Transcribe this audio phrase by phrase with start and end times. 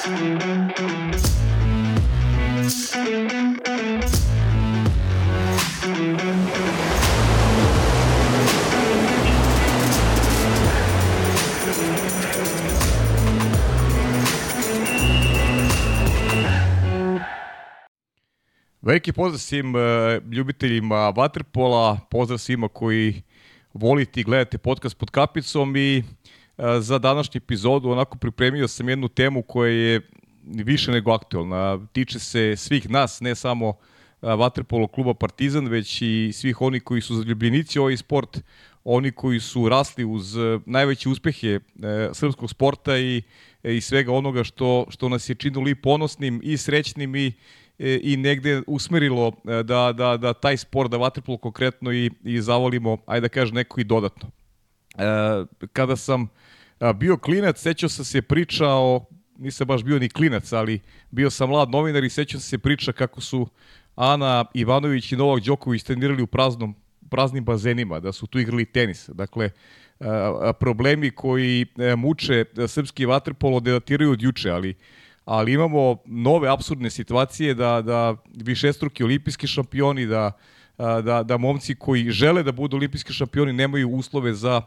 [0.00, 0.16] Veliki
[19.12, 19.80] pozdrav svim uh,
[20.32, 23.22] ljubiteljima Waterpola, pozdrav svima koji
[23.72, 26.04] volite i gledate podcast pod kapicom i
[26.80, 30.00] za današnju epizodu onako pripremio sam jednu temu koja je
[30.42, 31.86] više nego aktualna.
[31.92, 33.74] Tiče se svih nas, ne samo uh,
[34.20, 38.38] Waterpolo kluba Partizan, već i svih oni koji su zaljubljenici ovaj sport,
[38.84, 41.60] oni koji su rasli uz uh, najveće uspehe
[42.12, 43.22] srpskog sporta i,
[43.62, 47.32] i svega onoga što, što nas je činilo i ponosnim i srećnim i
[47.80, 52.40] E, i negde usmerilo e, da, da, da taj sport, da vaterpolo konkretno i, i
[52.40, 54.30] zavolimo, ajde da kažem, neko i dodatno.
[54.98, 55.04] E,
[55.72, 56.28] kada sam
[56.94, 59.06] bio klinac, sećao sam se priča o,
[59.38, 60.80] nisam baš bio ni klinac, ali
[61.10, 63.48] bio sam mlad novinar i sećao sam se priča kako su
[63.96, 66.74] Ana Ivanović i Novak Đoković trenirali u praznom,
[67.10, 69.08] praznim bazenima, da su tu igrali tenis.
[69.08, 69.50] Dakle,
[70.60, 74.74] problemi koji muče srpski vaterpolo datiraju od juče, ali
[75.24, 80.32] ali imamo nove absurdne situacije da, da višestruki olimpijski šampioni, da,
[80.78, 84.62] da, da momci koji žele da budu olimpijski šampioni nemaju uslove za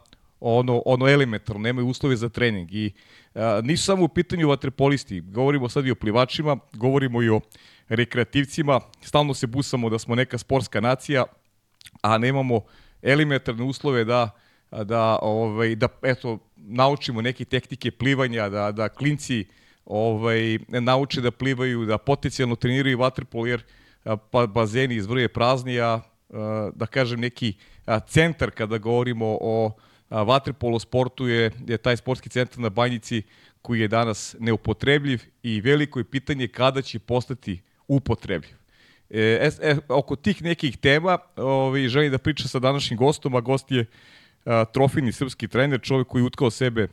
[0.46, 2.74] ono, ono elementarno, nemaju uslove za trening.
[2.74, 2.92] I
[3.36, 7.42] a, nisu samo u pitanju vatrepolisti, govorimo sad i o plivačima, govorimo i o
[7.88, 11.24] rekreativcima, stalno se busamo da smo neka sportska nacija,
[12.02, 12.62] a nemamo
[13.02, 14.30] elementarne uslove da
[14.72, 19.46] da ovaj da eto naučimo neke tehnike plivanja da da klinci
[19.86, 23.64] ovaj, nauče da plivaju, da potencijalno treniraju vaterpol, jer
[24.32, 25.78] pa, bazeni izvrje prazni,
[26.74, 27.54] da kažem neki
[28.08, 29.72] centar kada govorimo o
[30.22, 33.22] vaterpolo sportu je, je taj sportski centar na Banjici
[33.62, 38.56] koji je danas neupotrebljiv i veliko je pitanje kada će postati upotrebljiv.
[39.10, 43.72] E, e, oko tih nekih tema ovaj, želim da pričam sa današnjim gostom, a gost
[43.72, 43.86] je
[44.46, 46.88] a, trofini srpski trener, čovjek koji utkao sebe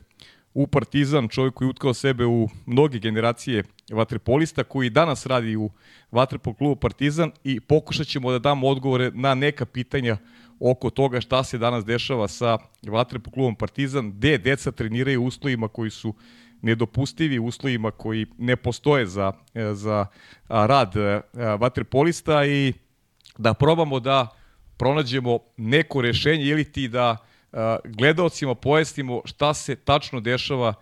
[0.53, 5.69] u Partizan, čovjek koji utkao sebe u mnoge generacije vatrepolista, koji danas radi u
[6.11, 10.17] vatrepol klubu Partizan i pokušat ćemo da damo odgovore na neka pitanja
[10.61, 12.57] oko toga šta se danas dešava sa
[12.87, 16.13] vatrepol klubom Partizan, gde deca treniraju u uslovima koji su
[16.61, 19.33] nedopustivi, uslovima koji ne postoje za,
[19.73, 20.05] za
[20.47, 20.93] rad
[21.59, 22.73] vatrepolista i
[23.37, 24.27] da probamo da
[24.77, 27.17] pronađemo neko rešenje ili ti da
[27.85, 30.73] gledalcima pojasnimo šta se tačno dešava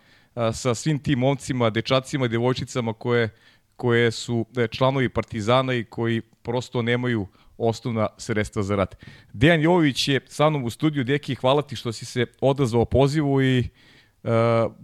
[0.54, 3.30] sa svim tim momcima, dečacima i devojčicama koje,
[3.76, 7.28] koje su e, članovi Partizana i koji prosto nemaju
[7.60, 8.96] osnovna sredstva za rad.
[9.34, 11.04] Dejan Jović je sa mnom u studiju.
[11.04, 13.60] Deki, hvala ti što si se odazvao pozivu i
[14.24, 14.30] uh,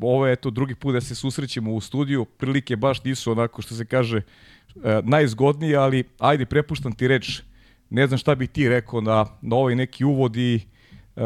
[0.01, 2.25] ovo je to drugi put da se susrećemo u studiju.
[2.25, 7.41] Prilike baš nisu onako što se kaže uh, najzgodnije, ali ajde, prepuštam ti reč.
[7.89, 10.61] Ne znam šta bi ti rekao na, na ovaj neki uvod i
[11.15, 11.21] Uh,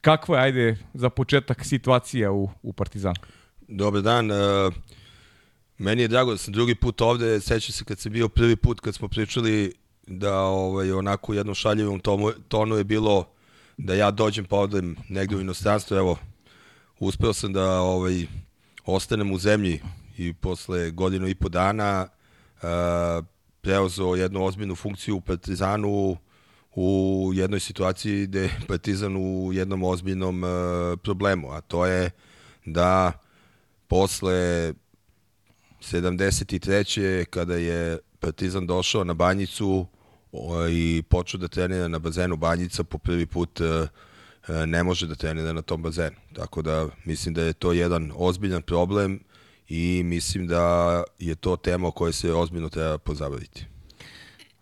[0.00, 3.14] kakva je, ajde, za početak situacija u, u Partizanu?
[3.68, 4.30] Dobar dan.
[4.30, 4.36] Uh,
[5.78, 7.40] meni je drago da sam drugi put ovde.
[7.40, 9.72] Sećam se kad sam bio prvi put, kad smo pričali
[10.06, 13.28] da ovaj, onako u jednom šaljivom tomu, tonu je bilo
[13.76, 15.96] da ja dođem pa odem negde u inostranstvo.
[15.96, 16.18] Evo,
[16.98, 18.26] uspeo sam da ovaj,
[18.84, 19.80] ostanem u zemlji
[20.16, 22.08] i posle godinu i po dana
[22.62, 23.24] uh,
[23.60, 26.16] preuzeo jednu ozbiljnu funkciju u Partizanu
[26.74, 30.50] u jednoj situaciji gde je Partizan u jednom ozbiljnom uh,
[31.02, 32.10] problemu, a to je
[32.64, 33.12] da
[33.88, 34.72] posle
[35.80, 37.24] 73.
[37.24, 39.86] kada je Partizan došao na Banjicu
[40.70, 43.66] i počeo da trenira na bazenu Banjica, po prvi put uh,
[44.66, 46.16] ne može da trenira na tom bazenu.
[46.32, 49.20] Tako da mislim da je to jedan ozbiljan problem
[49.68, 53.66] i mislim da je to tema o kojoj se ozbiljno treba pozabaviti.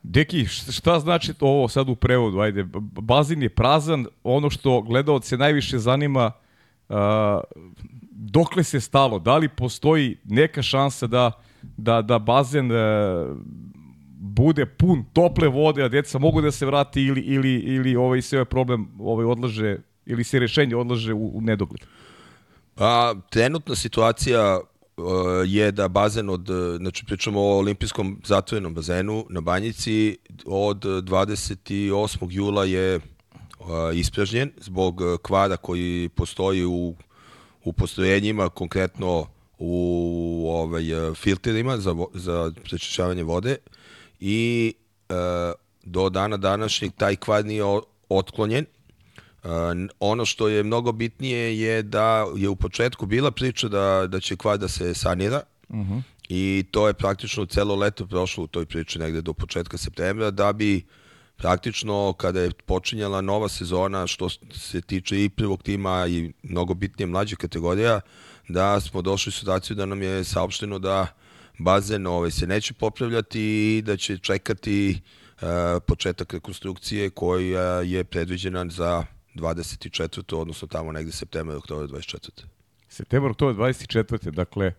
[0.03, 2.39] Deki, šta znači to ovo sad u prevodu?
[2.39, 2.65] Ajde,
[3.01, 6.33] bazin je prazan, ono što gledalce najviše zanima,
[6.89, 6.97] uh,
[8.11, 9.19] dokle se stalo?
[9.19, 11.33] Da li postoji neka šansa da,
[11.63, 12.71] da, da bazen
[14.35, 18.37] bude pun tople vode, a deca mogu da se vrati ili, ili, ili ovaj, se
[18.37, 19.77] ovaj problem ovaj, odlaže
[20.07, 21.81] ili se rešenje odlaže u, u nedogled?
[22.75, 24.61] Pa, trenutna situacija
[25.47, 32.27] je da bazen od, znači pričamo o olimpijskom zatvorenom bazenu na Banjici, od 28.
[32.31, 33.01] jula je
[33.95, 36.95] ispražnjen zbog kvara koji postoji u,
[37.65, 39.27] u postrojenjima, konkretno
[39.59, 40.85] u ovaj,
[41.15, 43.57] filterima za, za prečišćavanje vode
[44.27, 44.75] i
[45.09, 45.15] e,
[45.83, 47.65] do dana današnjeg taj kvar nije
[48.09, 48.67] otklonjen
[50.01, 54.37] ono što je mnogo bitnije je da je u početku bila priča da, da će
[54.37, 56.03] kvar da se sanira Uh -huh.
[56.29, 60.53] I to je praktično celo leto prošlo u toj priči negde do početka septembra, da
[60.53, 60.87] bi
[61.37, 67.07] praktično kada je počinjala nova sezona što se tiče i prvog tima i mnogo bitnije
[67.07, 68.01] mlađe kategorija,
[68.49, 71.07] da smo došli u situaciju da nam je saopšteno da
[71.59, 75.01] bazen ovaj, se neće popravljati i da će čekati
[75.43, 75.49] uh,
[75.87, 79.05] početak rekonstrukcije koja je predviđena za
[79.35, 80.37] 24.
[80.37, 82.45] odnosno tamo negde septembar, oktober 24.
[82.89, 84.31] Septembar, oktober 24.
[84.31, 84.73] Dakle,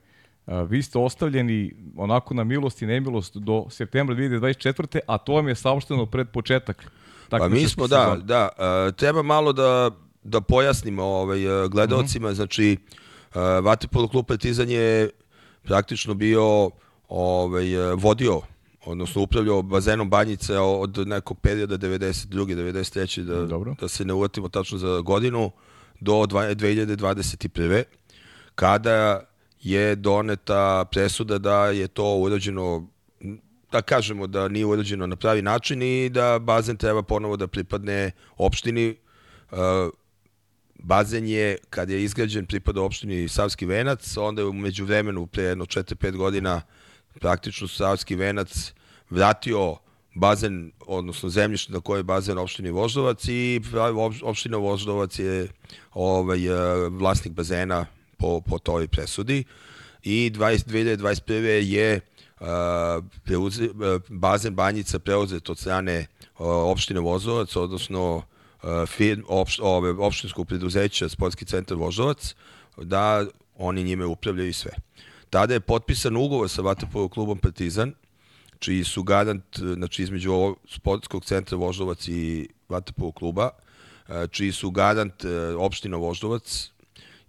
[0.46, 5.00] a, vi ste ostavljeni onako na milost i nemilost do septembra 2024.
[5.08, 6.92] a to vam je saopšteno pred početak.
[7.30, 9.92] Pa mi smo, da, da, a, treba malo da,
[10.24, 11.40] da pojasnimo ovaj,
[11.70, 12.34] gledalcima, mhm.
[12.34, 12.36] -huh.
[12.36, 12.78] znači,
[13.62, 15.10] Vatipolo klub Partizan je
[15.66, 16.70] praktično bio
[17.08, 17.66] ovaj,
[17.96, 18.42] vodio
[18.86, 22.28] odnosno upravljao bazenom Banjice od nekog perioda 92.
[22.28, 23.24] 93.
[23.24, 23.76] da, Dobro.
[23.80, 25.52] da se ne uvatimo tačno za godinu
[26.00, 27.84] do 2021.
[28.56, 29.24] kada
[29.62, 32.88] je doneta presuda da je to urađeno
[33.72, 38.12] da kažemo da nije urađeno na pravi način i da bazen treba ponovo da pripadne
[38.38, 38.96] opštini.
[40.80, 45.66] Bazen je, kad je izgrađen, pripada opštini Savski venac, onda je umeđu vremenu, pre jedno
[45.66, 46.62] 4-5 godina,
[47.20, 48.74] praktično Savski venac
[49.10, 49.78] vratio
[50.16, 53.62] bazen, odnosno zemljište na koje je bazen opštini Voždovac i
[54.24, 55.48] opština Voždovac je
[55.94, 57.86] ovaj, e, vlasnik bazena
[58.18, 59.44] po, po toj presudi
[60.04, 61.42] i 20, 2021.
[61.42, 62.00] je
[62.40, 62.48] uh,
[63.24, 66.08] preuze, uh, bazen Banjica preuzet od strane
[66.38, 68.24] opštine Voždovac, odnosno
[68.88, 72.36] firm, opš, ove, opštinskog preduzeća Sportski centar Voždovac,
[72.78, 73.26] da
[73.58, 74.72] oni njime upravljaju sve.
[75.30, 77.94] Tada je potpisan ugovor sa Vatapolom klubom Partizan,
[78.60, 83.50] čiji su garant, znači između sportskog centra Voždovac i Vatapolog kluba,
[84.08, 86.72] e, čiji su garant e, opština Voždovac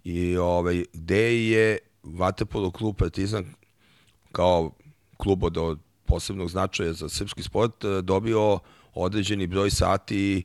[0.03, 3.45] i ovaj, gde je Vatapolog klub Partizan
[4.31, 4.71] kao
[5.17, 8.59] klub od posebnog značaja za srpski sport e, dobio
[8.97, 10.43] određeni broj sati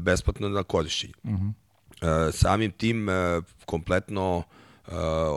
[0.00, 1.12] besplatno na korišćenje.
[1.22, 1.46] Uh mhm.
[2.00, 2.32] -huh.
[2.32, 3.08] Samim tim
[3.64, 4.42] kompletno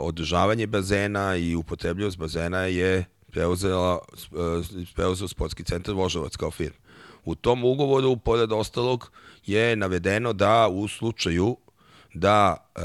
[0.02, 3.98] održavanje bazena i upotrebljivost bazena je preuzela,
[4.32, 6.78] e, preuzeo sportski centar Vožovac kao firma.
[7.24, 9.10] U tom ugovoru, pored ostalog,
[9.46, 11.56] je navedeno da u slučaju
[12.14, 12.80] da e,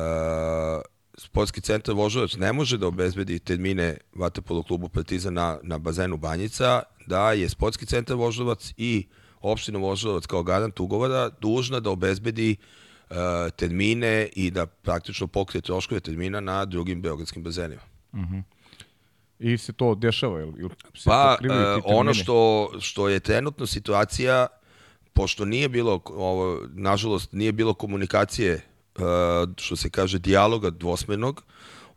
[1.18, 6.82] sportski centar Vožovac ne može da obezbedi termine Vatapolo klubu Partizan na, na bazenu Banjica,
[7.08, 9.08] da je sportski centar Vožovac i
[9.44, 13.16] opština Vožovac kao garant ugovora dužna da obezbedi e,
[13.56, 17.82] termine i da praktično pokrije troškove termina na drugim beogradskim bazenima.
[18.12, 18.34] Uh mhm.
[18.34, 18.44] -huh.
[19.40, 20.40] I se to dešava?
[20.40, 24.48] Ili, ili se pa, uh, ono što, što je trenutno situacija,
[25.14, 28.62] pošto nije bilo, ovo, nažalost, nije bilo komunikacije,
[28.96, 29.04] uh,
[29.58, 31.44] što se kaže, dijaloga dvosmenog,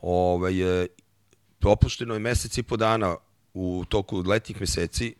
[0.00, 0.54] ovaj,
[1.58, 3.16] propušteno je mesec i po dana
[3.54, 5.14] u toku letnjih meseci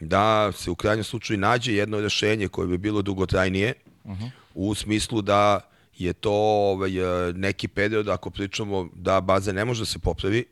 [0.00, 3.74] da se u krajnjem slučaju nađe jedno rešenje koje bi bilo dugotrajnije,
[4.04, 4.30] uh -huh.
[4.54, 5.60] u smislu da
[5.98, 6.90] je to ovaj,
[7.34, 10.44] neki period, ako pričamo da baza ne može da se popravi,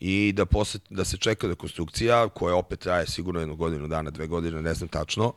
[0.00, 4.26] i da, posle, da se čeka rekonstrukcija, koja opet traje sigurno jednu godinu dana, dve
[4.26, 5.32] godine, ne znam tačno,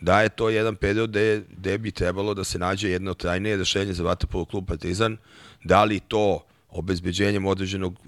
[0.00, 3.92] da je to jedan period gde, gde bi trebalo da se nađe jedno trajnije rešenje
[3.92, 5.16] za Vatapolo klub Partizan,
[5.64, 7.98] da li to obezbeđenjem određenog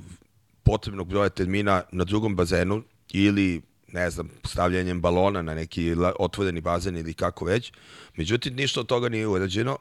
[0.63, 3.63] potrebnog broja termina na drugom bazenu ili
[3.93, 7.73] ne znam, stavljanjem balona na neki otvoreni bazen ili kako već.
[8.17, 9.79] Međutim, ništa od toga nije urađeno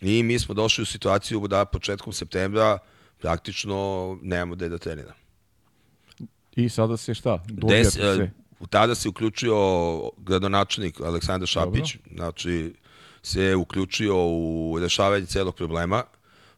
[0.00, 2.78] i mi smo došli u situaciju da početkom septembra
[3.20, 5.18] praktično nemamo gde da treniramo.
[6.56, 7.42] I sada se šta?
[7.46, 8.30] Des, se...
[8.70, 9.54] Tada se uključio
[10.16, 12.16] gradonačelnik Aleksandar Šapić, Dobro.
[12.16, 12.74] znači
[13.22, 16.04] se uključio u rešavanje celog problema.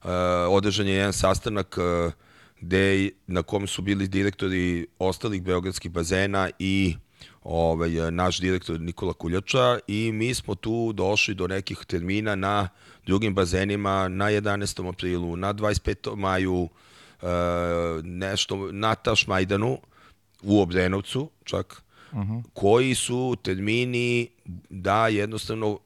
[0.05, 0.11] Uh,
[0.49, 2.13] održan je jedan sastanak uh,
[2.61, 6.97] gde, na kom su bili direktori ostalih beogradskih bazena i
[7.43, 12.69] ovaj, naš direktor Nikola Kuljača i mi smo tu došli do nekih termina na
[13.07, 14.89] drugim bazenima na 11.
[14.89, 16.17] aprilu, na 25.
[16.17, 17.29] maju, uh,
[18.05, 19.79] nešto na Tašmajdanu
[20.43, 22.43] u Obrenovcu čak, uh -huh.
[22.53, 24.29] koji su termini
[24.71, 25.79] da jednostavno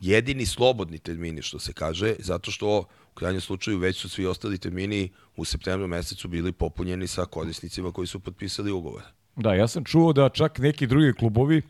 [0.00, 2.78] jedini slobodni termini što se kaže, zato što
[3.12, 7.92] u krajnjem slučaju već su svi ostali termini u septembru mesecu bili popunjeni sa korisnicima
[7.92, 9.02] koji su potpisali ugovor.
[9.36, 11.62] Da, ja sam čuo da čak neki drugi klubovi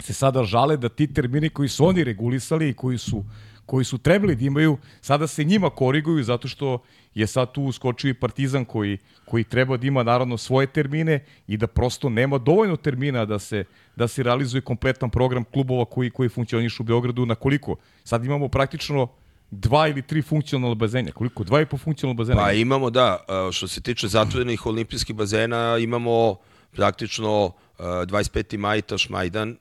[0.00, 3.24] se sada žale da ti termini koji su oni regulisali i koji su
[3.66, 6.82] koji su trebali da imaju, sada se njima koriguju zato što
[7.14, 11.56] je sad tu uskočio i Partizan koji, koji treba da ima naravno svoje termine i
[11.56, 13.64] da prosto nema dovoljno termina da se,
[13.96, 17.76] da se realizuje kompletan program klubova koji, koji funkcionišu u Beogradu na koliko.
[18.04, 19.08] Sad imamo praktično
[19.54, 21.12] dva ili tri funkcionalna bazena.
[21.12, 21.44] Koliko?
[21.44, 22.40] Dva i po funkcionalna bazena?
[22.42, 26.36] Pa imamo, da, što se tiče zatvorenih olimpijskih bazena, imamo
[26.72, 28.58] praktično 25.
[28.58, 29.56] maj Tašmajdan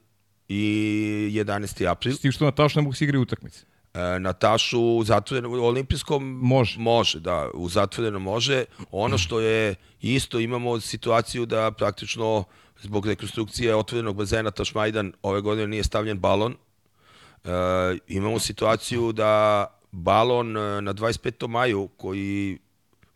[0.47, 1.89] i 11.
[1.91, 2.15] april.
[2.15, 3.65] S tim što na tašu ne mogu se igrati utakmice.
[3.93, 6.79] E, Natašu u zatvorenom u olimpijskom Može.
[6.79, 8.65] može, da, u zatvorenom može.
[8.91, 12.43] Ono što je isto imamo situaciju da praktično
[12.81, 16.55] zbog rekonstrukcije otvorenog bazena Tašmajdan ove godine nije stavljen balon.
[17.43, 17.49] E,
[18.07, 21.47] imamo situaciju da balon e, na 25.
[21.47, 22.59] maju koji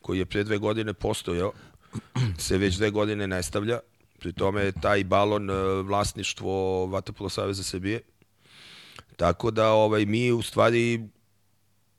[0.02, 1.52] koji je pre dve godine postojao
[2.38, 3.80] se već dve godine ne stavlja.
[4.20, 8.02] Pri tome je taj balon e, vlasništvo Vatapolo Saveza Srbije.
[9.16, 11.10] Tako da ovaj mi u stvari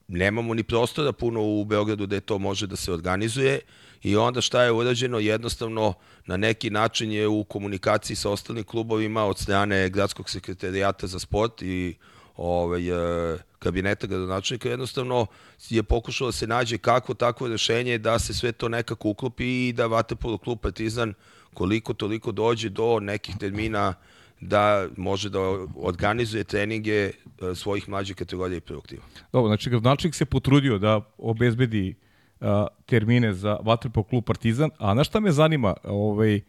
[0.08, 3.60] nemamo ni prostora puno u Beogradu da to može da se organizuje
[4.02, 5.94] i onda šta je urađeno jednostavno
[6.26, 11.62] na neki način je u komunikaciji sa ostalim klubovima od strane gradskog sekretarijata za sport
[11.62, 11.94] i
[12.38, 15.26] ovaj, e, kabineta gradonačelnika jednostavno
[15.68, 19.72] je pokušalo da se nađe kako takvo rešenje da se sve to nekako uklopi i
[19.72, 21.14] da Vatapolo klub Partizan
[21.54, 23.94] koliko toliko dođe do nekih termina
[24.40, 25.38] da može da
[25.76, 27.12] organizuje treninge e,
[27.54, 29.02] svojih mlađih kategorija i prvog tima.
[29.32, 31.94] Dobro, znači gradonačelnik se potrudio da obezbedi
[32.40, 36.40] a, termine za Vatrpo klub Partizan, a na šta me zanima, ovaj,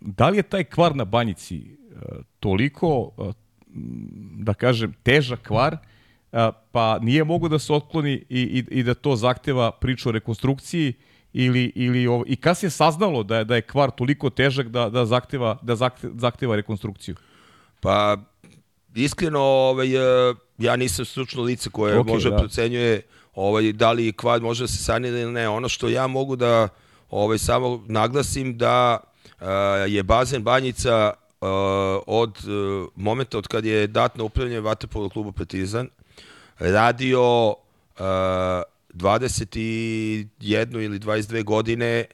[0.00, 1.76] da li je taj kvar na banjici
[2.40, 3.10] toliko,
[4.38, 5.76] da kažem, težak kvar,
[6.72, 10.94] pa nije mogo da se otkloni i, i, i da to zahteva priču o rekonstrukciji,
[11.32, 15.06] ili ili ovo i se saznalo da je da je kvar toliko težak da da
[15.06, 15.76] zahteva da
[16.14, 17.14] zahteva, rekonstrukciju.
[17.80, 18.16] Pa
[18.94, 22.36] iskreno ovaj e, ja nisam stručno lice koje okay, može da.
[22.36, 23.02] procenjuje
[23.34, 25.48] ovaj da li kvar može da se sanira ili ne.
[25.48, 26.68] Ono što ja mogu da
[27.10, 28.98] ovaj samo naglasim da
[29.40, 29.46] uh,
[29.88, 31.12] je bazen Banjica
[31.42, 31.48] uh,
[32.06, 35.88] od uh, momenta od kad je dat na upravljanje vaterpolo klubu Partizan
[36.58, 37.54] radio uh,
[38.94, 42.04] 21 ili 22 godine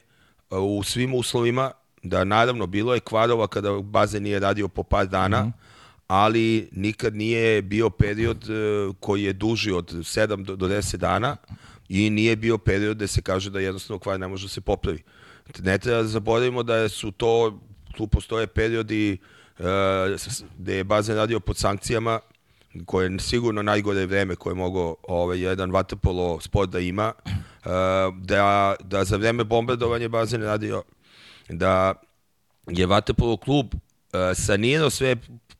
[0.51, 1.71] u svim uslovima,
[2.03, 5.51] da naravno bilo je kvarova kada bazen nije radio po par dana, mm -hmm.
[6.07, 8.53] ali nikad nije bio period e,
[8.99, 11.37] koji je duži od 7 do 10 dana
[11.89, 15.03] i nije bio period da se kaže da jednostavno kvar ne može da se popravi.
[15.59, 17.59] Ne treba da zaboravimo da su to,
[17.93, 19.17] tu postoje periodi
[19.59, 19.65] uh,
[20.57, 22.19] gde je bazen radio pod sankcijama
[22.85, 27.71] koje je sigurno najgore vreme koje mogo ovaj, jedan vaterpolo sport da ima, uh,
[28.21, 30.83] da, da za vreme bombardovanja bazen radio,
[31.49, 31.93] da
[32.67, 35.15] je vaterpolo klub uh, sanirao sve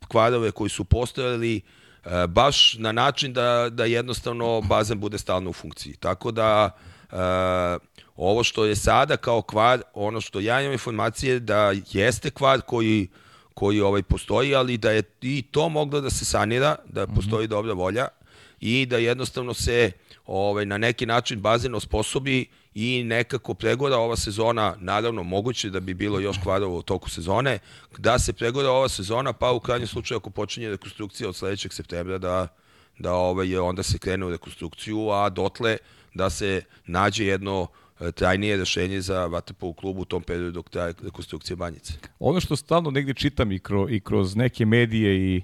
[0.08, 1.62] kvadove koji su postojali
[2.06, 5.94] uh, baš na način da, da jednostavno bazen bude stalno u funkciji.
[5.94, 6.72] Tako da
[7.12, 7.18] uh,
[8.20, 13.08] ovo što je sada kao kvar, ono što ja imam informacije da jeste kvar koji
[13.54, 17.16] koji ovaj postoji, ali da je i to moglo da se sanira, da mhm.
[17.16, 17.50] postoji mm -hmm.
[17.50, 18.08] dobra volja
[18.60, 19.92] i da jednostavno se
[20.26, 25.94] ovaj na neki način bazen osposobi i nekako pregora ova sezona, naravno moguće da bi
[25.94, 27.60] bilo još kvarova u toku sezone,
[27.98, 32.18] da se pregora ova sezona, pa u krajnjem slučaju ako počinje rekonstrukcija od sledećeg septembra
[32.18, 32.48] da
[33.00, 35.78] da ovaj onda se krene u rekonstrukciju, a dotle
[36.14, 37.68] da se nađe jedno
[38.16, 41.94] trajnije rešenje za Vatrpolu klubu u tom periodu dok traje rekonstrukcija Banjice.
[42.20, 45.42] Ono što stalno negde čitam i, kro, i kroz neke medije i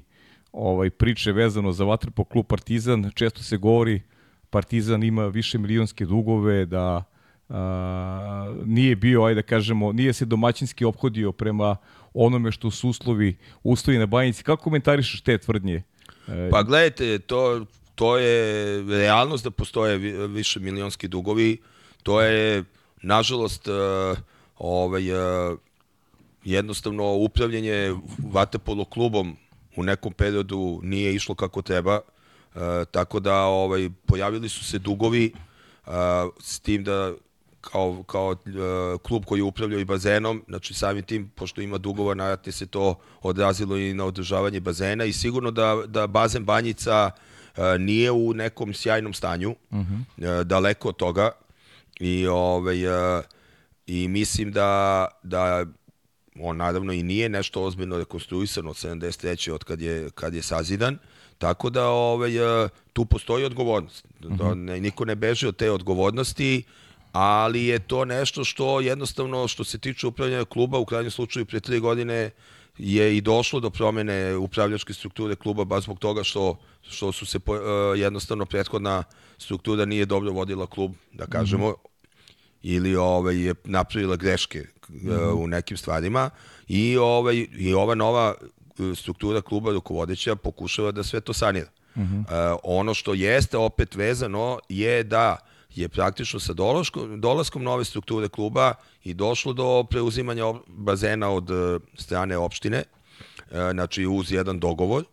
[0.52, 4.02] ovaj priče vezano za Vatrpol klub Partizan, često se govori
[4.50, 7.04] Partizan ima više milionske dugove, da
[7.50, 11.78] a, nije bio, ajde da kažemo, nije se domaćinski ophodio prema
[12.14, 14.44] onome što su uslovi, uslovi na Banjici.
[14.44, 15.84] Kako komentarišeš te tvrdnje?
[16.28, 19.98] E, pa gledajte, to, to je realnost da postoje
[20.28, 21.58] više milionski dugovi.
[21.62, 21.75] Uh,
[22.06, 22.64] to je,
[23.02, 24.18] nažalost, uh,
[24.58, 25.58] ovaj, uh,
[26.44, 27.96] jednostavno upravljanje
[28.32, 29.38] vatepolo klubom
[29.76, 35.34] u nekom periodu nije išlo kako treba, uh, tako da ovaj, pojavili su se dugovi
[35.86, 35.94] uh,
[36.40, 37.14] s tim da
[37.62, 42.52] kao, kao uh, klub koji upravlja i bazenom, znači samim tim, pošto ima dugova, naravno
[42.52, 47.12] se to odrazilo i na održavanje bazena i sigurno da, da bazen Banjica
[47.58, 50.40] uh, nije u nekom sjajnom stanju, uh -huh.
[50.40, 51.32] uh, daleko od toga,
[52.00, 53.24] I, ovaj, uh,
[53.88, 55.66] i mislim da, da
[56.40, 59.52] on naravno i nije nešto ozbiljno rekonstruisano od 73.
[59.52, 60.98] od kad je, kad je sazidan,
[61.38, 64.06] tako da ovaj, uh, tu postoji odgovornost.
[64.22, 64.54] -hmm.
[64.54, 66.64] ne, niko ne beže od te odgovornosti,
[67.12, 71.60] ali je to nešto što jednostavno, što se tiče upravljanja kluba, u krajnjem slučaju pre
[71.60, 72.32] tri godine
[72.78, 76.58] je i došlo do promene upravljačke strukture kluba baš zbog toga što,
[76.90, 77.56] što su se uh,
[78.00, 79.04] jednostavno prethodna
[79.38, 81.88] struktura nije dobro vodila klub, da kažemo, mm -hmm.
[82.64, 85.34] ili ovaj, je napravila greške mm -hmm.
[85.34, 86.30] uh, u nekim stvarima
[86.68, 88.34] i, ovaj, i ova nova
[88.96, 91.68] struktura kluba rukovodeća pokušava da sve to sanira.
[91.96, 92.20] Uh -huh.
[92.20, 95.38] uh, ono što jeste opet vezano je da
[95.76, 98.74] je praktično sa dolaskom, dolaskom nove strukture kluba
[99.04, 105.04] i došlo do preuzimanja bazena od uh, strane opštine, uh, znači uz jedan dogovor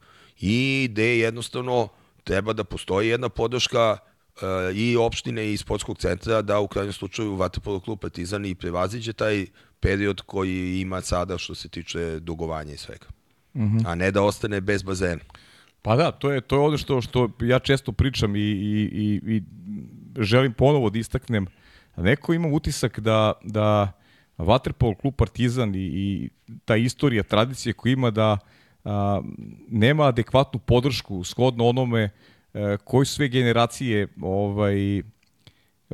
[0.43, 1.89] i gde jednostavno
[2.25, 7.37] treba da postoji jedna podrška uh, i opštine i sportskog centra da u krajnjem slučaju
[7.37, 9.47] Vatapolo klub Partizan i prevaziđe taj
[9.81, 13.07] period koji ima sada što se tiče dugovanja i svega.
[13.55, 13.83] Mm -hmm.
[13.87, 15.23] A ne da ostane bez bazena.
[15.83, 19.21] Pa da, to je to je ono što što ja često pričam i i i,
[19.37, 19.43] i
[20.23, 21.47] želim ponovo da istaknem.
[21.97, 23.93] Neko ima utisak da da
[24.39, 26.31] Waterpolo klub Partizan i, i
[26.65, 28.39] ta istorija, tradicija koja ima da a,
[29.69, 32.11] nema adekvatnu podršku shodno onome
[32.55, 35.03] a, e, koji sve generacije ovaj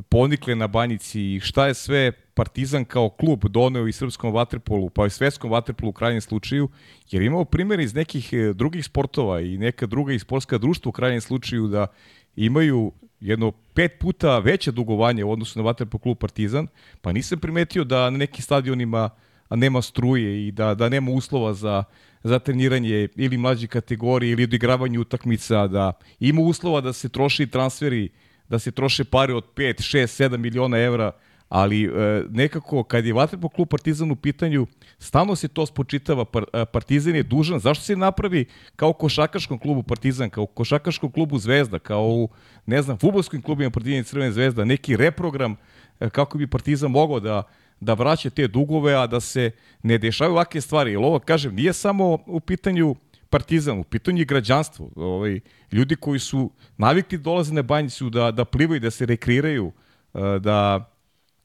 [0.09, 5.05] ponikle na banjici i šta je sve Partizan kao klub doneo i srpskom vaterpolu, pa
[5.05, 6.69] i svetskom vaterpolu u krajnjem slučaju,
[7.11, 10.91] jer imamo primjer iz nekih e, drugih sportova i neka druga i sportska društva u
[10.91, 11.87] krajnjem slučaju da
[12.35, 16.67] imaju jedno pet puta veće dugovanje u odnosu na vaterpol klub Partizan,
[17.01, 19.09] pa nisam primetio da na nekim stadionima
[19.49, 21.83] nema struje i da, da nema uslova za,
[22.23, 28.09] za treniranje ili mlađe kategorije ili odigravanje utakmica, da ima uslova da se troši transferi
[28.49, 31.11] da se troše pare od 5, 6, 7 miliona evra,
[31.49, 31.89] ali e,
[32.29, 34.67] nekako kad je Vatrpo klub Partizan u pitanju,
[34.99, 38.45] stalno se to spočitava, par, e, Partizan je dužan, zašto se napravi
[38.75, 42.29] kao košakaškom klubu Partizan, kao košakaškom klubu Zvezda, kao u,
[42.65, 45.55] ne znam, futbolskim klubima Partizan i Crvene Zvezda, neki reprogram
[45.99, 47.43] e, kako bi Partizan mogao da
[47.81, 49.51] da vraća te dugove, a da se
[49.83, 50.91] ne dešavaju ovakve stvari.
[50.91, 52.95] Jer ovo, kažem, nije samo u pitanju
[53.29, 54.89] Partizan, u pitanju je građanstvo.
[54.95, 55.39] Ovaj,
[55.71, 59.71] ljudi koji su navikli da dolaze na banjicu, da, da plivaju, da se rekreiraju,
[60.13, 60.89] eh, da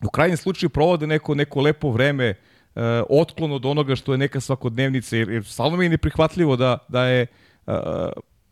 [0.04, 4.40] u krajnjem slučaju provode neko, neko lepo vreme, eh, otklon od onoga što je neka
[4.40, 7.26] svakodnevnica, jer, jer stalno mi je neprihvatljivo da, da je,
[7.66, 7.74] uh,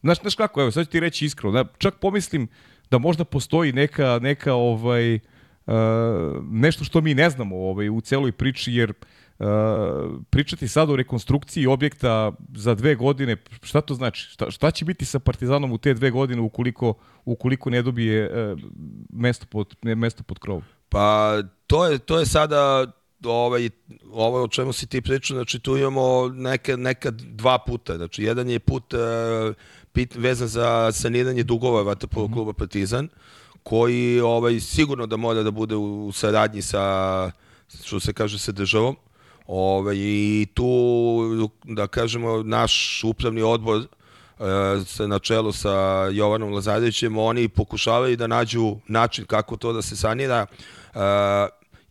[0.03, 2.49] znaš, znaš kako, evo, sad ću ti reći iskreno, da, čak pomislim
[2.91, 5.21] da možda postoji neka, neka ovaj, uh,
[6.51, 8.93] nešto što mi ne znamo ovaj, u celoj priči, jer
[9.39, 9.47] uh,
[10.31, 14.31] pričati sad o rekonstrukciji objekta za dve godine, šta to znači?
[14.31, 18.59] Šta, šta će biti sa Partizanom u te dve godine ukoliko, ukoliko ne dobije uh,
[19.13, 20.63] mesto, pod, ne, mesto pod krovom?
[20.89, 22.87] Pa to je, to je sada
[23.25, 23.71] ovaj,
[24.13, 27.97] ovo o čemu si ti pričao, znači tu imamo neka, neka dva puta.
[27.97, 29.01] Znači, jedan je put uh,
[29.93, 32.35] pit, vezan za saniranje dugova Vatapolo mm -hmm.
[32.35, 33.09] kluba Partizan,
[33.63, 37.31] koji ovaj, sigurno da mora da bude u saradnji sa,
[37.85, 38.97] što se kaže, sa državom.
[39.47, 47.49] Ove, I tu, da kažemo, naš upravni odbor e, na čelu sa Jovanom Lazarevićem, oni
[47.49, 50.99] pokušavaju da nađu način kako to da se sanira e,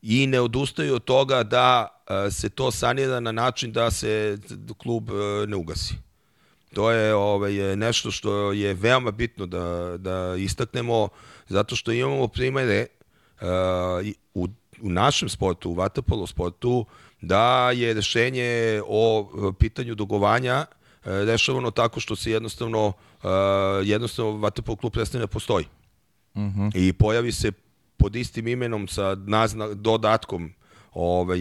[0.02, 1.88] i ne odustaju od toga da
[2.28, 4.38] e, se to sanira na način da se
[4.78, 5.94] klub e, ne ugasi.
[6.74, 11.10] To je ovaj, nešto što je veoma bitno da, da istaknemo,
[11.52, 12.86] zato što imamo primere
[13.42, 13.48] uh,
[14.34, 14.48] u,
[14.82, 16.86] u našem sportu, u vatapolo sportu,
[17.22, 20.66] da je rešenje o e, pitanju dugovanja e,
[21.26, 23.28] rešavano tako što se jednostavno e,
[23.84, 25.66] jednostavno Vatapol klub prestane da postoji.
[26.34, 26.62] Uh mhm.
[26.62, 26.72] -huh.
[26.76, 27.52] I pojavi se
[27.98, 30.54] pod istim imenom sa nazna, dodatkom
[30.94, 31.40] ovaj,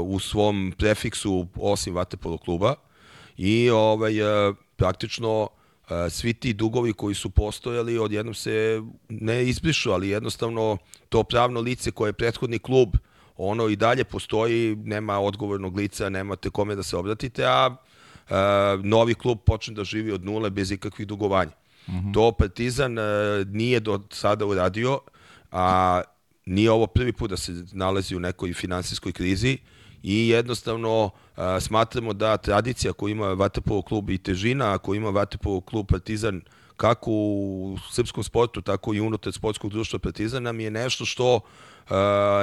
[0.00, 2.74] u svom prefiksu osim Vatapolo kluba
[3.36, 4.12] i ovaj,
[4.76, 5.48] praktično
[6.10, 10.76] svi ti dugovi koji su postojali odjednom se ne izbrišu, ali jednostavno
[11.08, 12.88] to pravno lice koje je prethodni klub
[13.36, 17.76] ono i dalje postoji, nema odgovornog lica, nemate kome da se obratite, a,
[18.82, 21.50] novi klub počne da živi od nule bez ikakvih dugovanja.
[21.86, 22.14] Mm -hmm.
[22.14, 25.00] To Partizan a, nije do sada uradio,
[25.52, 26.00] a
[26.46, 29.58] nije ovo prvi put da se nalazi u nekoj finansijskoj krizi
[30.04, 35.60] i jednostavno a, smatramo da tradicija koju ima Vatapolo klub i težina koju ima Vatapolo
[35.60, 36.40] klub Partizan
[36.76, 41.40] kako u srpskom sportu, tako i unutar sportskog društva Partizan nam je nešto što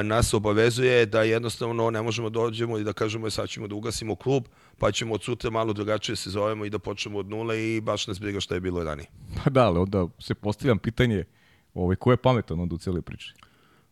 [0.03, 3.75] nas obavezuje da jednostavno ne možemo da dođemo i da kažemo je sad ćemo da
[3.75, 4.43] ugasimo klub,
[4.77, 8.07] pa ćemo od sutra malo drugačije se zovemo i da počnemo od nule i baš
[8.07, 9.07] nas briga šta je bilo ranije.
[9.43, 11.25] Pa da, ali onda se postavljam pitanje
[11.73, 13.33] ovaj, ko je pametan onda u cijeloj priči?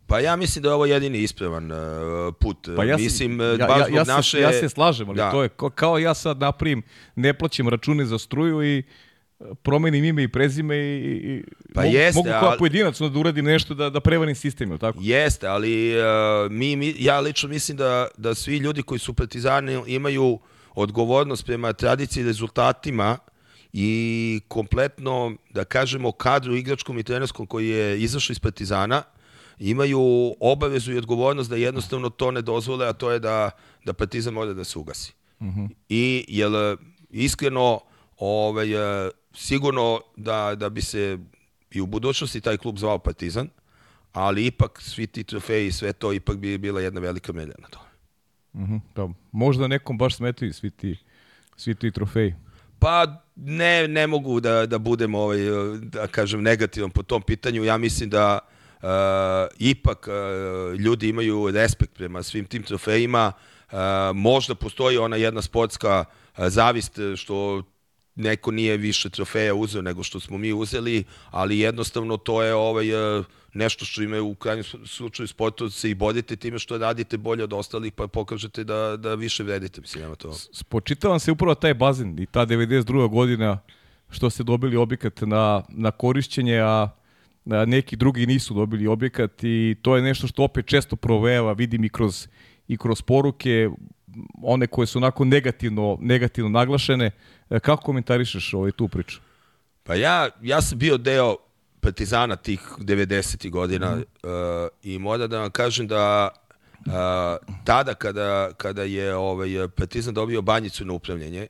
[0.09, 1.77] Pa ja mislim da je ovo jedini ispravan uh,
[2.39, 2.69] put.
[2.75, 4.37] Pa ja mislim, ja, baš ja, ja, naše...
[4.37, 5.31] Se, ja se slažem, ali da.
[5.31, 6.81] to je kao ja sad napravim,
[7.15, 8.83] ne plaćam račune za struju i
[9.63, 11.43] promenim ime i prezime i, i
[11.73, 14.79] pa mogu, jeste, mogu kao ali, pojedinac da uradim nešto da, da prevarim sistem, ili
[14.79, 14.99] tako?
[15.01, 19.83] Jeste, ali uh, mi, mi, ja lično mislim da, da svi ljudi koji su partizani
[19.87, 20.39] imaju
[20.75, 23.17] odgovornost prema tradiciji rezultatima
[23.73, 29.03] i kompletno, da kažemo, kadru igračkom i trenerskom koji je izašao iz Partizana,
[29.59, 33.51] imaju obavezu i odgovornost da jednostavno to ne dozvole, a to je da,
[33.85, 35.13] da Partizan mora da se ugasi.
[35.39, 35.59] Uh mhm.
[35.59, 35.69] -huh.
[35.89, 36.77] I, jel,
[37.09, 37.79] iskreno,
[38.17, 38.67] ovaj,
[39.33, 41.17] sigurno da, da bi se
[41.71, 43.49] i u budućnosti taj klub zvao Partizan,
[44.11, 47.67] ali ipak svi ti trofeji i sve to ipak bi bila jedna velika melja na
[47.67, 47.79] to.
[48.53, 49.09] Mm -hmm, da.
[49.31, 50.97] Možda nekom baš smetaju svi ti,
[51.57, 52.35] svi ti trofeji.
[52.79, 55.39] Pa ne, ne mogu da, da budem ovaj,
[55.81, 57.63] da kažem negativan po tom pitanju.
[57.63, 58.58] Ja mislim da uh,
[59.57, 63.31] ipak uh, ljudi imaju respekt prema svim tim trofejima.
[63.71, 63.77] Uh,
[64.15, 66.05] možda postoji ona jedna sportska
[66.37, 67.63] uh, zavist što
[68.15, 73.17] neko nije više trofeja uzeo nego što smo mi uzeli, ali jednostavno to je ovaj
[73.17, 77.53] uh, nešto što imaju u krajnjem slučaju sportovci i bodite time što radite bolje od
[77.53, 79.81] ostalih pa pokažete da, da više vredite.
[79.81, 80.33] Mislim, nema to.
[80.33, 83.09] Spočitavam se upravo taj bazen i ta 92.
[83.09, 83.59] godina
[84.09, 86.89] što ste dobili objekat na, na korišćenje, a
[87.45, 91.89] neki drugi nisu dobili objekat i to je nešto što opet često provejava, vidim i
[91.89, 92.27] kroz,
[92.67, 93.69] i kroz poruke,
[94.43, 97.11] one koje su onako negativno, negativno naglašene.
[97.61, 99.19] Kako komentarišeš ovaj tu priču?
[99.83, 101.35] Pa ja, ja sam bio deo
[101.81, 103.49] Partizana tih 90.
[103.49, 103.99] godina mm.
[103.99, 104.01] uh,
[104.83, 106.29] i moram da vam kažem da
[106.85, 106.93] uh,
[107.65, 111.47] tada kada, kada je ovaj, Partizan dobio banjicu na upravljanje,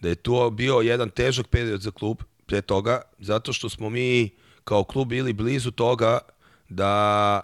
[0.00, 4.30] da je to bio jedan težak period za klub pre toga, zato što smo mi
[4.66, 6.18] kao klub bili blizu toga
[6.68, 7.40] da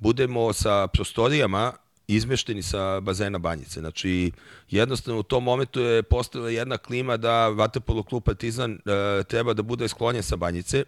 [0.00, 1.72] budemo sa prostorijama
[2.08, 3.80] izmešteni sa bazena Banjice.
[3.80, 4.32] Znači,
[4.70, 9.62] jednostavno u tom momentu je postala jedna klima da Vatapolo klub Partizan e, treba da
[9.62, 10.84] bude sklonjen sa Banjice,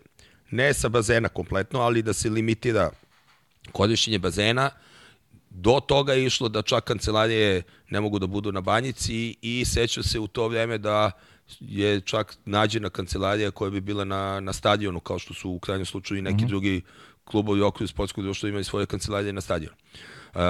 [0.51, 2.91] ne sa bazena kompletno, ali da se limitira
[3.73, 4.71] korišćenje bazena.
[5.51, 10.03] Do toga je išlo da čak kancelarije ne mogu da budu na banjici i seća
[10.03, 11.11] se u to vreme da
[11.61, 15.87] je čak nađena kancelarija koja bi bila na, na stadionu, kao što su u krajnjem
[15.87, 16.49] slučaju i neki mm -hmm.
[16.49, 16.83] drugi
[17.25, 19.77] klubovi u okviru sportskog društva imaju svoje kancelarije na stadionu.
[20.35, 20.41] Uh,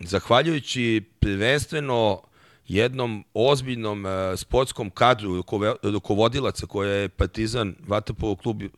[0.00, 2.22] zahvaljujući prvenstveno
[2.68, 5.44] jednom ozbiljnom uh, sportskom kadru
[5.82, 8.70] rukovodilaca koja je Partizan Vatapolo klub uh,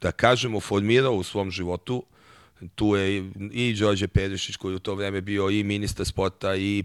[0.00, 2.04] da kažemo formirao u svom životu
[2.74, 6.84] tu je i Đorđe Perišić koji u to vreme bio i ministar sporta i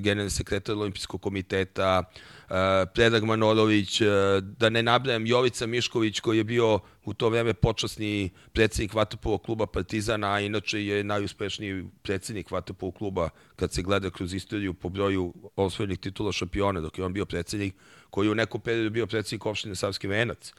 [0.00, 2.54] generalni sekretar olimpijskog komiteta, uh,
[2.94, 4.08] Predrag Manorović, uh,
[4.40, 9.66] da ne nabrajem Jovica Mišković koji je bio u to vreme počasni predsednik Vatopovog kluba
[9.66, 15.34] Partizana, a inače je najuspešniji predsednik Vatopovog kluba kad se gleda kroz istoriju po broju
[15.56, 17.74] osvojenih titula šampiona dok je on bio predsednik,
[18.10, 20.52] koji u nekom periodu bio predsednik opštine Savski Venac.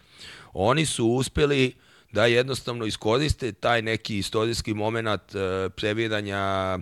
[0.53, 6.79] Oni su uspeli uh, da jednostavno iskoriste taj neki istorijski moment e, previranja,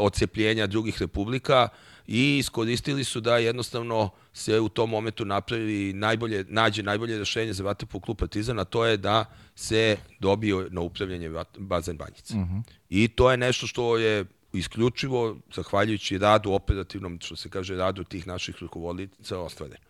[0.00, 1.68] ocepljenja drugih republika
[2.06, 7.64] i iskoristili su da jednostavno se u tom momentu napravi najbolje, nađe najbolje rešenje za
[7.64, 12.34] Vatepo klub Partizan, a to je da se dobio na upravljanje bazen Banjice.
[12.34, 12.56] Uh mhm.
[12.56, 12.62] -huh.
[12.90, 18.26] I to je nešto što je isključivo, zahvaljujući radu operativnom, što se kaže, radu tih
[18.26, 19.87] naših rukovodica ostvareno.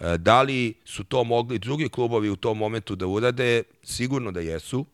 [0.00, 3.62] E, da li su to mogli drugi klubovi u tom momentu da urade?
[3.82, 4.86] Sigurno da jesu,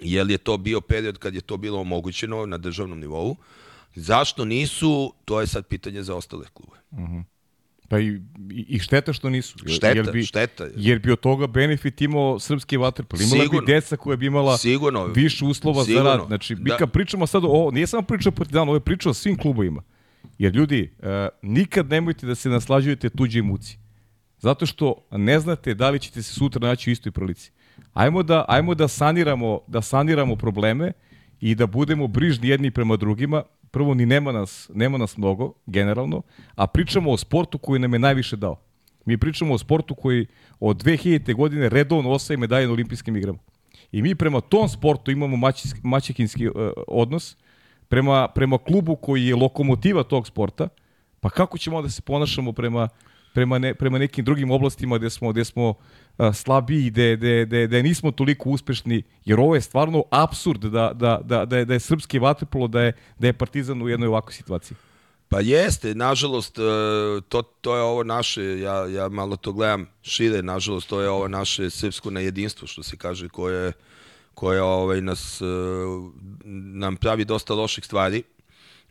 [0.00, 3.36] jer je to bio period kad je to bilo omogućeno na državnom nivou.
[3.94, 6.76] Zašto nisu, to je sad pitanje za ostale klube.
[6.90, 7.12] Uh mhm.
[7.12, 7.24] -huh.
[7.88, 8.20] Pa i,
[8.50, 9.58] i šteta što nisu.
[9.58, 10.66] Šteta, jer bi, šteta.
[10.76, 13.20] Jer bi od toga benefit imao srpski vaterpol.
[13.20, 16.26] Imala sigurno, bi deca koja bi imala sigurno, više uslova sigurno, za rad.
[16.26, 16.86] Znači, mi da.
[16.86, 19.82] pričamo sad o, nije samo priča o Partizanu, ovo je priča o svim klubovima.
[20.38, 21.06] Jer ljudi, uh,
[21.42, 23.78] nikad nemojte da se naslađujete tuđe muci.
[24.44, 27.50] Zato što ne znate da li ćete se sutra naći u istoj prilici.
[27.94, 30.92] Ajmo da, ajmo da saniramo, da saniramo probleme
[31.40, 33.42] i da budemo brižni jedni prema drugima.
[33.70, 36.22] Prvo, ni nema nas, nema nas mnogo, generalno,
[36.54, 38.60] a pričamo o sportu koji nam je najviše dao.
[39.06, 40.26] Mi pričamo o sportu koji
[40.60, 41.34] od 2000.
[41.34, 43.38] godine redovno osaje medalje na olimpijskim igrama.
[43.92, 45.50] I mi prema tom sportu imamo
[45.82, 46.54] maćekinski uh,
[46.88, 47.36] odnos,
[47.88, 50.68] prema, prema klubu koji je lokomotiva tog sporta,
[51.20, 52.88] pa kako ćemo da se ponašamo prema
[53.34, 55.74] prema, ne, prema nekim drugim oblastima gde smo, gde smo
[56.18, 60.92] a, slabiji, gde, gde, gde, gde nismo toliko uspešni, jer ovo je stvarno absurd da,
[60.94, 64.08] da, da, da, je, da je srpski vaterpolo, da je, da je partizan u jednoj
[64.08, 64.76] ovakvoj situaciji.
[65.28, 66.62] Pa jeste, nažalost, e,
[67.28, 71.28] to, to je ovo naše, ja, ja malo to gledam šire, nažalost, to je ovo
[71.28, 73.72] naše srpsko nejedinstvo, što se kaže, koje,
[74.34, 75.44] koje ovaj, nas, e,
[76.84, 78.22] nam pravi dosta loših stvari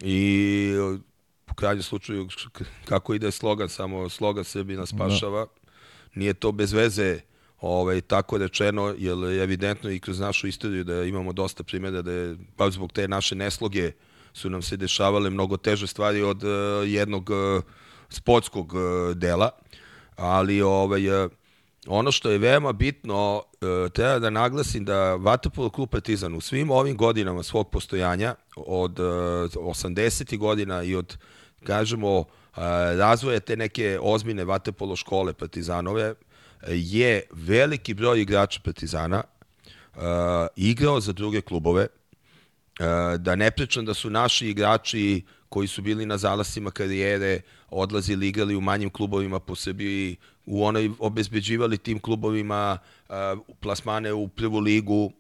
[0.02, 0.74] i
[1.54, 2.28] u krajnjem slučaju
[2.86, 5.46] kako ide slogan, samo slogan sebi nas spašava.
[5.46, 5.72] Da.
[6.16, 7.20] Nije to bez veze
[7.62, 12.12] ovaj, tako rečeno, jer je evidentno i kroz našu istoriju da imamo dosta primjera da
[12.12, 13.92] je, pa zbog te naše nesloge
[14.34, 16.50] su nam se dešavale mnogo teže stvari od uh,
[16.90, 17.64] jednog uh,
[18.10, 19.50] sportskog uh, dela,
[20.16, 21.32] ali ovaj, uh,
[21.88, 26.72] ono što je veoma bitno, uh, treba da naglasim da Vatapolo klub Partizan u svim
[26.72, 30.38] ovim godinama svog postojanja, od uh, 80.
[30.38, 31.18] godina i od
[31.64, 32.26] kažemo,
[32.98, 36.14] razvoja te neke ozbiljne vatepolo škole partizanove,
[36.68, 39.24] je veliki broj igrača Partizana
[39.96, 40.02] uh,
[40.56, 41.88] igrao za druge klubove,
[42.80, 48.28] uh, da ne pričam da su naši igrači koji su bili na zalasima karijere, odlazili,
[48.28, 52.78] igrali u manjim klubovima po Srbiji, u onoj obezbeđivali tim klubovima
[53.10, 53.16] uh,
[53.60, 55.12] plasmane u prvu ligu,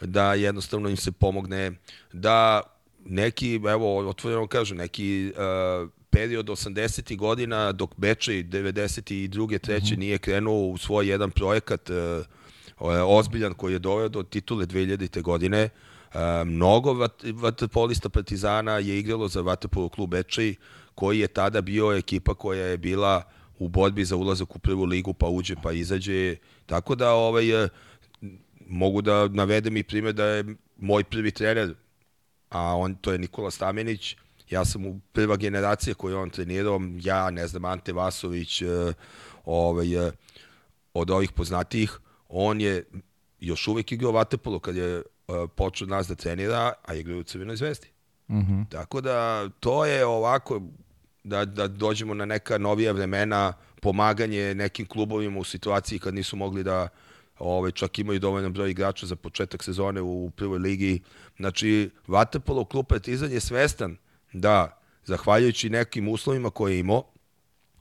[0.00, 1.72] da jednostavno im se pomogne,
[2.12, 2.62] da
[3.04, 7.16] neki, evo, otvoreno kažem, neki uh, period 80.
[7.16, 9.58] godina dok Bečej 92.
[9.58, 9.98] treće mm -hmm.
[9.98, 11.96] nije krenuo u svoj jedan projekat uh,
[13.06, 15.22] ozbiljan koji je doveo do titule 2000.
[15.22, 15.68] godine,
[16.14, 20.54] uh, mnogo vat, vaterpolista Partizana je igralo za vaterpolo klub Bečej,
[20.94, 23.22] koji je tada bio ekipa koja je bila
[23.58, 26.36] u borbi za ulazak u prvu ligu, pa uđe, pa izađe.
[26.66, 27.44] Tako da ovaj,
[28.68, 30.44] mogu da navedem i primjer da je
[30.76, 31.74] moj prvi trener,
[32.52, 34.16] a on to je Nikola Stamenić,
[34.50, 38.66] ja sam u prva generacija koju on trenirao, ja, ne znam, Ante Vasović, e,
[39.44, 40.12] ovaj, e,
[40.94, 42.84] od ovih poznatijih, on je
[43.40, 45.02] još uvek igrao Vatepolo kad je e,
[45.56, 47.86] počeo nas da trenira, a igrao u Crvenoj zvezdi.
[48.28, 48.68] Mm -hmm.
[48.68, 50.62] Tako da to je ovako,
[51.24, 56.64] da, da dođemo na neka novija vremena, pomaganje nekim klubovima u situaciji kad nisu mogli
[56.64, 56.88] da
[57.42, 61.00] ove, čak imaju dovoljno broj igrača za početak sezone u prvoj ligi.
[61.36, 63.96] Znači, Vatepolo klub Partizan je svestan
[64.32, 67.04] da, zahvaljujući nekim uslovima koje je imao,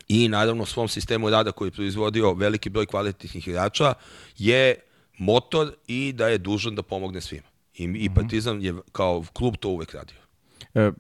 [0.08, 3.94] i naravno svom sistemu rada koji je proizvodio veliki broj kvalitetnih igrača,
[4.38, 4.76] je
[5.18, 7.48] motor i da je dužan da pomogne svima.
[7.78, 8.14] I, i mhm.
[8.14, 10.18] Partizan je kao klub to uvek radio.
[10.74, 10.92] E,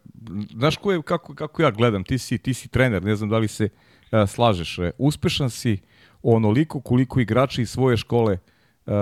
[0.52, 3.38] znaš ko je, kako, kako ja gledam, ti si, ti si trener, ne znam da
[3.38, 3.70] li se
[4.12, 4.80] e, slažeš.
[4.80, 5.78] E, uspešan si
[6.24, 8.38] onoliko koliko igrači iz svoje škole
[8.86, 8.94] uh,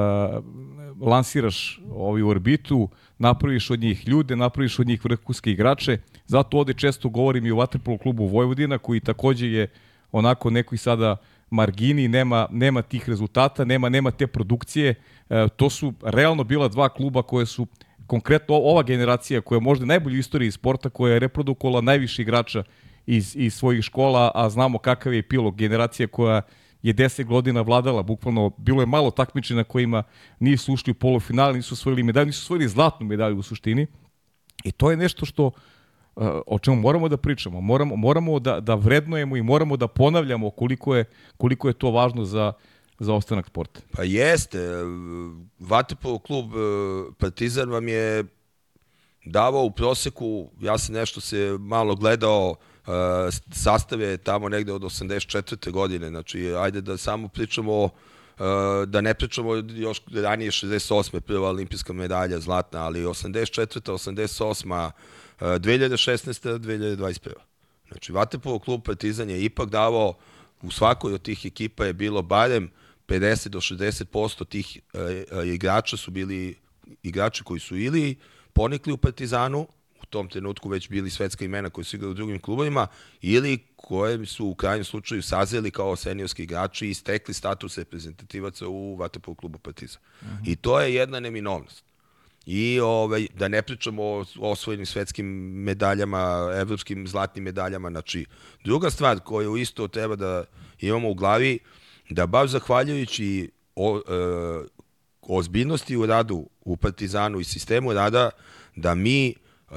[1.02, 5.98] lansiraš ovi u orbitu, napraviš od njih ljude, napraviš od njih vrhunske igrače.
[6.26, 9.68] Zato ovde često govorim i u Vatrpolu klubu Vojvodina, koji takođe je
[10.12, 11.18] onako nekoj sada
[11.50, 14.96] margini, nema, nema tih rezultata, nema, nema te produkcije.
[15.30, 17.68] E, to su realno bila dva kluba koje su
[18.08, 22.64] konkretno ova generacija koja je možda najbolji u istoriji sporta, koja je reprodukovala najviše igrača
[23.06, 26.42] iz, iz svojih škola, a znamo kakav je epilog generacija koja
[26.82, 30.04] je 10 godina vladala, bukvalno bilo je malo takmiče na kojima
[30.40, 33.88] nisu ušli u polufinale, nisu osvojili medalju, nisu osvojili zlatnu medalju u suštini.
[34.64, 35.54] I to je nešto što uh,
[36.48, 40.96] o čemu moramo da pričamo, moramo, moramo da, da vrednujemo i moramo da ponavljamo koliko
[40.96, 41.06] je,
[41.38, 42.54] koliko je to važno za,
[43.00, 43.80] za ostanak sporta.
[43.92, 44.60] Pa jeste.
[45.60, 48.24] Vatepol klub uh, Partizan vam je
[49.26, 52.56] davao u proseku, ja sam nešto se malo gledao,
[52.90, 52.94] Uh,
[53.52, 55.72] sastav je tamo negde od 84.
[55.72, 57.92] godine, znači ajde da samo pričamo uh,
[58.88, 61.20] da ne pričamo još ranije 68.
[61.20, 63.92] prva olimpijska medalja zlatna, ali 84.
[63.92, 64.92] 88.
[65.40, 66.60] 2016.
[66.60, 67.30] 2021.
[67.88, 70.14] Znači, Vatepolo klub Partizan je ipak davao
[70.62, 72.72] u svakoj od tih ekipa je bilo barem
[73.08, 76.56] 50 do 60% tih uh, igrača su bili
[77.04, 78.16] igrači koji su ili
[78.60, 79.68] ponikli u Partizanu,
[80.10, 82.88] tom trenutku već bili svetska imena koji su igrali u drugim klubovima
[83.22, 88.96] ili koje su u krajnjem slučaju sazeli kao seniorski igrači i stekli status reprezentativaca u
[88.96, 90.02] Vatapol klubu Partizan.
[90.22, 90.28] Uh.
[90.28, 90.52] -huh.
[90.52, 91.84] I to je jedna neminovnost.
[92.46, 95.26] I ovaj, da ne pričamo o osvojenim svetskim
[95.64, 97.90] medaljama, evropskim zlatnim medaljama.
[97.90, 98.26] Znači,
[98.64, 100.44] druga stvar koju isto treba da
[100.80, 101.60] imamo u glavi,
[102.10, 104.79] da baš zahvaljujući o, e,
[105.30, 108.30] ozbiljnosti u radu u Partizanu i sistemu rada,
[108.76, 109.36] da mi
[109.72, 109.76] Uh,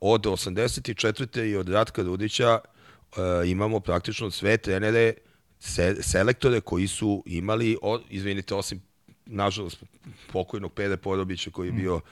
[0.00, 1.44] od 84.
[1.44, 5.14] i od Ratka Rudića uh, imamo praktično sve trenere,
[5.60, 8.82] se, selektore koji su imali, o, izvinite, osim
[9.26, 9.84] nažalost
[10.32, 11.76] pokojnog Pere Porobića koji je mm.
[11.76, 12.02] bio uh,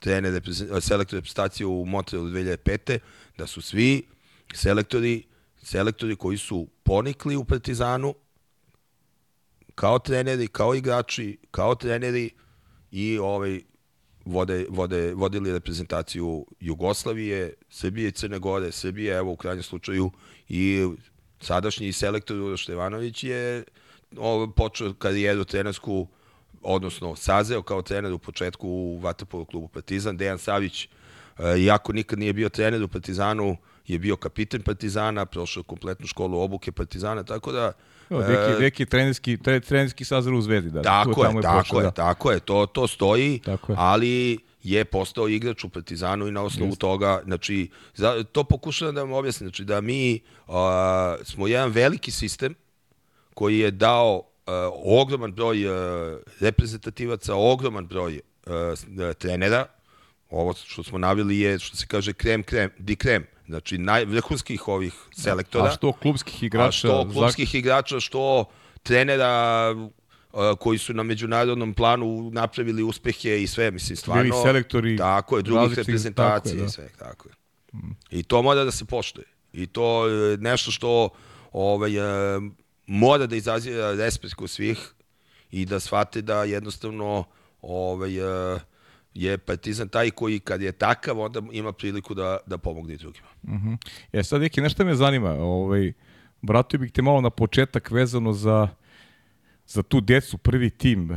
[0.00, 0.42] trener
[0.80, 2.98] selektor reprezentacije u Montrealu 2005.
[3.38, 4.02] da su svi
[4.54, 5.22] selektori
[5.62, 8.14] selektori koji su ponikli u Partizanu
[9.78, 12.30] kao treneri, kao igrači, kao treneri
[12.90, 13.60] i ovaj
[14.24, 20.10] vode, vode, vodili reprezentaciju Jugoslavije, Srbije i Crne Gore, Srbije, evo u krajnjem slučaju
[20.48, 20.88] i
[21.40, 23.64] sadašnji selektor Uroš Ivanović je
[24.56, 26.06] počeo karijeru trenersku,
[26.62, 30.16] odnosno sazeo kao trener u početku u Vatapolu klubu Partizan.
[30.16, 30.88] Dejan Savić,
[31.38, 36.40] e, iako nikad nije bio trener u Partizanu, je bio kapiten Partizana, prošao kompletnu školu
[36.40, 37.72] obuke Partizana, tako da
[38.10, 40.70] neki, neki trenerski, tre, trenerski sazor u Zvezdi.
[40.70, 41.90] Da, tako je, je, tako prošlo, je, da.
[41.90, 43.76] tako je, to, to stoji, tako je.
[43.80, 46.80] ali je postao igrač u Partizanu i na osnovu Just.
[46.80, 50.54] toga, znači, za, to pokušavam da vam objasnim, znači da mi uh,
[51.22, 52.54] smo jedan veliki sistem
[53.34, 54.22] koji je dao uh,
[54.84, 58.52] ogroman broj uh, reprezentativaca, ogroman broj uh,
[59.18, 59.66] trenera,
[60.30, 64.94] ovo što smo navili je, što se kaže, krem, krem, di krem, Znači, najvrhunskih ovih
[65.16, 65.64] selektora.
[65.64, 66.68] A što klubskih igrača?
[66.68, 68.44] A što klubskih igrača, što
[68.82, 69.74] trenera
[70.58, 74.22] koji su na međunarodnom planu napravili uspehe i sve, mislim, stvarno...
[74.22, 76.66] Bili selektori Tako je, drugih reprezentacija je, da.
[76.66, 77.34] i sve, tako je.
[78.10, 79.26] I to mora da se poštuje.
[79.52, 81.08] I to je nešto što
[81.52, 82.40] ovaj, e,
[82.86, 84.92] mora da izaziva respekt kod svih
[85.50, 87.24] i da shvate da jednostavno
[87.62, 88.18] ovaj,
[88.54, 88.58] e,
[89.22, 93.28] je Partizan taj koji kad je takav onda ima priliku da, da pomogne drugima.
[93.42, 93.76] Uh -huh.
[94.12, 95.30] E sad, Eki, nešto me zanima.
[95.30, 95.92] Ovaj,
[96.42, 98.68] vratio bih te malo na početak vezano za
[99.68, 101.08] za tu decu, prvi tim,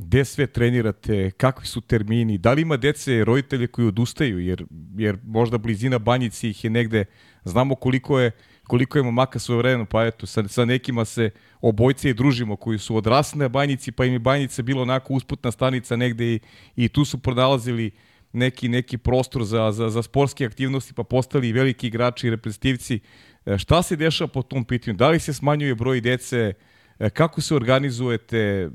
[0.00, 4.64] gde sve trenirate, kakvi su termini, da li ima dece roditelje koji odustaju, jer,
[4.96, 7.04] jer možda blizina banjici ih je negde,
[7.44, 8.30] znamo koliko je
[8.66, 12.78] koliko je momaka svoje vremena, pa eto, sa, sa nekima se obojce i družimo koji
[12.78, 16.40] su odrasli na banjici, pa im je banjica bilo onako usputna stanica negde i,
[16.76, 17.90] i tu su pronalazili
[18.32, 23.00] neki, neki prostor za, za, za sportske aktivnosti, pa postali veliki igrači i reprezentativci.
[23.46, 24.96] E, šta se dešava po tom pitanju?
[24.96, 26.54] Da li se smanjuje broj dece,
[26.98, 28.70] E, kako se organizujete,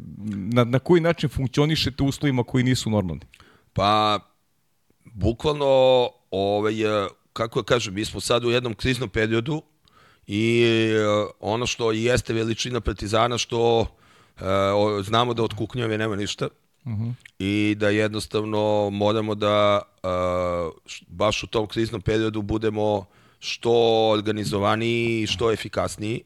[0.53, 3.21] na, na koji način funkcionišete uslovima koji nisu normalni?
[3.73, 4.19] Pa,
[5.05, 9.61] bukvalno, ovaj, e, kako ja kažem, mi smo sad u jednom kriznom periodu
[10.27, 13.87] i e, ono što jeste veličina Partizana, što
[14.37, 14.43] e,
[15.03, 16.47] znamo da od kuknjave nema ništa,
[16.85, 17.03] Uh mhm.
[17.03, 17.13] -huh.
[17.39, 20.07] i da jednostavno moramo da e,
[21.07, 23.05] baš u tom kriznom periodu budemo
[23.39, 23.71] što
[24.09, 26.23] organizovaniji i što efikasniji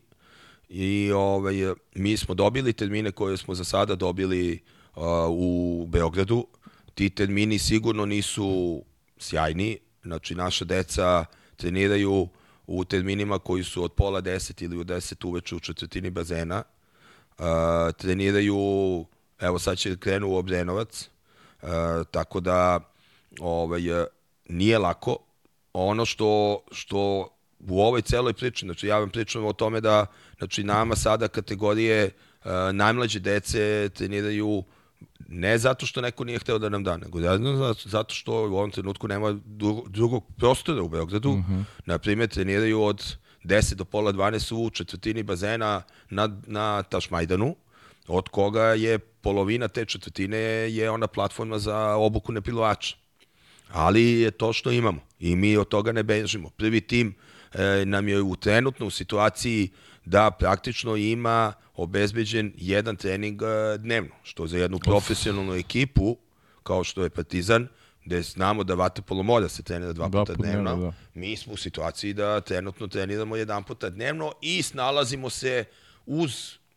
[0.70, 1.56] i ovaj,
[1.96, 4.60] mi smo dobili termine koje smo za sada dobili
[4.96, 6.48] uh, u Beogradu.
[6.96, 8.82] Ti termini sigurno nisu
[9.18, 12.28] sjajni, znači naša deca treniraju
[12.68, 16.64] u terminima koji su od pola deset ili u deset uveče u četvrtini bazena.
[17.38, 17.46] Uh,
[17.98, 18.56] treniraju,
[19.40, 21.10] evo sad će krenu u Obrenovac,
[21.62, 21.70] uh,
[22.12, 22.80] tako da
[23.40, 23.82] ovaj,
[24.50, 25.18] nije lako.
[25.74, 27.30] Ono što, što
[27.68, 30.06] u ovoj celoj priči, znači ja vam pričam o tome da
[30.38, 34.64] znači nama sada kategorije uh, najmlađe dece treniraju
[35.28, 37.20] ne zato što neko nije hteo da nam da, nego
[37.86, 39.40] zato što u ovom trenutku nema
[39.88, 41.32] drugog prostora u Beogradu.
[41.32, 41.54] Mhm.
[41.54, 41.64] -huh.
[41.86, 47.56] Naprimjer, treniraju od 10 do pola 12 u četvrtini bazena na, na Tašmajdanu,
[48.08, 52.96] od koga je polovina te četvrtine je ona platforma za obuku nepilovača.
[53.72, 56.50] Ali je to što imamo i mi od toga ne bežimo.
[56.50, 57.16] Prvi tim
[57.54, 59.70] e, nam je u trenutno u situaciji
[60.06, 66.18] da praktično ima obezbeđen jedan trening e, dnevno, što za jednu profesionalnu ekipu,
[66.64, 67.68] kao što je Partizan,
[68.06, 70.94] gde znamo da vaterpolo mora se trenira dva puta dnevno, dnevno da.
[71.14, 75.64] mi smo u situaciji da trenutno treniramo jedan puta dnevno i snalazimo se
[76.06, 76.32] uz,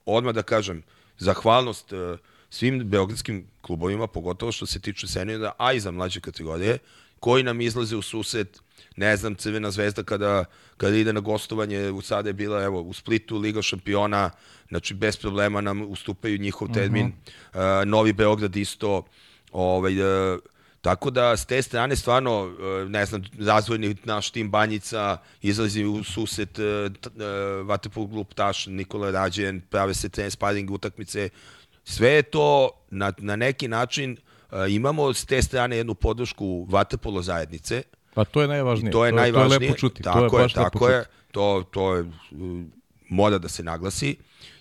[0.04, 0.82] odmah da kažem,
[1.18, 2.16] zahvalnost e,
[2.50, 6.78] svim beogradskim klubovima, pogotovo što se tiče seniora, a i za mlađe kategorije,
[7.20, 8.62] koji nam izlaze u susret
[8.98, 10.44] ne znam, Crvena zvezda kada,
[10.76, 14.30] kada ide na gostovanje, u sada je bila evo, u Splitu Liga šampiona,
[14.68, 17.12] znači bez problema nam ustupaju njihov termin, uh
[17.52, 17.82] -huh.
[17.82, 19.02] uh, Novi Beograd isto,
[19.52, 20.38] ovaj, uh,
[20.80, 26.04] Tako da, s te strane, stvarno, uh, ne znam, razvojni naš tim Banjica izlazi u
[26.04, 26.64] suset uh,
[27.66, 31.28] Vatepol klub Taš, Nikola Rađen, prave se tren, sparing utakmice.
[31.84, 34.16] Sve je to na, na neki način
[34.68, 37.82] imamo s te strane jednu podršku Vatepolo zajednice,
[38.18, 38.92] Pa to je najvažnije.
[38.92, 39.58] To je to, najvažnije.
[39.58, 40.02] To je lepo čuti.
[40.02, 41.04] Tako to je, je baš tako je.
[41.30, 42.04] To, to je,
[43.08, 44.16] mora da se naglasi.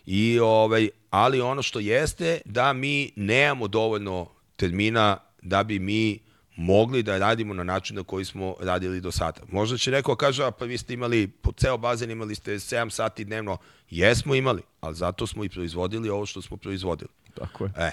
[0.05, 6.19] I, ovaj, ali ono što jeste da mi nemamo dovoljno termina da bi mi
[6.55, 9.41] mogli da radimo na način na koji smo radili do sada.
[9.51, 12.89] Možda će neko kaže, a pa vi ste imali, po ceo bazen imali ste 7
[12.89, 13.57] sati dnevno.
[13.89, 17.09] Jesmo imali, ali zato smo i proizvodili ovo što smo proizvodili.
[17.33, 17.71] Tako je.
[17.77, 17.91] E,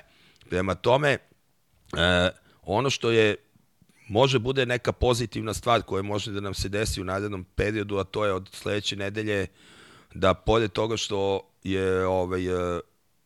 [0.49, 2.31] prema tome, e,
[2.63, 3.37] ono što je
[4.09, 8.05] može bude neka pozitivna stvar koja može da nam se desi u narednom periodu, a
[8.05, 9.47] to je od sledeće nedelje
[10.15, 12.81] da pored toga što je ovaj, e,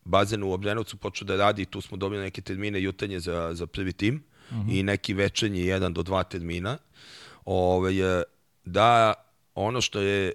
[0.04, 3.92] bazen u Obrenovcu počeo da radi, tu smo dobili neke termine jutanje za, za prvi
[3.92, 4.14] tim
[4.50, 4.68] uh mhm.
[4.68, 4.78] -huh.
[4.78, 6.78] i neki večernji jedan do dva termina,
[7.44, 8.22] ovaj, e,
[8.64, 9.14] da
[9.54, 10.32] ono što je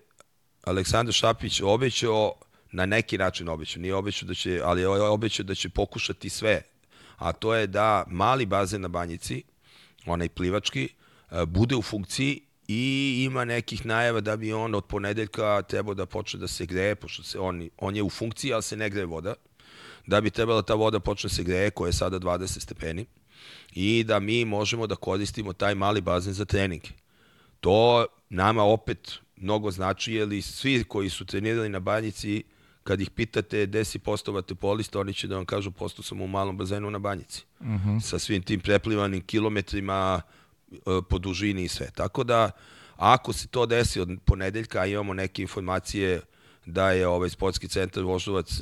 [0.63, 2.33] Aleksandar Šapić obećao,
[2.71, 6.61] na neki način obećao, nije obećao da će, ali je obećao da će pokušati sve,
[7.17, 9.43] a to je da mali bazen na Banjici,
[10.05, 10.89] onaj plivački,
[11.31, 16.05] e, bude u funkciji i ima nekih najava da bi on od ponedeljka trebao da
[16.05, 19.05] počne da se greje, pošto se on, on je u funkciji, ali se ne greje
[19.05, 19.33] voda,
[20.07, 23.05] da bi trebala ta voda počne da se greje, koja je sada 20 stepeni,
[23.73, 26.81] i da mi možemo da koristimo taj mali bazen za trening.
[27.59, 32.43] To nama opet mnogo znači, jer svi koji su trenirali na banjici,
[32.83, 36.27] kad ih pitate gde si postao vaterpolista, oni će da vam kažu postao sam u
[36.27, 37.45] malom bazenu na banjici.
[37.59, 37.89] Uh mhm.
[37.89, 38.01] -huh.
[38.01, 40.21] Sa svim tim preplivanim kilometrima
[40.71, 40.77] e,
[41.09, 41.91] po dužini i sve.
[41.95, 42.51] Tako da,
[42.95, 46.21] ako se to desi od ponedeljka, a imamo neke informacije
[46.65, 48.61] da je ovaj sportski centar Voždovac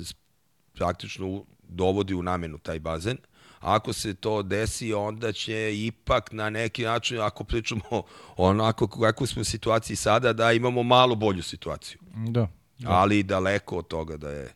[0.74, 3.18] praktično dovodi u namenu taj bazen.
[3.60, 7.82] Ako se to desi, onda će ipak na neki način, ako pričamo
[8.38, 12.00] onako kako smo u situaciji sada, da imamo malo bolju situaciju.
[12.28, 12.48] Da.
[12.82, 12.90] Da.
[12.92, 14.54] Ali daleko od toga da je.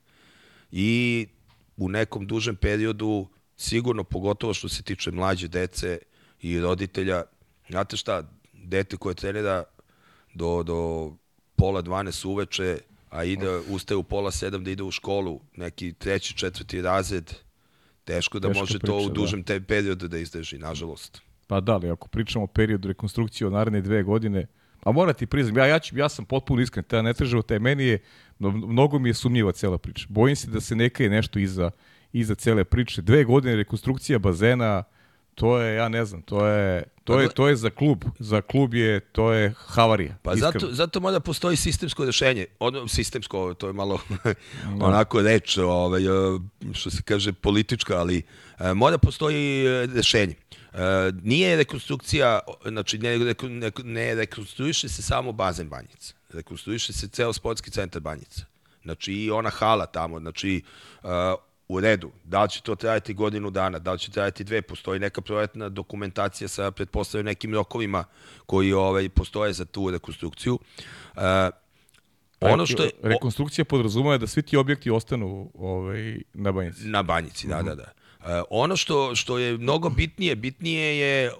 [0.71, 1.27] I
[1.77, 5.99] u nekom dužem periodu, sigurno pogotovo što se tiče mlađe dece
[6.41, 7.23] i roditelja,
[7.69, 8.23] znate šta,
[8.53, 9.63] dete koje trenira
[10.33, 11.11] do, do
[11.55, 12.77] pola 12 uveče,
[13.09, 17.33] a ide, ustaje u pola sedam da ide u školu, neki treći, četvrti razred,
[18.05, 19.13] teško da Teško može priča, to u da.
[19.13, 19.59] dužem da.
[19.67, 21.21] periodu da izdrži, nažalost.
[21.47, 24.47] Pa da, ali ako pričamo o periodu rekonstrukcije od naredne dve godine,
[24.85, 27.59] a mora ti priznam, ja, ja, ću, ja sam potpuno iskren, te ne tražao te,
[27.59, 27.99] meni je,
[28.39, 30.05] mnogo mi je sumnjiva cela priča.
[30.09, 31.71] Bojim se da se neka je nešto iza,
[32.13, 33.01] iza cele priče.
[33.01, 34.83] Dve godine rekonstrukcija bazena,
[35.35, 38.03] to je, ja ne znam, to je, to je, to je za klub.
[38.19, 40.17] Za klub je, to je havarija.
[40.21, 40.51] Pa iskreno.
[40.59, 42.45] zato, zato mora postoji sistemsko rešenje.
[42.59, 43.99] Ono, sistemsko, to je malo
[44.77, 44.85] da.
[44.85, 46.01] onako reč, ovaj,
[46.73, 48.23] što se kaže politička, ali
[48.59, 50.35] e, mora postoji e, rešenje.
[50.75, 53.17] E, nije rekonstrukcija, znači ne,
[53.49, 56.13] ne, ne rekonstruiše se samo bazen Banjica.
[56.29, 58.45] Rekonstruiše se ceo sportski centar Banjica.
[58.83, 60.61] Znači i ona hala tamo, znači
[61.67, 64.99] u redu, da li će to trajati godinu dana, da li će trajati dve, postoji
[64.99, 68.03] neka projektna dokumentacija sa pretpostavljaju nekim rokovima
[68.45, 70.59] koji ovaj, postoje za tu rekonstrukciju.
[71.15, 71.21] Uh,
[72.41, 76.87] ono što je, rekonstrukcija podrazumeva da svi ti objekti ostanu ovaj, na banjici.
[76.87, 77.65] Na banjici, da, uh -huh.
[77.65, 77.91] da, da.
[78.25, 81.31] Uh, ono što, što je mnogo bitnije, bitnije je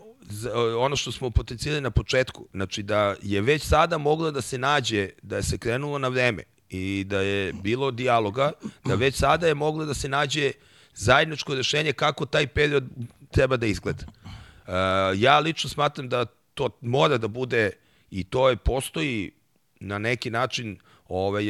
[0.78, 5.10] ono što smo potencijali na početku, znači da je već sada moglo da se nađe,
[5.22, 8.52] da se krenulo na vreme, i da je bilo dijaloga,
[8.86, 10.52] da već sada je moglo da se nađe
[10.94, 12.84] zajedničko rešenje kako taj period
[13.32, 14.06] treba da izgleda.
[14.06, 14.74] Uh,
[15.16, 17.72] ja lično smatram da to mora da bude
[18.12, 19.32] i to je postoji
[19.80, 21.46] na neki način ovaj,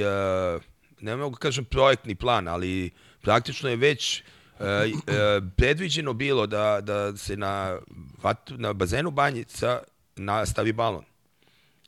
[0.99, 4.23] ne mogu da kažem projektni plan, ali praktično je već
[4.59, 7.79] uh, uh, predviđeno bilo da, da se na,
[8.49, 9.79] na bazenu Banjica
[10.15, 11.03] nastavi balon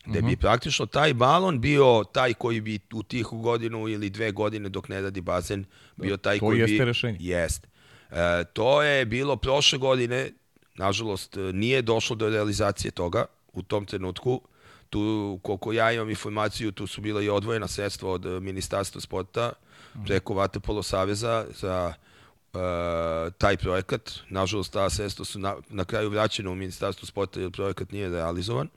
[0.07, 0.39] gde bi mhm.
[0.39, 5.01] praktično taj balon bio taj koji bi u tih godinu ili dve godine dok ne
[5.01, 5.65] radi bazen
[5.95, 6.77] bio taj to koji bi...
[6.77, 7.17] To rešenje.
[7.19, 7.67] Jest.
[8.11, 10.31] E, to je bilo prošle godine,
[10.75, 14.41] nažalost nije došlo do realizacije toga u tom trenutku.
[14.89, 19.51] Tu, koliko ja imam informaciju, tu su bila i odvojena sredstva od Ministarstva sporta
[19.95, 20.05] mhm.
[20.05, 21.93] preko Vatepolo Saveza za
[22.53, 24.11] uh, taj projekat.
[24.29, 28.69] Nažalost, ta sredstva su na, na kraju vraćena u Ministarstvo sporta jer projekat nije realizovan.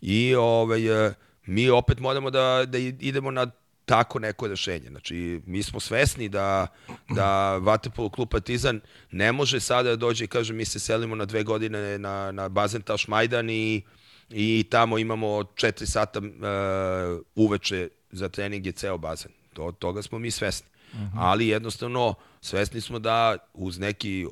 [0.00, 1.14] I ovaj, e,
[1.46, 3.50] mi opet moramo da, da idemo na
[3.88, 4.88] tako neko rešenje.
[4.88, 6.66] Znači, mi smo svesni da,
[7.08, 8.80] da Vatepolo klub Partizan
[9.10, 12.48] ne može sada da dođe i kaže mi se selimo na dve godine na, na
[12.48, 13.82] bazen Taš Majdan i,
[14.30, 19.30] i tamo imamo 4 sata uh, uveče za trening je ceo bazen.
[19.52, 20.68] To, toga smo mi svesni.
[20.92, 21.04] Uh mhm.
[21.04, 21.10] -huh.
[21.14, 24.26] Ali jednostavno svesni smo da uz neki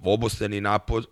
[0.00, 1.06] obostrani napor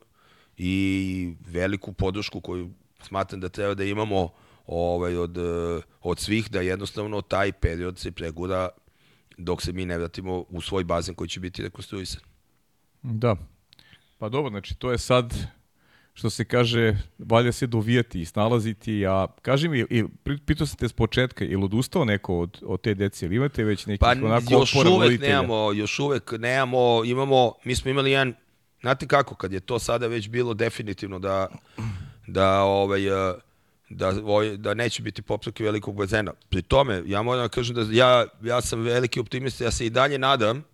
[0.57, 2.71] i veliku podršku koju
[3.03, 4.29] smatram da treba da imamo
[4.67, 5.39] ovaj, od,
[6.01, 8.69] od svih, da jednostavno taj period se pregura
[9.39, 12.23] dok se mi ne vratimo u svoj bazen koji će biti rekonstruisan.
[13.03, 13.37] Da.
[14.19, 15.35] Pa dobro, znači to je sad
[16.15, 20.05] što se kaže, valja se dovijati i snalaziti, a kaži mi, i,
[20.47, 23.87] pitao sam te s početka, ili odustao neko od, od te dece, ili imate već
[23.87, 25.29] neki pa, onako još uvek voditelja?
[25.29, 28.35] nemamo, još uvek nemamo, imamo, mi smo imali jedan,
[28.81, 31.47] znate kako, kad je to sada već bilo definitivno da
[32.27, 33.35] da ovaj e,
[33.89, 36.33] da, ovaj, da neće biti popravke velikog bazena.
[36.49, 39.91] Pri tome, ja moram da kažem da ja, ja sam veliki optimista, ja se i
[39.91, 40.65] dalje nadam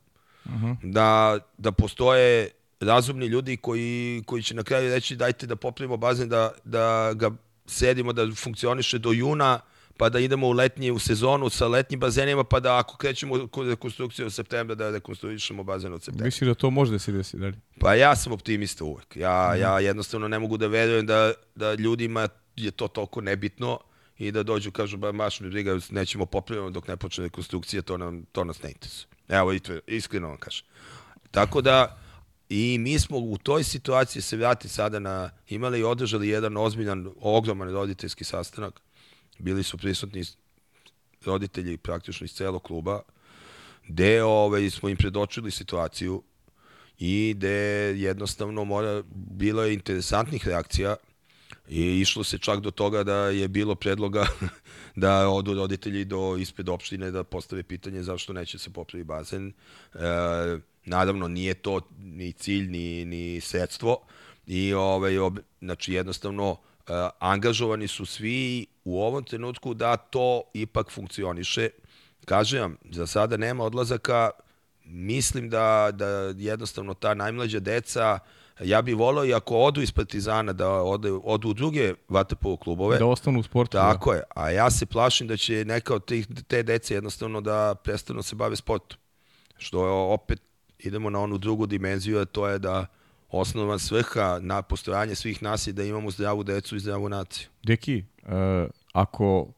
[0.45, 0.76] uh -huh.
[0.82, 6.28] da, da postoje razumni ljudi koji, koji će na kraju reći dajte da popravimo bazen,
[6.28, 7.30] da, da ga
[7.66, 9.60] sedimo, da funkcioniše do juna,
[9.96, 13.62] pa da idemo u letnji, u sezonu sa letnjim bazenima, pa da ako krećemo u
[13.62, 16.24] rekonstrukciju u septembra, da rekonstruišemo bazen od septembra.
[16.24, 17.60] Misliš da to može da se desi dalje?
[17.80, 19.16] Pa ja sam optimista uvek.
[19.16, 19.60] Ja, mm.
[19.60, 23.78] ja jednostavno ne mogu da verujem da, da ljudima je to toliko nebitno
[24.18, 27.98] i da dođu kažu ba maš mi briga nećemo popraviti dok ne počne rekonstrukcija to
[27.98, 29.08] nam to nas ne interesuje.
[29.28, 29.52] Evo
[29.86, 30.66] iskreno vam kažem.
[31.30, 31.98] Tako da
[32.51, 37.11] i mi smo u toj situaciji se vrati sada na imali i održali jedan ozbiljan
[37.20, 38.80] ogroman roditeljski sastanak
[39.38, 40.24] bili su prisutni
[41.24, 43.03] roditelji praktično iz celog kluba,
[43.88, 46.22] gde ovaj, smo im predočili situaciju
[46.98, 47.51] i gde
[47.96, 50.96] jednostavno mora, bilo je interesantnih reakcija
[51.68, 54.26] i išlo se čak do toga da je bilo predloga
[54.96, 59.53] da odu roditelji do ispred opštine da postave pitanje zašto neće se popravi bazen.
[59.94, 59.98] E,
[60.84, 63.98] naravno, nije to ni cilj, ni, ni sredstvo
[64.46, 66.56] i ovaj, ob, znači jednostavno
[66.90, 71.68] E, angažovani su svi u ovom trenutku da to ipak funkcioniše.
[72.24, 74.30] Kažem vam, za sada nema odlazaka,
[74.84, 76.06] mislim da, da
[76.36, 78.18] jednostavno ta najmlađa deca,
[78.60, 82.98] ja bih volao i ako odu iz Partizana da ode, odu u druge vaterpolo klubove.
[82.98, 83.72] Da ostanu u sportu.
[83.72, 84.16] Tako da.
[84.16, 88.18] je, a ja se plašim da će neka od tih, te dece jednostavno da prestanu
[88.18, 88.98] da se bave sportom.
[89.58, 90.42] Što je opet,
[90.84, 92.86] idemo na onu drugu dimenziju, a to je da
[93.30, 97.48] osnovna svrha na postojanje svih nas je da imamo zdravu decu i zdravu naciju.
[97.62, 98.30] Deki, uh,
[98.92, 99.48] ako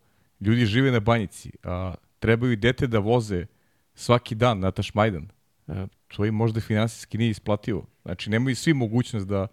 [0.40, 3.46] ljudi žive na banjici, a trebaju dete da voze
[3.94, 5.28] svaki dan na Tašmajdan,
[5.66, 5.76] uh,
[6.16, 7.86] to im možda finansijski nije isplativo.
[8.02, 9.46] Znači, nemaju svi mogućnost da,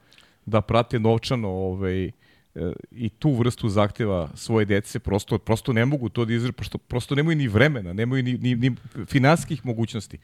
[0.45, 2.11] da prate novčano ovaj, e,
[2.91, 7.15] i tu vrstu zahteva svoje dece, prosto, prosto ne mogu to da izražu, prosto, prosto
[7.15, 10.17] nemaju ni vremena, nemaju ni, ni, ni finansijskih mogućnosti.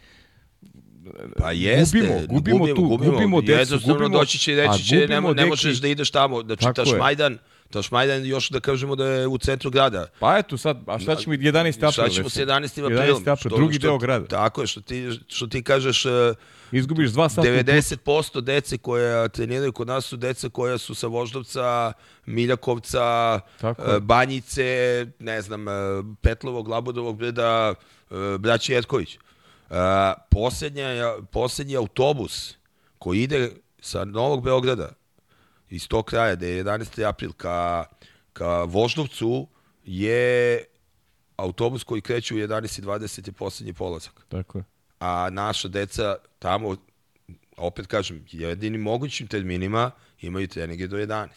[1.38, 5.08] Pa jeste, gubimo, gubimo, gubimo tu, gubimo, gubimo decu, gubimo, doći će i reći će,
[5.08, 7.38] ne, ne možeš da ideš tamo, da čitaš Majdan,
[7.70, 10.08] Tašmajdan još da kažemo da je u centru grada.
[10.20, 11.78] Pa eto sad, a šta ćemo 11.
[11.78, 11.92] april?
[11.92, 12.86] Šta ćemo s 11.
[12.86, 13.24] aprilom?
[13.24, 13.32] 11.
[13.32, 14.28] april, drugi deo grada.
[14.28, 16.06] Tako je, što ti, što ti kažeš...
[16.06, 16.12] Uh,
[16.72, 21.94] Izgubiš dva sata 90% dece koja treniraju kod nas su deca koja su sa Voždovca,
[22.26, 25.74] Miljakovca, Tako uh, Banjice, ne znam, uh,
[26.22, 27.74] Petlovog, Labudovog breda,
[28.40, 29.18] braći Jetković.
[29.70, 29.78] Uh,
[30.32, 32.58] poslednja, poslednji autobus
[33.00, 34.90] koji ide sa Novog Beograda
[35.70, 37.10] iz tog kraja, da je 11.
[37.10, 37.86] april, ka,
[38.34, 39.48] ka Voždovcu,
[39.84, 40.64] je
[41.36, 44.26] autobus koji kreće u 11.20 je poslednji polazak.
[44.30, 44.64] Tako je.
[45.00, 46.76] A naša deca tamo,
[47.58, 49.92] opet kažem, jedinim mogućim terminima
[50.22, 51.28] imaju treninge do 11.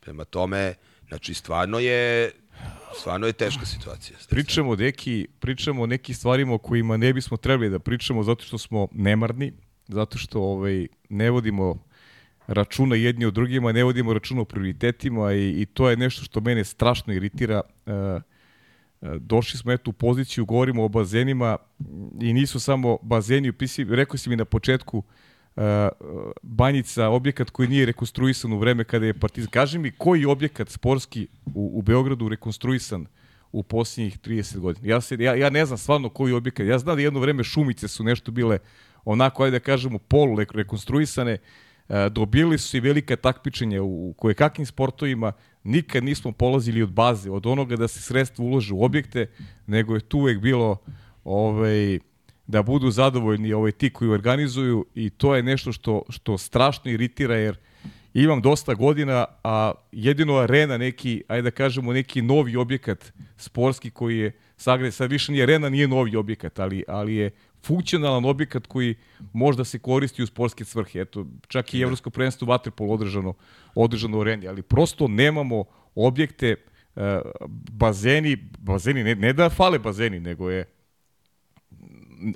[0.00, 0.74] Prema tome,
[1.08, 2.32] znači stvarno je
[3.00, 4.16] stvarno je teška situacija.
[4.28, 8.58] Pričamo, deki, pričamo o nekim stvarima o kojima ne bismo trebali da pričamo zato što
[8.58, 9.52] smo nemarni,
[9.88, 11.86] zato što ovaj, ne vodimo
[12.46, 16.40] računa jedni o drugima, ne vodimo računa o prioritetima i, i to je nešto što
[16.40, 17.60] mene strašno iritira.
[17.86, 18.20] E, e,
[19.20, 21.56] došli smo eto u poziciju, govorimo o bazenima
[22.20, 25.02] i nisu samo bazeni, upisi, rekao si mi na početku,
[26.42, 29.50] Banjica, objekat koji nije rekonstruisan u vreme kada je Partizan.
[29.50, 33.06] Kaži mi koji objekat sportski u, u Beogradu rekonstruisan
[33.52, 34.88] u posljednjih 30 godina?
[34.88, 36.66] Ja, se, ja, ja ne znam stvarno koji objekat.
[36.66, 38.58] Ja znam da jedno vreme šumice su nešto bile
[39.04, 41.38] onako, ajde da kažemo, polu rekonstruisane,
[41.88, 45.32] E, dobili su i velike takmičenja u koje kakvim sportovima,
[45.64, 49.30] nikad nismo polazili od baze, od onoga da se sredstva ulože u objekte,
[49.66, 50.76] nego je tu uvek bilo
[51.24, 51.98] ovaj,
[52.46, 57.36] da budu zadovoljni ovaj, ti koji organizuju i to je nešto što, što strašno iritira
[57.36, 57.56] jer
[58.14, 64.18] imam dosta godina, a jedino arena neki, ajde da kažemo neki novi objekat sportski koji
[64.18, 67.30] je sagred, sad više nije arena, nije novi objekat, ali, ali je
[67.66, 68.94] funkcionalan objekat koji
[69.32, 71.00] možda se koristi u sportske svrhe.
[71.00, 71.80] Eto, čak i.
[71.80, 73.34] Evropsko prvenstvo Vaterpol održano,
[73.74, 76.56] održano u Reni, ali prosto nemamo objekte,
[76.96, 77.20] e,
[77.70, 80.64] bazeni, bazeni, ne, ne da fale bazeni, nego je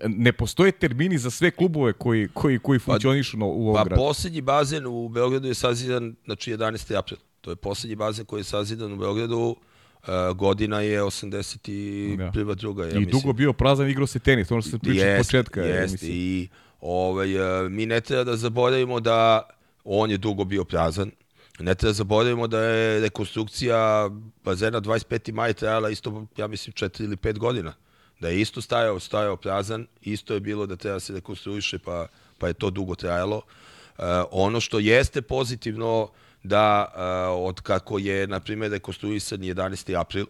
[0.07, 3.85] ne postoje termini za sve klubove koji, koji, koji pa, funkcionišu pa, u ovom pa,
[3.85, 4.01] gradu.
[4.01, 6.99] Pa poslednji bazen u Beogradu je sazidan, znači 11.
[6.99, 7.19] april.
[7.41, 9.57] To je poslednji bazen koji je sazidan u Beogradu
[10.01, 12.45] Uh, godina je 81.
[12.45, 12.55] Da.
[12.55, 12.85] druga.
[12.85, 13.11] Ja I mislim.
[13.11, 15.61] dugo bio prazan igrao se tenis, ono što se priča od početka.
[15.61, 16.49] Jeste, i
[16.81, 19.43] ovaj, uh, mi ne treba da zaboravimo da
[19.85, 21.11] on je dugo bio prazan.
[21.59, 24.11] Ne treba da zaboravimo da je rekonstrukcija
[24.45, 25.33] bazena 25.
[25.33, 27.73] maja trajala isto, ja mislim, 4 ili 5 godina.
[28.21, 32.07] Da je isto stajao, stajao prazan, isto je bilo da treba se rekonstruiše, pa,
[32.39, 33.37] pa je to dugo trajalo.
[33.37, 36.11] Uh, ono što jeste pozitivno,
[36.43, 40.01] da uh, od kako je, na primjer, rekonstruisan 11.
[40.01, 40.27] april,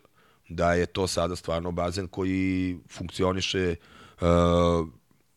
[0.48, 3.74] da je to sada stvarno bazen koji funkcioniše
[4.20, 4.88] uh,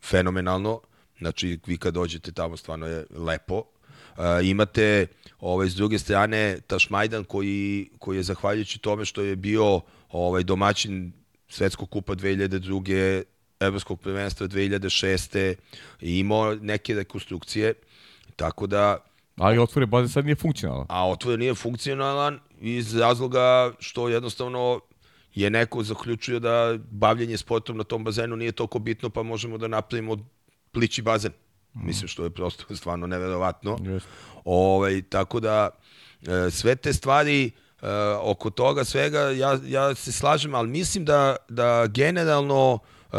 [0.04, 0.82] fenomenalno.
[1.18, 3.58] Znači, vi kad dođete tamo, stvarno je lepo.
[3.58, 5.08] Uh, imate
[5.40, 11.23] ovaj, s druge strane Tašmajdan koji, koji je zahvaljujući tome što je bio ovaj domaćin
[11.54, 13.24] Svetskog kupa 2002.
[13.60, 15.56] Evropskog prvenstva 2006.
[16.02, 17.74] i imao neke rekonstrukcije.
[18.36, 18.98] Tako da
[19.38, 20.86] Ali otvore baze sad nije funkcionalan.
[20.90, 24.80] A otvore nije funkcionalan iz razloga što jednostavno
[25.34, 29.68] je neko zaključio da bavljenje sportom na tom bazenu nije toliko bitno, pa možemo da
[29.68, 30.18] napravimo
[30.72, 31.32] plići bazen.
[31.74, 31.86] Mm.
[31.86, 33.78] Mislim što je prosto stvarno neverovatno.
[33.78, 34.02] Yes.
[34.46, 35.70] Ovaj, tako da
[36.22, 37.52] e, sve te stvari
[37.84, 37.88] e,
[38.22, 42.80] oko toga svega ja, ja se slažem, ali mislim da, da generalno
[43.12, 43.18] e,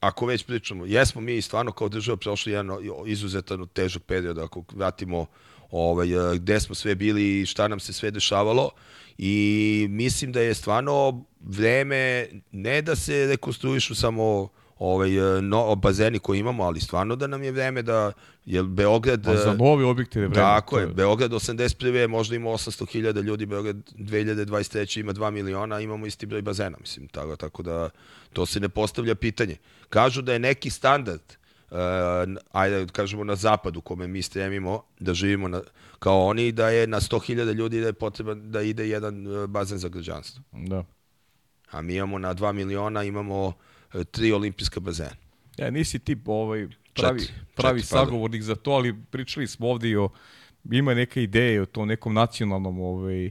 [0.00, 5.26] ako već pričamo, jesmo mi stvarno kao država prošli jedan izuzetan težak period, ako vratimo
[5.70, 8.70] ovaj, gde smo sve bili i šta nam se sve dešavalo.
[9.18, 14.48] I mislim da je stvarno vreme ne da se rekonstruišu samo
[14.80, 18.12] ovaj, e, no, bazeni koje imamo, ali stvarno da nam je vreme da,
[18.44, 19.24] jer Beograd...
[19.24, 20.34] Pa za novi objekte je vreme.
[20.34, 22.08] Tako je, Beograd 81.
[22.08, 25.00] možda ima 800.000 ljudi, Beograd 2023.
[25.00, 27.90] ima 2 miliona, imamo isti broj bazena, mislim, tako, tako da
[28.32, 29.56] to se ne postavlja pitanje.
[29.88, 31.22] Kažu da je neki standard,
[31.70, 31.76] uh,
[32.52, 35.60] ajde da kažemo na zapadu, kome mi stremimo da živimo na,
[35.98, 39.88] kao oni, da je na 100.000 ljudi da je potreban da ide jedan bazen za
[39.88, 40.42] građanstvo.
[40.52, 40.84] Da.
[41.70, 43.69] A mi imamo na 2 miliona, imamo E,
[44.10, 45.16] tri olimpijska bazena.
[45.56, 49.88] Ja, nisi ti ovaj, pravi, četiri, pravi četiri, sagovornik za to, ali pričali smo ovde
[49.88, 50.08] i o,
[50.70, 53.30] ima neka ideja o tom nekom nacionalnom ovaj,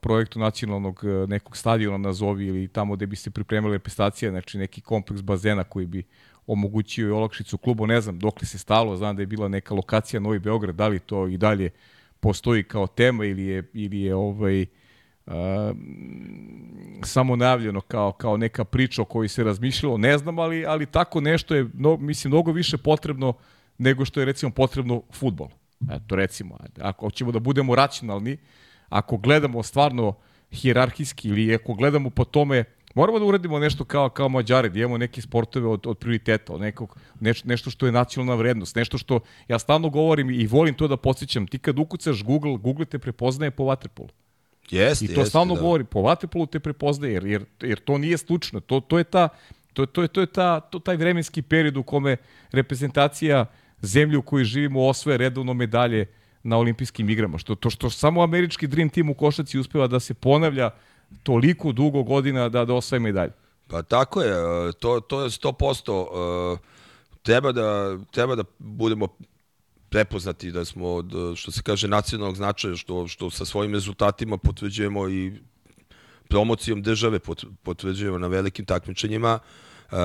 [0.00, 4.80] projektu nacionalnog e, nekog stadiona nazovi ili tamo gde bi se pripremile prestacije, znači neki
[4.80, 6.02] kompleks bazena koji bi
[6.46, 9.74] omogućio i olakšicu klubu, ne znam dok li se stalo, znam da je bila neka
[9.74, 11.70] lokacija Novi Beograd, da li to i dalje
[12.20, 14.68] postoji kao tema ili je, ili je ovaj, uh,
[17.04, 21.20] samo najavljeno kao, kao neka priča o kojoj se razmišljalo, ne znam, ali, ali tako
[21.20, 23.32] nešto je, no, mislim, mnogo više potrebno
[23.78, 25.48] nego što je, recimo, potrebno futbol.
[25.90, 28.36] Eto, recimo, ako ćemo da budemo racionalni,
[28.88, 30.14] ako gledamo stvarno
[30.52, 32.64] hijerarhijski ili ako gledamo po tome,
[32.94, 36.60] moramo da uradimo nešto kao, kao Mađari, da imamo neke sportove od, od prioriteta, od
[36.60, 40.88] nekog, neš, nešto što je nacionalna vrednost, nešto što ja stalno govorim i volim to
[40.88, 41.46] da podsjećam.
[41.46, 44.08] Ti kad ukucaš Google, Google te prepoznaje po vaterpolu.
[44.70, 45.60] Jeste, I to jeste, stalno da.
[45.60, 48.60] govori, po Vatepolu te prepoznaje, jer, jer, jer to nije slučno.
[48.60, 49.28] To, to je, ta,
[49.72, 52.16] to, to je, to je ta, to, taj vremenski period u kome
[52.52, 53.46] reprezentacija
[53.82, 56.06] zemlje u kojoj živimo osvoje redovno medalje
[56.42, 57.38] na olimpijskim igrama.
[57.38, 60.70] Što, to što samo američki Dream Team u košaci uspeva da se ponavlja
[61.22, 63.32] toliko dugo godina da, da osvaje medalje.
[63.66, 64.34] Pa tako je,
[64.72, 66.58] to, to je 100%.
[67.22, 69.08] Treba da, treba da budemo
[69.92, 75.08] prepoznati da smo od, što se kaže nacionalnog značaja što što sa svojim rezultatima potvrđujemo
[75.08, 75.32] i
[76.28, 77.18] promocijom države
[77.62, 79.38] potvrđujemo na velikim takmičenjima.
[79.38, 79.96] E,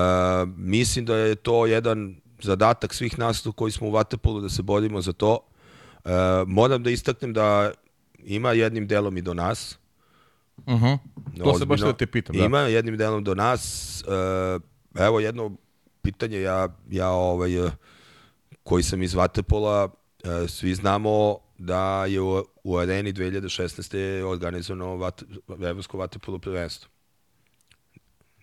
[0.56, 5.00] mislim da je to jedan zadatak svih nas koji smo u Vatepolu da se borimo
[5.00, 5.40] za to.
[6.04, 6.10] E,
[6.46, 7.72] moram da istaknem da
[8.24, 9.78] ima jednim delom i do nas.
[10.66, 10.98] Uh -huh.
[11.44, 12.36] To se baš da te pitam.
[12.36, 12.44] Da.
[12.44, 14.02] Ima jednim delom do nas.
[14.02, 14.58] E,
[15.04, 15.56] evo jedno
[16.02, 17.70] pitanje, ja, ja ovaj,
[18.68, 19.88] koji sam iz Vatepola,
[20.24, 24.22] e, svi znamo da je u, u areni 2016.
[24.22, 26.90] organizovano vate, Evropsko vatepolo prvenstvo.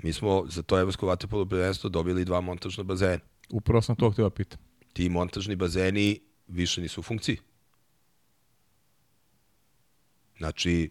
[0.03, 3.19] Mi smo za to Evropsko vatepolo prvenstvo dobili dva montažna bazena.
[3.49, 4.59] Upravo sam to htio da pitam.
[4.93, 7.38] Ti montažni bazeni više nisu u funkciji.
[10.38, 10.89] Znači,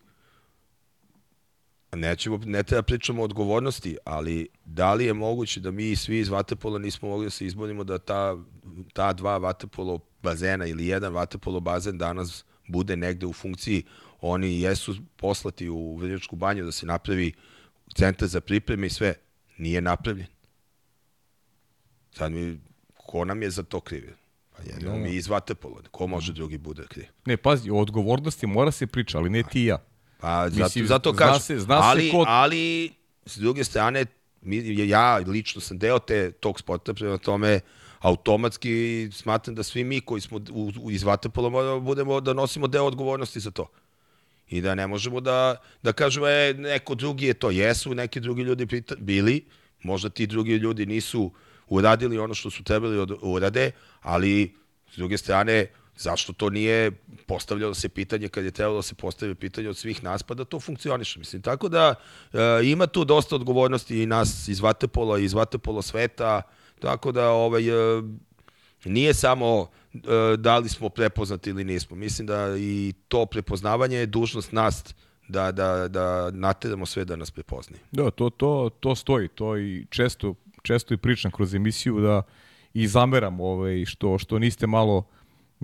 [1.94, 6.28] nećemo, ne treba pričamo o odgovornosti, ali da li je moguće da mi svi iz
[6.28, 8.36] Vatepola nismo mogli da se izborimo da ta,
[8.92, 13.82] ta dva Vatepolo bazena ili jedan Vatepolo bazen danas bude negde u funkciji,
[14.20, 17.32] oni jesu poslati u Vrnjačku banju da se napravi
[17.94, 19.14] centar za pripreme i sve,
[19.58, 20.26] nije napravljen.
[22.12, 22.60] Sad mi,
[22.96, 24.14] ko nam je za to krivio?
[24.56, 24.98] Pa jedno no.
[24.98, 27.04] mi iz Vatepola, ko može drugi bude kriv?
[27.26, 29.78] Ne, pazi, o odgovornosti mora se priča, ali ne ti ja.
[30.24, 32.26] Pa zato, Mislim, zato kažem, zna se, zna ali, se kod...
[32.28, 32.92] ali
[33.26, 34.06] s druge strane,
[34.40, 37.60] mi, ja lično sam deo te, tog sporta, prema tome
[37.98, 42.32] automatski smatram da svi mi koji smo u, u, iz Vatepola moramo da budemo da
[42.32, 43.68] nosimo deo odgovornosti za to.
[44.48, 47.50] I da ne možemo da, da kažemo, e, neko drugi je to.
[47.50, 49.44] Jesu neki drugi ljudi prita, bili,
[49.82, 51.32] možda ti drugi ljudi nisu
[51.68, 53.70] uradili ono što su trebali od, urade,
[54.00, 54.54] ali
[54.92, 55.66] s druge strane,
[55.96, 56.90] zašto to nije
[57.26, 60.44] postavljalo se pitanje kad je trebalo da se postavi pitanje od svih nas, pa da
[60.44, 61.18] to funkcioniše.
[61.18, 61.94] Mislim, tako da
[62.32, 66.42] e, ima tu dosta odgovornosti i nas iz Vatepola, iz Vatepola sveta,
[66.80, 68.02] tako da ovaj, e,
[68.84, 69.98] nije samo e,
[70.36, 71.96] da li smo prepoznati ili nismo.
[71.96, 74.94] Mislim da i to prepoznavanje je dužnost nas
[75.28, 77.82] da, da, da nateramo sve da nas prepoznaju.
[77.92, 82.22] Da, to, to, to stoji, to i često, često i pričam kroz emisiju da
[82.74, 85.04] i zameram ovaj, što, što niste malo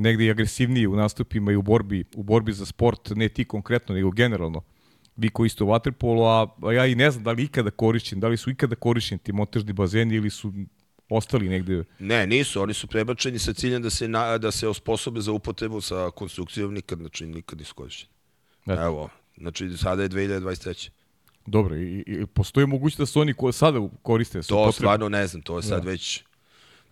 [0.00, 3.94] negde i agresivniji u nastupima i u borbi, u borbi za sport, ne ti konkretno,
[3.94, 4.62] nego generalno.
[5.16, 8.20] Vi koji ste u Waterpolu, a, a ja i ne znam da li ikada korišćen,
[8.20, 10.52] da li su ikada korišćeni ti montažni bazeni ili su
[11.08, 11.84] ostali negde?
[11.98, 15.80] Ne, nisu, oni su prebačeni sa ciljem da se, na, da se osposobe za upotrebu
[15.80, 18.12] sa konstrukcijom, nikad, znači nikad nisu korišćeni.
[18.66, 18.82] Eto.
[18.82, 20.90] Evo, znači sada je 2023.
[21.46, 24.42] Dobro, i, i postoji mogućnost da su oni ko sada koriste?
[24.42, 24.72] Su to potrebu?
[24.72, 25.90] stvarno ne znam, to je sad da.
[25.90, 26.24] već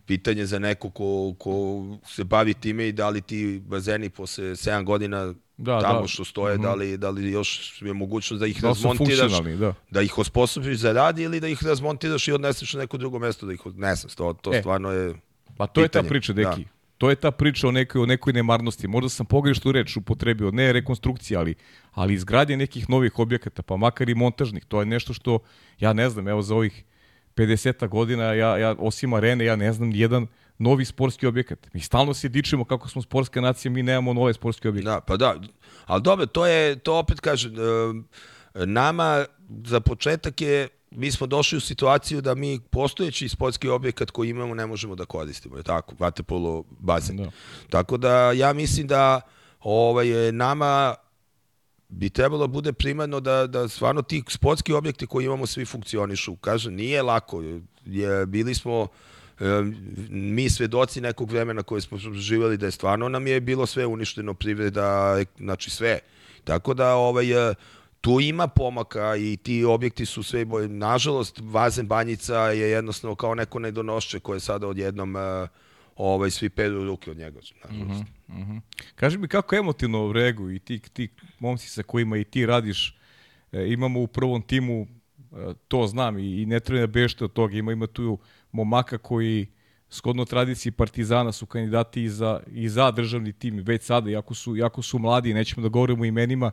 [0.09, 4.85] pitanje za neko ko, ko se bavi time i da li ti bazeni posle 7
[4.85, 6.09] godina da, tamo da.
[6.09, 6.63] što stoje, mm -hmm.
[6.63, 9.75] da, li, da li još je mogućnost da ih da razmontiraš, da.
[9.91, 13.47] da ih osposobiš za rad ili da ih razmontiraš i odneseš na neko drugo mesto,
[13.47, 15.15] da ih, ne znam, to, to e, stvarno je
[15.57, 15.85] Pa to pitanje.
[15.85, 16.65] je ta priča, deki.
[16.65, 16.71] Da.
[16.99, 18.89] To je ta priča o nekoj, o nekoj nemarnosti.
[18.89, 21.55] Možda sam pogrešnu reč upotrebio, ne rekonstrukcija, ali,
[21.93, 24.65] ali izgradnje nekih novih objekata, pa makar i montažnih.
[24.65, 25.39] To je nešto što,
[25.79, 26.85] ja ne znam, evo za ovih
[27.39, 30.26] 50 godina, ja, ja, osim arene, ja ne znam jedan
[30.59, 31.74] novi sportski objekat.
[31.74, 34.91] Mi stalno se dičimo kako smo sportska nacija, mi nemamo nove sportske objekte.
[34.91, 35.34] Da, pa da.
[35.86, 37.55] Ali dobro, to je, to opet kažem,
[38.55, 39.24] nama
[39.64, 44.55] za početak je mi smo došli u situaciju da mi postojeći sportski objekat koji imamo
[44.55, 47.16] ne možemo da koristimo, je tako, vatepolo bazen.
[47.16, 47.30] Da.
[47.70, 49.20] Tako da ja mislim da
[49.61, 50.95] ovaj, nama
[51.89, 56.36] bi trebalo da bude primarno da, da stvarno ti sportski objekti koji imamo svi funkcionišu.
[56.36, 57.43] Kažem, nije lako.
[57.84, 58.89] Je, bili smo
[60.11, 64.34] mi svedoci nekog vremena koje smo živjeli da je stvarno nam je bilo sve uništeno
[64.34, 65.99] privreda, znači sve.
[66.45, 67.26] Tako da ovaj
[68.01, 70.68] tu ima pomaka i ti objekti su sve bolje.
[70.68, 75.49] Nažalost, Vazen Banjica je jednostavno kao neko nedonošće koje sada odjednom uh,
[75.97, 77.41] ovaj, svi pedu ruke od njega.
[77.64, 78.01] Nažalost.
[78.01, 78.61] Mm -hmm, mm -hmm.
[78.95, 81.09] Kaži mi kako emotivno regu i ti, ti
[81.39, 82.99] momci sa kojima i ti radiš,
[83.53, 84.87] e, imamo u prvom timu,
[85.33, 88.18] e, to znam i, i ne treba da bešte od toga, ima, ima tu
[88.53, 89.47] momaka koji
[89.91, 94.57] skodno tradiciji Partizana su kandidati i za, i za državni tim već sada, jako su,
[94.57, 96.51] jako su mladi, nećemo da govorimo imenima,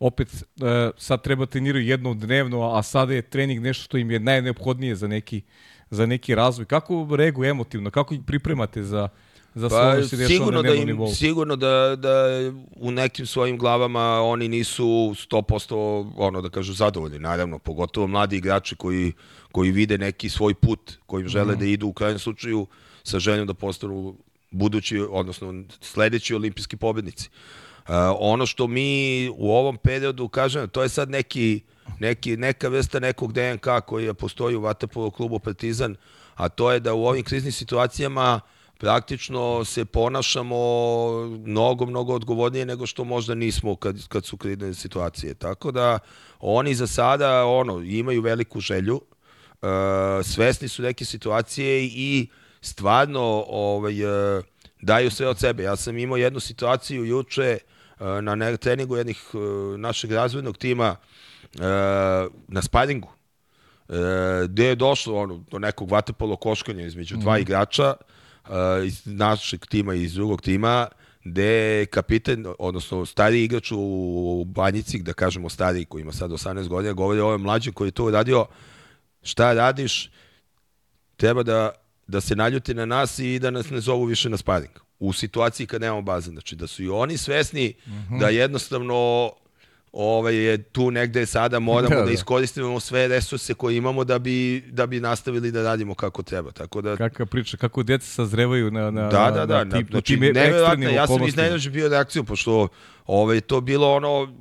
[0.00, 4.20] opet e, sad treba treniraju jednom dnevno, a sada je trening nešto što im je
[4.20, 5.42] najneophodnije za neki,
[5.90, 6.64] za neki razvoj.
[6.64, 9.08] Kako regu emotivno, kako ih pripremate za,
[9.58, 11.14] za pa, se sigurno da im, nivou?
[11.14, 12.26] Sigurno da, da
[12.76, 18.76] u nekim svojim glavama oni nisu 100% ono da kažu zadovoljni, naravno, pogotovo mladi igrači
[18.76, 19.12] koji,
[19.52, 21.58] koji vide neki svoj put kojim žele mm.
[21.58, 22.66] da idu u krajnjem slučaju
[23.02, 24.16] sa željom da postanu
[24.50, 27.30] budući, odnosno sledeći olimpijski pobednici.
[27.88, 31.60] Uh, ono što mi u ovom periodu kažem, to je sad neki,
[31.98, 35.96] neki, neka vrsta nekog DNK koji postoji u Vatapolo klubu Partizan,
[36.34, 38.40] a to je da u ovim kriznim situacijama
[38.78, 40.56] praktično se ponašamo
[41.44, 45.34] mnogo, mnogo odgovornije nego što možda nismo kad, kad su krizne situacije.
[45.34, 45.98] Tako da
[46.40, 49.68] oni za sada ono, imaju veliku želju, uh,
[50.24, 52.28] svesni su neke situacije i
[52.60, 54.44] stvarno ovaj, uh,
[54.82, 55.62] daju sve od sebe.
[55.62, 57.58] Ja sam imao jednu situaciju juče
[58.00, 59.38] Eh, na treningu jednih eh,
[59.78, 60.96] našeg razvodnog tima
[61.54, 61.60] eh,
[62.48, 63.12] na sparingu
[64.44, 67.40] gde je došlo ono, do nekog vatepolo koškanja između dva mm.
[67.40, 67.94] igrača
[68.86, 70.88] iz našeg tima i iz drugog tima
[71.24, 76.92] gde kapitan, odnosno stariji igrač u Banjici, da kažemo stariji koji ima sad 18 godina,
[76.92, 78.46] govori ovaj mlađi koji je to uradio,
[79.22, 80.10] šta radiš,
[81.16, 81.70] treba da,
[82.06, 85.66] da se naljuti na nas i da nas ne zovu više na sparing u situaciji
[85.66, 86.32] kad nemamo bazen.
[86.32, 88.20] Znači da su i oni svesni mm -hmm.
[88.20, 89.32] da jednostavno
[89.92, 92.06] ovaj, je tu negde sada moramo da, da.
[92.06, 96.50] da iskoristimo sve resurse koje imamo da bi, da bi nastavili da radimo kako treba.
[96.50, 100.16] Tako da, Kakva priča, kako deca sazrevaju na, na, da, da, da, na, tip, znači,
[100.16, 102.68] na tim Ja sam iznenađen bio reakciju, pošto
[103.06, 104.36] ovaj, to bilo ono,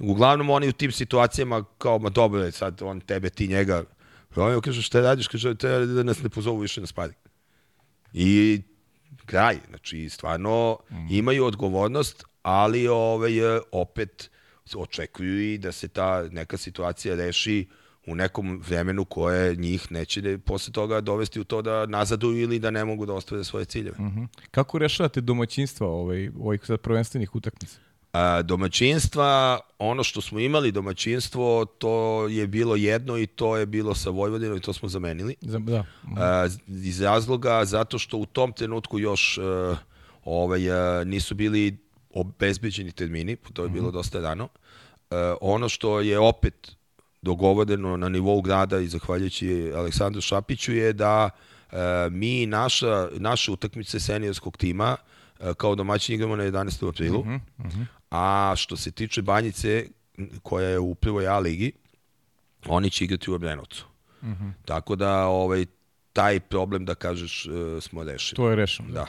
[0.00, 3.84] uglavnom oni u tim situacijama kao, ma dobro je sad, on tebe, ti njega,
[4.36, 7.16] on kaže, šta radiš, kaže, treba da nas ne pozovu više na sparing.
[8.12, 8.62] I
[9.26, 9.58] kraj.
[9.68, 11.06] Znači, stvarno mm.
[11.10, 13.32] imaju odgovornost, ali ovaj,
[13.72, 14.30] opet
[14.80, 17.66] očekuju i da se ta neka situacija reši
[18.06, 22.58] u nekom vremenu koje njih neće da posle toga dovesti u to da nazaduju ili
[22.58, 23.96] da ne mogu da ostvare svoje ciljeve.
[23.98, 24.26] Mm -hmm.
[24.50, 27.78] Kako rešavate domaćinstva ovaj, ovih sad prvenstvenih utakmica?
[28.12, 33.94] A, domaćinstva, ono što smo imali domaćinstvo, to je bilo jedno i to je bilo
[33.94, 35.36] sa Vojvodinom i to smo zamenili.
[35.40, 35.84] Da.
[36.16, 39.76] A, iz razloga zato što u tom trenutku još a, e,
[40.24, 41.76] ovaj, a, e, nisu bili
[42.14, 43.92] obezbeđeni termini, to je bilo mm -hmm.
[43.92, 44.48] dosta rano.
[45.12, 46.76] E, ono što je opet
[47.22, 51.30] dogovoreno na nivou grada i zahvaljujući Aleksandru Šapiću je da
[51.72, 54.96] a, mi naša, naše utakmice seniorskog tima
[55.56, 56.88] kao domaćin igramo na 11.
[56.88, 57.86] aprilu, uh -huh, uh -huh.
[58.10, 59.86] A što se tiče Banjice,
[60.42, 61.72] koja je u prvoj A ligi,
[62.66, 63.86] oni će igrati u Obrenovcu.
[64.22, 64.44] Uh mhm.
[64.44, 64.52] -huh.
[64.64, 65.66] Tako da ovaj,
[66.12, 68.36] taj problem, da kažeš, e, smo rešili.
[68.36, 68.88] To je rešeno.
[68.88, 68.94] Da.
[68.94, 69.08] da.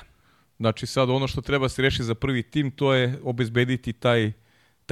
[0.57, 4.31] Znači sad ono što treba se rešiti za prvi tim, to je obezbediti taj,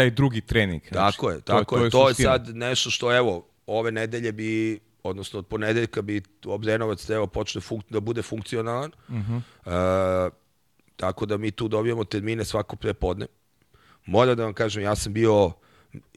[0.02, 0.82] taj drugi trening.
[0.92, 1.90] Znači, tako je, tako to, je.
[1.90, 6.22] To je, to je sad nešto što, evo, ove nedelje bi odnosno od ponedeljka bi
[6.46, 8.92] Obrenovac trebao počne funk, da bude funkcionalan.
[9.08, 9.42] Uh -huh.
[10.28, 10.34] uh,
[10.96, 13.26] tako da mi tu dobijamo termine svako prepodne.
[14.06, 15.52] Moram da vam kažem, ja sam bio,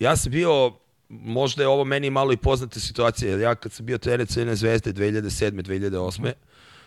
[0.01, 0.73] ja sam bio,
[1.09, 4.57] možda je ovo meni malo i poznata situacija, jer ja kad sam bio trener Crvene
[4.57, 5.63] zvezde 2007.
[5.63, 6.33] 2008.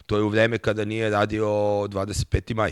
[0.05, 2.55] To je u vreme kada nije radio 25.
[2.55, 2.71] maj.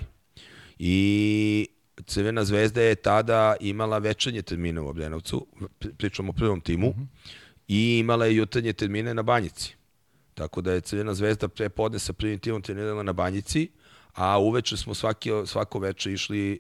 [0.80, 1.68] I
[2.06, 5.48] Crvena zvezda je tada imala večernje termine u Obrenovcu,
[5.98, 7.06] pričamo o prvom timu, uh -huh.
[7.68, 9.76] i imala je jutarnje termine na Banjici.
[10.34, 13.70] Tako da je Crvena zvezda pre podne sa prvim timom trenirala na Banjici,
[14.14, 16.60] a uveče smo svaki, svako veče išli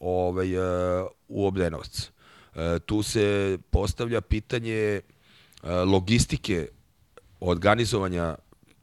[0.00, 2.10] ovaj, uh, u Obrenovac.
[2.54, 5.00] Uh, tu se postavlja pitanje
[5.62, 6.68] uh, logistike
[7.40, 8.36] organizovanja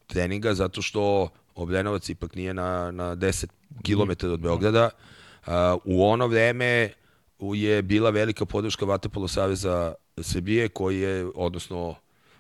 [0.08, 3.48] treninga, zato što Obrenovac ipak nije na, na 10
[3.86, 4.90] km od Beograda.
[5.84, 6.94] U ono vreme
[7.40, 11.96] je bila velika podrška Vatapolo Saveza Srbije, koji je, odnosno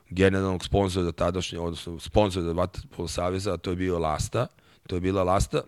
[0.09, 4.47] generalnog sponzora tadašnje, odnosno sponzora Vatapolo Saveza, to je bio Lasta.
[4.87, 5.61] To je bila Lasta.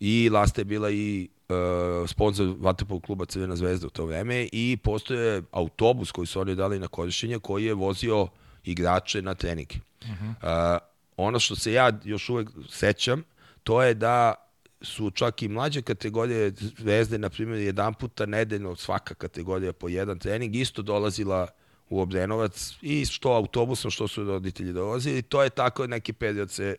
[0.00, 4.78] I Lasta je bila i uh, sponsor Vatapolo kluba Crvena zvezda u to vreme i
[4.82, 8.28] postoje autobus koji su oni dali na korišćenje koji je vozio
[8.64, 9.74] igrače na treninge.
[10.02, 10.74] Uh -huh.
[10.74, 10.80] uh,
[11.16, 13.22] ono što se ja još uvek sećam,
[13.62, 14.34] to je da
[14.82, 20.18] su čak i mlađe kategorije zvezde, na primjer, jedan puta nedeljno svaka kategorija po jedan
[20.18, 21.48] trening, isto dolazila
[21.88, 25.22] u Obrenovac i što autobusom, što su roditelji dolazili.
[25.22, 26.76] To je tako neki period se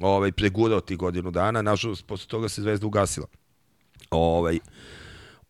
[0.00, 1.62] ovaj, pregurao ti godinu dana.
[1.62, 3.26] Nažalost, posle toga se zvezda ugasila.
[4.10, 4.58] Ovaj,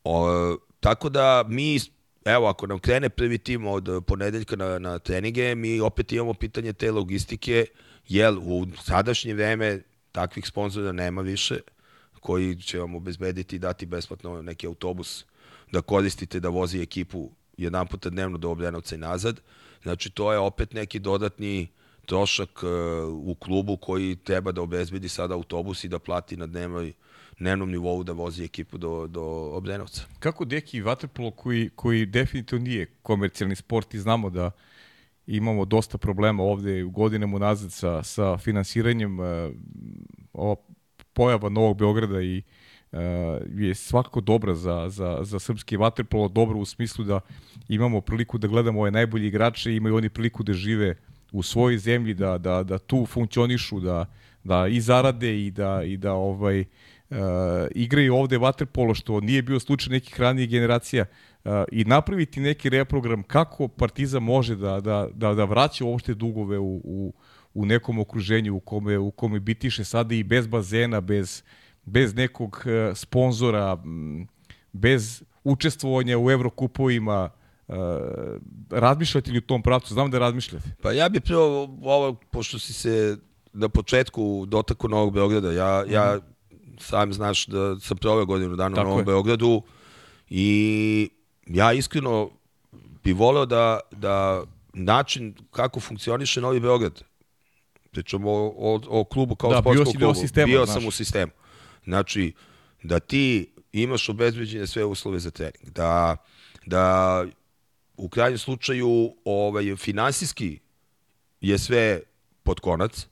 [0.04, 1.78] o, tako da mi
[2.24, 6.72] evo, ako nam krene prvi tim od ponedeljka na, na treninge, mi opet imamo pitanje
[6.72, 7.66] te logistike,
[8.08, 9.80] jer u sadašnje vreme
[10.12, 11.58] takvih sponzora nema više,
[12.24, 15.24] koji će vam obezbediti i dati besplatno neki autobus
[15.72, 19.40] da koristite da vozi ekipu jedan puta dnevno do Obrenovca i nazad.
[19.82, 21.68] Znači, to je opet neki dodatni
[22.06, 22.70] trošak uh,
[23.12, 26.92] u klubu koji treba da obezbedi sada autobus i da plati na dnevnoj
[27.38, 29.22] dnevnom nivou da vozi ekipu do, do
[29.52, 30.02] Obrenovca.
[30.18, 34.50] Kako deki vaterpolo koji, koji definitivno nije komercijalni sport i znamo da
[35.26, 39.26] imamo dosta problema ovde u godinama nazad sa, sa finansiranjem uh,
[40.32, 40.56] ova
[41.14, 42.42] pojava Novog Beograda i
[42.92, 42.98] uh,
[43.56, 47.20] je svakako dobra za, za, za srpski vaterpolo, dobro u smislu da
[47.68, 50.94] imamo priliku da gledamo ove najbolji igrače, imaju oni priliku da žive
[51.32, 54.06] u svojoj zemlji, da, da, da tu funkcionišu, da,
[54.44, 57.16] da i zarade i da, i da ovaj, uh,
[57.74, 61.04] igraju ovde vaterpolo, što nije bio slučaj nekih ranijih generacija,
[61.44, 66.58] uh, i napraviti neki reprogram kako Partizan može da, da, da, da vraća uopšte dugove
[66.58, 67.12] u, u,
[67.54, 71.42] u nekom okruženju u kome, u kome bitiše sada i bez bazena, bez,
[71.84, 73.78] bez nekog uh, sponzora,
[74.72, 77.30] bez učestvovanja u evrokupovima,
[77.68, 77.76] uh,
[78.70, 79.94] razmišljate li u tom pravcu?
[79.94, 80.68] Znam da razmišljate.
[80.82, 83.18] Pa ja bih prvo ovo, pošto si se
[83.52, 86.34] na početku dotaku Novog Beograda, ja, ja mhm
[86.78, 89.04] sam znaš da sam proveo godinu dana Tako u Novom je.
[89.04, 89.62] Beogradu
[90.30, 91.10] i
[91.46, 92.30] ja iskreno
[93.04, 97.02] bi voleo da, da način kako funkcioniše Novi Beograd,
[97.94, 101.32] pričamo o, o, o klubu kao da, sportskom klubu, bio, sistema, bio sam u sistemu.
[101.84, 102.32] Znači,
[102.82, 106.16] da ti imaš obezbeđene sve uslove za trening, da,
[106.66, 107.24] da
[107.96, 110.58] u krajnjem slučaju ovaj, finansijski
[111.40, 112.00] je sve
[112.42, 113.06] pod konac.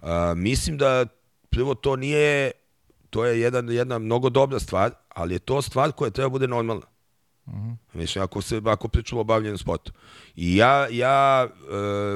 [0.00, 1.06] Uh, mislim da
[1.50, 2.50] prvo to nije
[3.12, 6.86] to je jedan, jedna mnogo dobra stvar, ali je to stvar koja treba bude normalna.
[7.46, 7.56] Mhm.
[7.56, 7.76] -huh.
[7.92, 9.92] Mislim, ako, se, ako pričamo o bavljenju sportu.
[10.36, 11.74] I ja, ja e,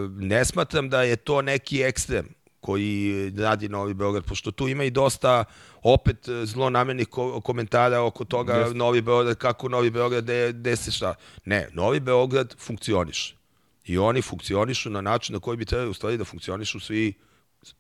[0.09, 4.91] ne smatram da je to neki ekstrem koji radi Novi Beograd, pošto tu ima i
[4.91, 5.45] dosta
[5.83, 8.75] opet zlonamenih ko komentara oko toga Just.
[8.75, 11.15] Novi Beograd, kako Novi Beograd, gde, gde se šta.
[11.45, 13.37] Ne, Novi Beograd funkcioniš.
[13.85, 17.15] I oni funkcionišu na način na koji bi trebali u stvari da funkcionišu svi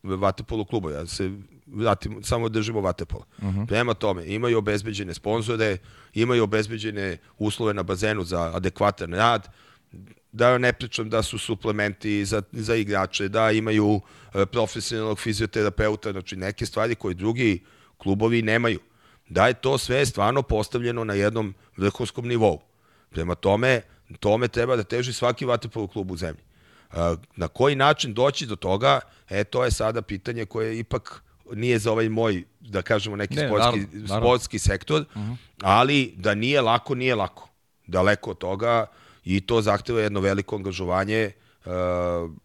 [0.02, 0.90] vatepolo kluba.
[0.90, 1.30] Ja se
[1.66, 3.24] vratim, samo držimo vatepola.
[3.38, 3.60] Uh mhm.
[3.60, 3.66] -huh.
[3.66, 5.78] Prema tome, imaju obezbeđene sponzore,
[6.14, 9.48] imaju obezbeđene uslove na bazenu za adekvatan rad,
[10.32, 14.00] da ne pričam da su suplementi za, za igrače, da imaju
[14.34, 17.64] e, profesionalnog fizioterapeuta, znači neke stvari koje drugi
[17.98, 18.80] klubovi nemaju.
[19.28, 22.60] Da je to sve stvarno postavljeno na jednom vrhunskom nivou.
[23.10, 23.80] Prema tome,
[24.20, 26.42] tome treba da teži svaki vaterpolo klub u zemlji.
[27.36, 31.22] Na koji način doći do toga, e, to je sada pitanje koje ipak
[31.52, 34.28] nije za ovaj moj, da kažemo, neki ne, sportski, naravno, naravno.
[34.28, 35.32] sportski sektor, uh mhm.
[35.32, 35.36] -huh.
[35.62, 37.48] ali da nije lako, nije lako.
[37.86, 38.86] Daleko od toga
[39.24, 41.30] i to zahteva jedno veliko angažovanje
[41.64, 41.72] uh,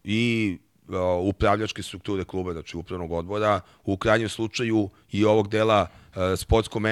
[0.04, 6.01] i uh, upravljačke strukture kluba, znači upravnog odbora, u krajnjem slučaju i ovog dela uh,
[6.36, 6.82] sportskog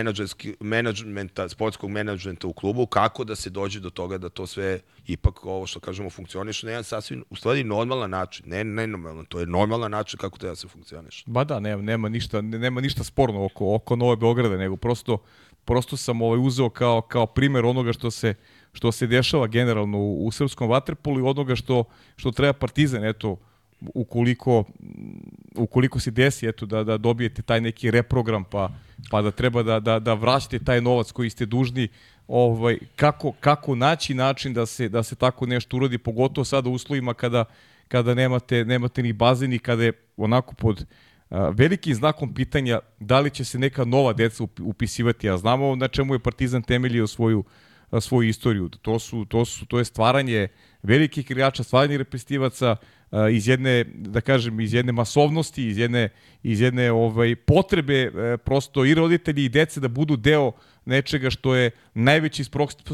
[0.61, 5.45] menadžmenta, sportskog menadžmenta u klubu, kako da se dođe do toga da to sve ipak
[5.45, 9.47] ovo što kažemo funkcioniše na jedan sasvim, u stvari normalan način, ne nenormalan, to je
[9.47, 11.25] normalan način kako treba da se funkcioniše.
[11.27, 15.19] Ba da, nema, nema, ništa, nema ništa sporno oko, oko Nove Beograda, nego prosto,
[15.65, 18.35] prosto sam ovaj uzeo kao, kao primer onoga što se
[18.73, 21.85] što se dešava generalno u, u srpskom vaterpolu i onoga što,
[22.17, 23.37] što treba Partizan, eto,
[23.95, 24.65] ukoliko,
[25.57, 28.71] ukoliko se desi eto, da, da dobijete taj neki reprogram pa,
[29.11, 31.89] pa da treba da, da, da vraćate taj novac koji ste dužni,
[32.29, 36.73] ovaj, kako, kako naći način da se, da se tako nešto uradi, pogotovo sada u
[36.73, 37.45] uslovima kada,
[37.89, 40.87] kada nemate, nemate ni bazen i kada je onako pod
[41.31, 45.31] velikim znakom pitanja da li će se neka nova deca upisivati.
[45.31, 47.45] A znamo na čemu je Partizan temeljio svoju,
[48.01, 48.69] svoju istoriju.
[48.69, 50.49] To, su, to, su, to je stvaranje
[50.83, 52.77] velikih igrača, stvaranje reprezentativaca,
[53.33, 56.09] iz jedne, da kažem, iz jedne masovnosti, iz jedne,
[56.43, 60.53] iz jedne ovaj, potrebe e, prosto i roditelji i dece da budu deo
[60.85, 62.45] nečega što je najveći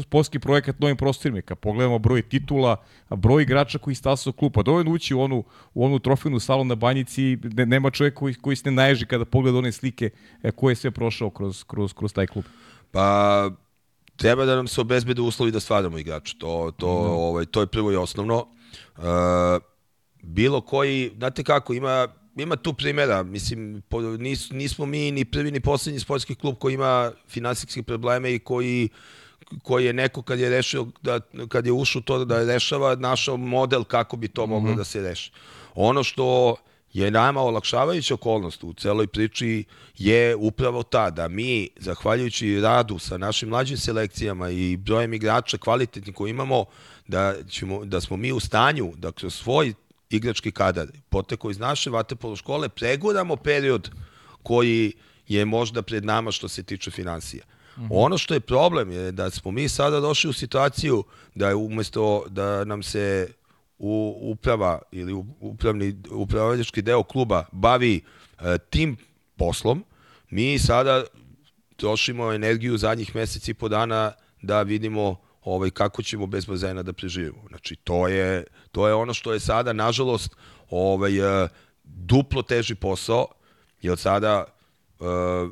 [0.01, 1.41] sportski projekat novim prostorima.
[1.41, 2.75] Kad pogledamo broj titula,
[3.09, 5.43] broj igrača koji stasao klub, pa dovoljno ući u onu,
[5.73, 9.25] u onu trofejnu salu na banjici, ne, nema čovjek koji, koji se ne naježi kada
[9.25, 10.09] pogleda one slike
[10.43, 12.45] e, koje je sve prošao kroz, kroz, kroz taj klub.
[12.91, 13.49] Pa,
[14.15, 16.35] treba da nam se obezbede uslovi da stvaramo igrača.
[16.37, 17.09] To, to, no.
[17.09, 18.47] ovaj, to je prvo i osnovno.
[18.97, 19.03] Uh,
[20.21, 25.51] bilo koji, znate kako, ima, ima tu primjera, mislim, po, nis, nismo mi ni prvi
[25.51, 28.89] ni poslednji sportski klub koji ima finansijske probleme i koji
[29.63, 33.83] koji je neko kad je rešio da kad je ušao to da rešava našao model
[33.83, 34.77] kako bi to moglo mm -hmm.
[34.77, 35.31] da se reši.
[35.75, 36.55] Ono što
[36.93, 39.63] je nama olakšavajuća okolnost u celoj priči
[39.97, 46.15] je upravo ta da mi, zahvaljujući radu sa našim mlađim selekcijama i brojem igrača kvalitetnih
[46.15, 46.65] koji imamo,
[47.07, 49.73] da, ćemo, da smo mi u stanju da kroz svoj
[50.09, 53.89] igrački kadar poteko iz naše vatepolo škole preguramo period
[54.43, 54.93] koji
[55.27, 57.43] je možda pred nama što se tiče financija.
[57.77, 57.87] Mm -hmm.
[57.91, 61.03] Ono što je problem je da smo mi sada došli u situaciju
[61.35, 63.27] da je umesto da nam se
[63.79, 68.01] u uprava ili upravni upravljački deo kluba bavi
[68.39, 68.97] e, tim
[69.35, 69.83] poslom,
[70.29, 71.03] mi sada
[71.75, 75.15] trošimo energiju zadnjih meseci i po dana da vidimo
[75.53, 77.43] ovaj kako ćemo bez bazena da preživimo.
[77.47, 80.35] Znači to je to je ono što je sada nažalost
[80.69, 81.47] ovaj e,
[81.83, 83.27] duplo teži posao
[83.81, 84.45] jer sada
[84.99, 85.07] uh,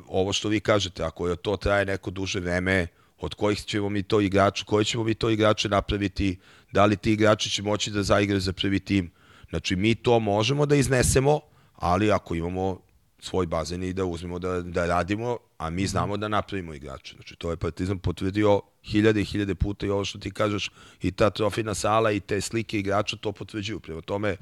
[0.08, 2.86] ovo što vi kažete, ako je to traje neko duže vreme,
[3.18, 6.38] od kojih ćemo mi to igrače, koji ćemo mi to igrače napraviti,
[6.72, 9.10] da li ti igrači će moći da zaigraju za prvi tim.
[9.50, 11.40] Znači, mi to možemo da iznesemo,
[11.74, 12.80] ali ako imamo
[13.18, 17.14] svoj bazen i da uzmemo da, da radimo, a mi znamo da napravimo igrače.
[17.14, 20.70] Znači, to je Partizan potvrdio hiljade i hiljade puta i ovo što ti kažeš,
[21.02, 23.80] i ta trofina sala i te slike igrača to potvrđuju.
[23.80, 24.36] Prema tome,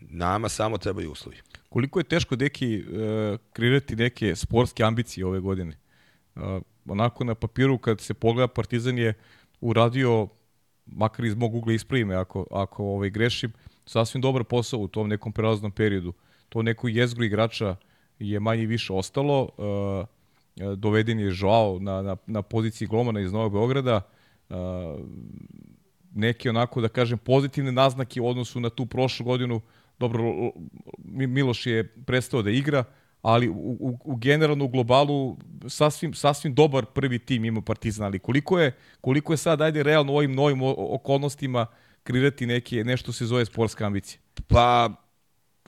[0.00, 1.36] nama samo trebaju uslovi.
[1.68, 5.76] Koliko je teško, Deki, uh, kreirati neke sportske ambicije ove godine?
[6.34, 6.42] Uh,
[6.88, 9.14] onako na papiru, kad se pogleda, Partizan je
[9.60, 10.28] uradio
[10.86, 13.52] makar iz mog ugla ispravime ako, ako ovaj, grešim,
[13.86, 16.12] sasvim dobar posao u tom nekom prelaznom periodu.
[16.48, 17.76] To neko jezgru igrača
[18.18, 19.48] je manje više ostalo.
[19.56, 24.00] Uh, doveden je Joao na, na, na poziciji glomana iz Novog Beograda.
[24.48, 24.56] Uh,
[26.14, 29.60] neke onako, da kažem, pozitivne naznake u odnosu na tu prošlu godinu.
[29.98, 30.50] Dobro,
[31.04, 32.84] Miloš je prestao da igra,
[33.22, 35.36] ali u, u, u generalno u globalu
[35.68, 40.12] sasvim, sasvim dobar prvi tim ima Partizan, ali koliko je, koliko je sad, ajde, realno
[40.12, 41.66] u ovim novim okolnostima
[42.02, 44.20] kreirati neke, nešto se zove sportska ambicija?
[44.48, 44.94] Pa,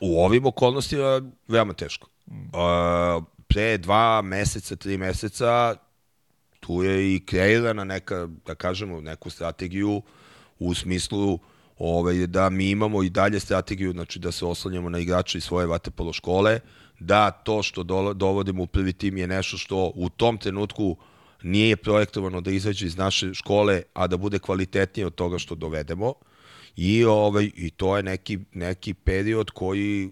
[0.01, 2.09] u ovim okolnostima veoma teško.
[2.27, 5.77] Uh, pre dva meseca, tri meseca,
[6.61, 10.03] tu je i kreirana neka, da kažemo, neku strategiju
[10.59, 11.39] u smislu
[11.79, 15.67] ovaj, da mi imamo i dalje strategiju, znači da se oslanjamo na igrače iz svoje
[15.67, 16.61] vatepolo škole,
[16.99, 17.83] da to što
[18.15, 20.97] dovodimo u prvi tim je nešto što u tom trenutku
[21.43, 26.15] nije projektovano da izađe iz naše škole, a da bude kvalitetnije od toga što dovedemo.
[26.81, 30.11] I, ovaj, i to je neki, neki period koji,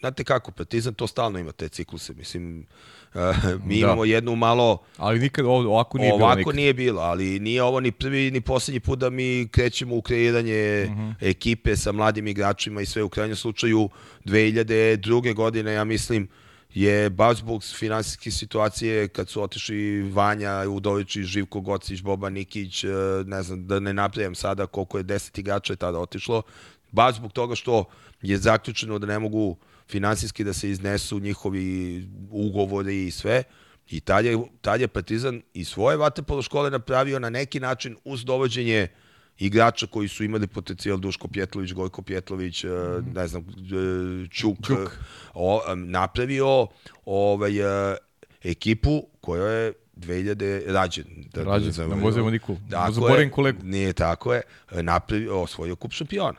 [0.00, 2.66] znate kako, Partizan to stalno ima te cikluse, mislim,
[3.14, 3.20] uh,
[3.64, 3.86] mi da.
[3.86, 4.82] imamo jednu malo...
[4.96, 6.26] Ali nikad ovako nije ovako bilo.
[6.26, 10.02] Ovako nije bilo, ali nije ovo ni prvi ni poslednji put da mi krećemo u
[10.02, 11.00] kreiranje uh mhm.
[11.00, 11.14] -huh.
[11.20, 13.88] ekipe sa mladim igračima i sve u krajnjem slučaju
[14.24, 15.34] 2002.
[15.34, 16.28] godine, ja mislim,
[16.74, 22.88] je baš zbog finansijske situacije kad su otišli Vanja, Udović, Živko Gocić, Boba Nikić, e,
[23.26, 26.42] ne znam, da ne napravim sada koliko je deset igrača je tada otišlo,
[26.92, 27.84] baš zbog toga što
[28.22, 29.56] je zaključeno da ne mogu
[29.88, 33.42] finansijski da se iznesu njihovi ugovori i sve.
[33.90, 38.24] I tad je, tad je Partizan i svoje vatepolo škole napravio na neki način uz
[38.24, 38.88] dovođenje
[39.38, 43.14] igrača koji su imali potencijal Duško Pjetlović, Gojko Pjetlović, mm -hmm.
[43.14, 44.78] ne znam, e, Čuk, Čuk.
[45.34, 46.66] O, napravio
[47.04, 47.52] ovaj,
[48.42, 51.04] ekipu koja je 2000 rađen.
[51.32, 52.58] Da, rađen, da, da, vozimo Nikolu.
[52.68, 53.58] Da zaboravim kolegu.
[53.62, 54.42] Nije tako je.
[54.72, 56.38] Napravio, osvojio kup šampiona.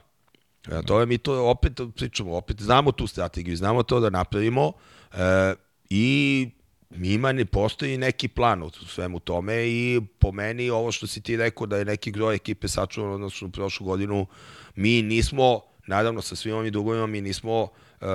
[0.71, 4.71] Ja, to je mi to opet pričamo, opet znamo tu strategiju, znamo to da napravimo
[5.13, 5.53] e,
[5.89, 6.49] i
[6.95, 11.37] ima ne postoji neki plan u svemu tome i po meni ovo što si ti
[11.37, 14.27] rekao da je neki groj ekipe sačuvan odnosno u prošlu godinu,
[14.75, 17.69] mi nismo, naravno sa svim ovim dugovima, mi nismo uh,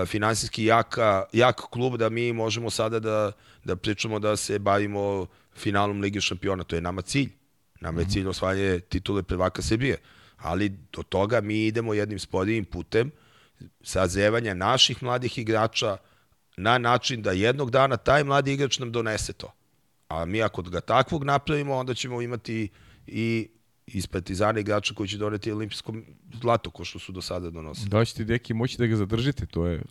[0.07, 3.33] finansijski jaka, jak klub da mi možemo sada da,
[3.64, 6.64] da pričamo da se bavimo finalom Lige šampiona.
[6.64, 7.31] To je nama cilj.
[7.81, 8.12] Nama je mhm.
[8.12, 9.97] cilj osvajanje titule prvaka Srbije.
[10.37, 13.11] Ali do toga mi idemo jednim sporijim putem
[13.83, 15.97] sazevanja naših mladih igrača,
[16.57, 19.53] na način da jednog dana taj mladi igrač nam donese to.
[20.09, 22.69] A mi ako ga takvog napravimo, onda ćemo imati
[23.07, 23.49] i
[23.87, 25.95] iz Partizana igrača koji će doneti olimpijsko
[26.35, 27.89] zlato, ko što su do sada donosili.
[27.89, 29.83] Da li ćete deki moći da ga zadržite, to je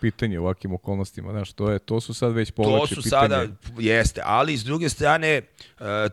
[0.00, 3.28] pitanje u ovakvim okolnostima, znaš, to, je, to su sad već povlače To su pitanje.
[3.28, 3.46] sada,
[3.78, 5.42] jeste, ali s druge strane, e,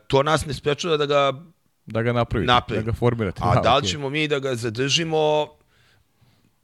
[0.08, 1.34] to nas ne sprečava da ga
[1.86, 2.86] Da ga napravite, Napravim.
[2.86, 3.42] da ga formirate.
[3.44, 3.90] A da li okej.
[3.90, 5.48] ćemo mi da ga zadržimo,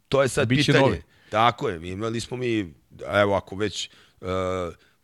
[0.10, 0.86] to je sad Biće pitanje.
[0.86, 1.02] novi.
[1.30, 2.74] Tako je, imali smo mi,
[3.22, 3.90] evo ako već
[4.22, 4.28] uh,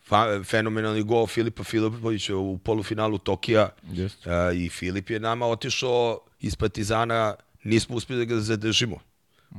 [0.07, 4.29] fa, fenomenalni gol Filipa Filipovića u polufinalu Tokija Jeste.
[4.29, 8.99] uh, i Filip je nama otišao iz Partizana, nismo uspjeli da ga zadržimo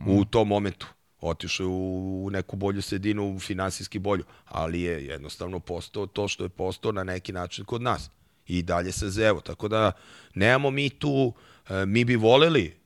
[0.06, 0.86] u tom momentu.
[1.20, 6.44] Otišao je u, u neku bolju sredinu, finansijski bolju, ali je jednostavno postao to što
[6.44, 8.10] je postao na neki način kod nas.
[8.46, 9.40] I dalje se zevo.
[9.40, 9.92] Tako da
[10.34, 11.32] nemamo mi tu,
[11.68, 12.76] e, mi bi voleli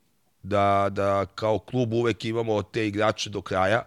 [0.42, 3.82] da, da kao klub uvek imamo te igrače do kraja,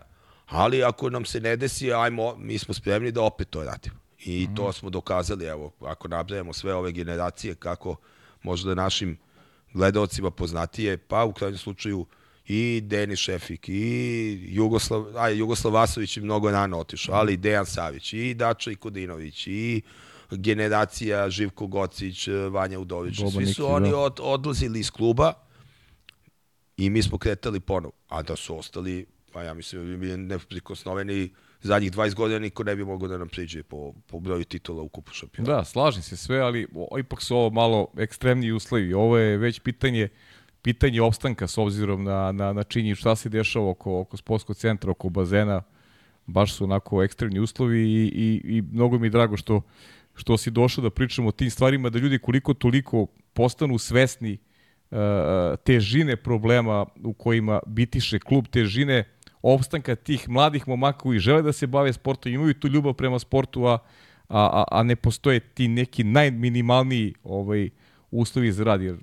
[0.48, 3.96] ali ako nam se ne desi, ajmo, mi smo spremni da opet to radimo.
[4.26, 7.96] I to smo dokazali, evo, ako nabrajamo sve ove generacije, kako
[8.44, 9.18] možda našim
[9.74, 12.06] gledalcima poznatije, pa u krajnjem slučaju
[12.48, 17.66] i Denis Šefik, i Jugoslav, aj, Jugoslav Vasović je mnogo rano otišao, ali i Dejan
[17.66, 19.82] Savić, i Dača Ikodinović, i
[20.32, 23.98] generacija Živko Gocić, Vanja Udović, Boban svi su Niki, oni da.
[23.98, 25.34] od, odlazili iz kluba
[26.78, 27.94] i mi smo kretali ponovo.
[28.08, 29.06] A da su ostali,
[29.38, 31.30] pa ja mislim, da bi bili neprikosnoveni
[31.62, 34.90] zadnjih 20 godina niko ne bi mogao da nam priđe po, po broju titula u
[34.90, 35.54] kupu šampiona.
[35.54, 38.94] Da, slažem se sve, ali o, ipak su ovo malo ekstremniji uslovi.
[38.94, 40.10] Ovo je već pitanje
[40.62, 44.92] pitanje opstanka s obzirom na, na, na činji šta se dešava oko, oko sportskog centra,
[44.92, 45.62] oko bazena.
[46.26, 49.62] Baš su onako ekstremni uslovi i, i, i mnogo mi je drago što,
[50.16, 54.38] što si došao da pričamo o tim stvarima, da ljudi koliko toliko postanu svesni
[54.92, 54.98] uh,
[55.64, 59.04] težine problema u kojima bitiše klub, težine
[59.42, 63.66] opstanka tih mladih momaka koji žele da se bave sportom, imaju tu ljubav prema sportu,
[63.66, 63.78] a,
[64.30, 67.70] a, a, ne postoje ti neki najminimalniji ovaj,
[68.12, 68.98] uslovi za rad, jer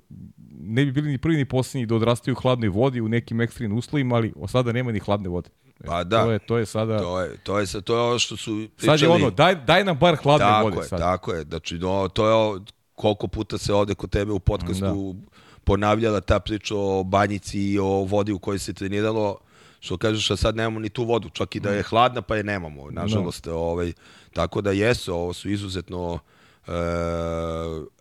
[0.59, 3.77] ne bi bili ni prvi ni poslednji da odrastaju u hladnoj vodi u nekim ekstremnim
[3.77, 5.49] uslovima, ali od sada nema ni hladne vode.
[5.85, 6.23] Pa da.
[6.23, 6.99] To je, to je sada...
[6.99, 8.97] To je, to je, to je ono što su pričali.
[8.97, 10.99] Sad je ono, daj, daj nam bar hladne tako vode je, sad.
[10.99, 12.59] Tako je, znači no, to je o-
[12.95, 15.31] koliko puta se ovde kod tebe u podcastu da.
[15.63, 19.37] ponavljala ta priča o banjici i o vodi u kojoj se treniralo,
[19.85, 22.43] što kažeš, a sad nemamo ni tu vodu, čak i da je hladna pa je
[22.43, 23.47] nemamo, nažalost.
[23.47, 23.93] Ovaj,
[24.33, 26.19] tako da jesu, ovo su izuzetno
[26.67, 26.71] e,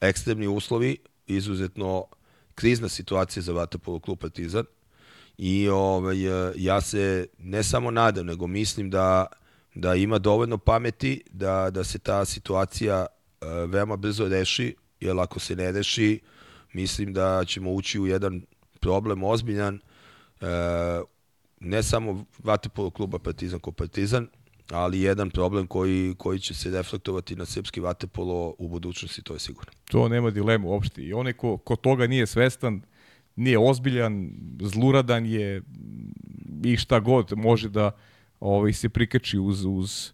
[0.01, 2.05] ekstremni uslovi, izuzetno
[2.55, 4.65] krizna situacija za Vatapolo klub Partizan
[5.39, 9.27] i ovaj, e, ja se ne samo nadam, nego mislim da,
[9.75, 15.41] da ima dovoljno pameti da, da se ta situacija e, veoma brzo reši, jer ako
[15.41, 16.21] se ne reši,
[16.73, 18.43] mislim da ćemo ući u jedan
[18.81, 19.81] problem ozbiljan,
[20.41, 20.47] e,
[21.65, 24.29] ne samo Vatapolo kluba Partizan ko Partizan,
[24.71, 29.39] ali jedan problem koji, koji će se reflektovati na srpski vatepolo u budućnosti, to je
[29.39, 29.73] sigurno.
[29.91, 31.03] To nema dilemu uopšte.
[31.03, 32.83] I onaj ko, ko toga nije svestan,
[33.37, 35.63] nije ozbiljan, zluradan je
[36.65, 37.91] i šta god može da
[38.41, 40.13] ovaj, se prikači uz, uz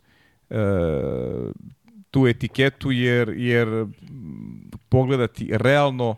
[0.51, 0.57] e,
[2.11, 3.87] tu etiketu, jer, jer
[4.89, 6.17] pogledati realno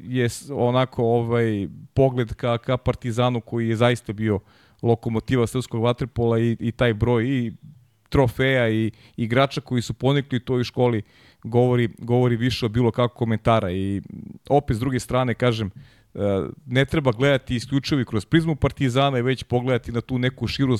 [0.00, 4.40] je onako ovaj pogled ka, ka Partizanu koji je zaista bio
[4.82, 7.52] lokomotiva srpskog vaterpola i, i taj broj i
[8.08, 11.02] trofeja i igrača koji su ponikli toj školi
[11.42, 14.02] govori, govori više od bilo kakvog komentara i
[14.48, 15.70] opet s druge strane kažem
[16.14, 16.18] e,
[16.66, 20.76] ne treba gledati isključivo kroz prizmu Partizana i već pogledati na tu neku širu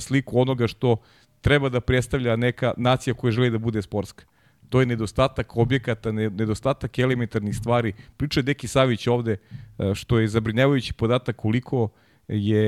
[0.00, 0.96] sliku onoga što
[1.40, 4.24] treba da predstavlja neka nacija koja želi da bude sportska.
[4.72, 7.92] To je nedostatak objekata, ne- nedostatak elementarnih stvari.
[8.16, 11.88] Priča je Deki Savić ovde, e, što je zabrinjavajući podatak koliko
[12.28, 12.62] je,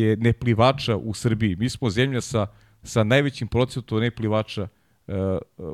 [0.00, 1.56] je neplivača u Srbiji.
[1.56, 2.46] Mi smo zemlja sa,
[2.82, 5.14] sa najvećim procentom neplivača uh,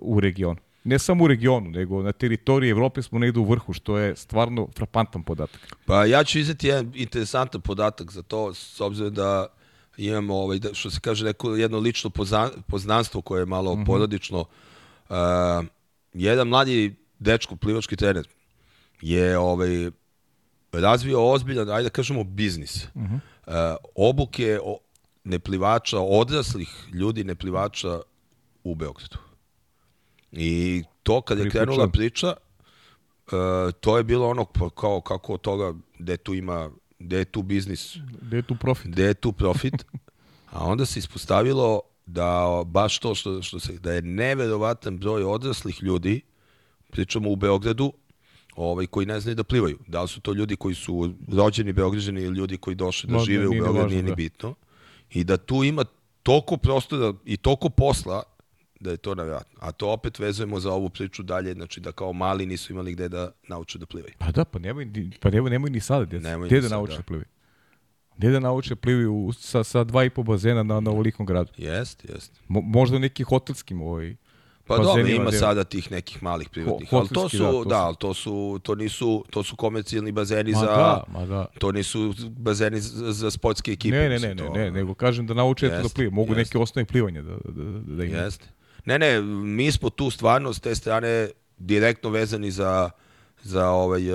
[0.00, 0.60] u regionu.
[0.84, 4.68] Ne samo u regionu, nego na teritoriji Evrope smo negde u vrhu, što je stvarno
[4.76, 5.76] frapantan podatak.
[5.86, 9.46] Pa ja ću izdati jedan interesantan podatak za to, s obzirom da
[9.96, 13.78] imamo, ovaj, da, što se kaže, neko, jedno lično pozna, poznanstvo koje je malo mm
[13.78, 13.86] -hmm.
[13.86, 14.44] porodično.
[15.08, 15.16] Uh,
[16.12, 18.28] jedan mladi dečko, plivački trener,
[19.00, 19.90] je ovaj,
[20.72, 22.86] razvio ozbiljan, ajde da kažemo, biznis.
[22.94, 23.20] Mm -hmm.
[23.46, 24.78] uh, obuke o,
[25.24, 28.00] neplivača, odraslih ljudi neplivača
[28.64, 29.18] u Beogradu.
[30.32, 31.66] I to kad je Priključujem.
[31.66, 32.34] krenula priča,
[33.32, 34.44] uh, to je bilo ono
[34.74, 38.92] kao kako od toga gde tu ima gde je tu biznis, Gde je tu profit?
[38.92, 39.74] gde je tu profit,
[40.52, 45.82] a onda se ispostavilo da baš to što, što se, da je neverovatan broj odraslih
[45.82, 46.20] ljudi,
[46.90, 47.92] pričamo u Beogradu,
[48.56, 49.78] ovaj, koji ne znaju da plivaju.
[49.86, 53.48] Da li su to ljudi koji su rođeni Beograđani ili ljudi koji došli da žive
[53.48, 54.14] u Beogradu, nije ni da.
[54.14, 54.54] bitno.
[55.10, 55.84] I da tu ima
[56.22, 58.22] toliko prostora i toliko posla
[58.80, 59.58] da je to nevjerojatno.
[59.60, 63.08] A to opet vezujemo za ovu priču dalje, znači da kao mali nisu imali gde
[63.08, 64.14] da nauče da plivaju.
[64.18, 64.88] Pa da, pa nemoj,
[65.20, 66.28] pa nemoj, nemoj ni sada, djeca.
[66.28, 66.96] Nemoj Gde ni da nauče da.
[66.96, 67.26] da plivaju?
[68.18, 71.50] Gde da nauče plivaju u- sa, sa dva i po bazena na, na ovolikom gradu?
[71.56, 72.32] Jest, jest.
[72.48, 74.16] Mo, možda u nekim hotelskim ovaj,
[74.66, 77.52] Pa dobro, ima gde- sada tih nekih malih privatnih, Ho- ali to su, da, da,
[77.54, 81.26] to su- ali to su, to nisu, to su komercijalni bazeni Ma za, da, ma
[81.26, 81.46] da.
[81.58, 83.96] to nisu bazeni za, za sportske ekipe.
[83.96, 86.10] Ne, ne, ne, ne, to- ne, nego kažem da nauče da Jeste, plivaju.
[86.12, 86.40] Mogu jeste.
[86.40, 88.24] neke osnove plivanja da, da, da, da imaju.
[88.24, 88.46] Jeste.
[88.84, 91.28] Ne, ne, mi smo tu stvarno s te strane
[91.58, 92.90] direktno vezani za,
[93.42, 94.12] za ovaj,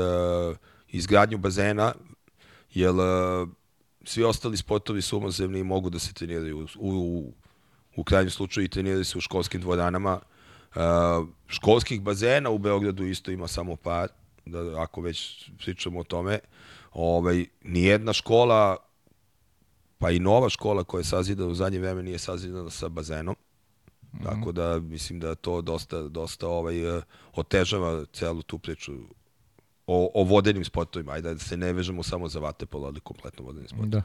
[0.50, 0.56] uh,
[0.90, 1.94] izgradnju bazena,
[2.72, 3.50] jer uh,
[4.04, 7.34] svi ostali sportovi su umazemni i mogu da se treniraju u, u,
[7.96, 10.20] u krajnjem slučaju i treniraju se u školskim dvoranama.
[10.76, 10.82] Uh,
[11.48, 14.08] školskih bazena u Beogradu isto ima samo par,
[14.46, 16.40] da, ako već pričamo o tome.
[16.92, 18.78] Ovaj, nijedna škola,
[19.98, 23.36] pa i nova škola koja je sazidana u zadnje vreme nije sazidana sa bazenom.
[24.24, 27.02] Tako da mislim da to dosta, dosta ovaj, eh,
[27.34, 28.94] otežava celu tu priču
[29.88, 31.12] o, o vodenim sportovima.
[31.12, 33.90] Ajde da se ne vežemo samo za vatepolo, ali kompletno vodenim sportovima.
[33.90, 34.02] Da.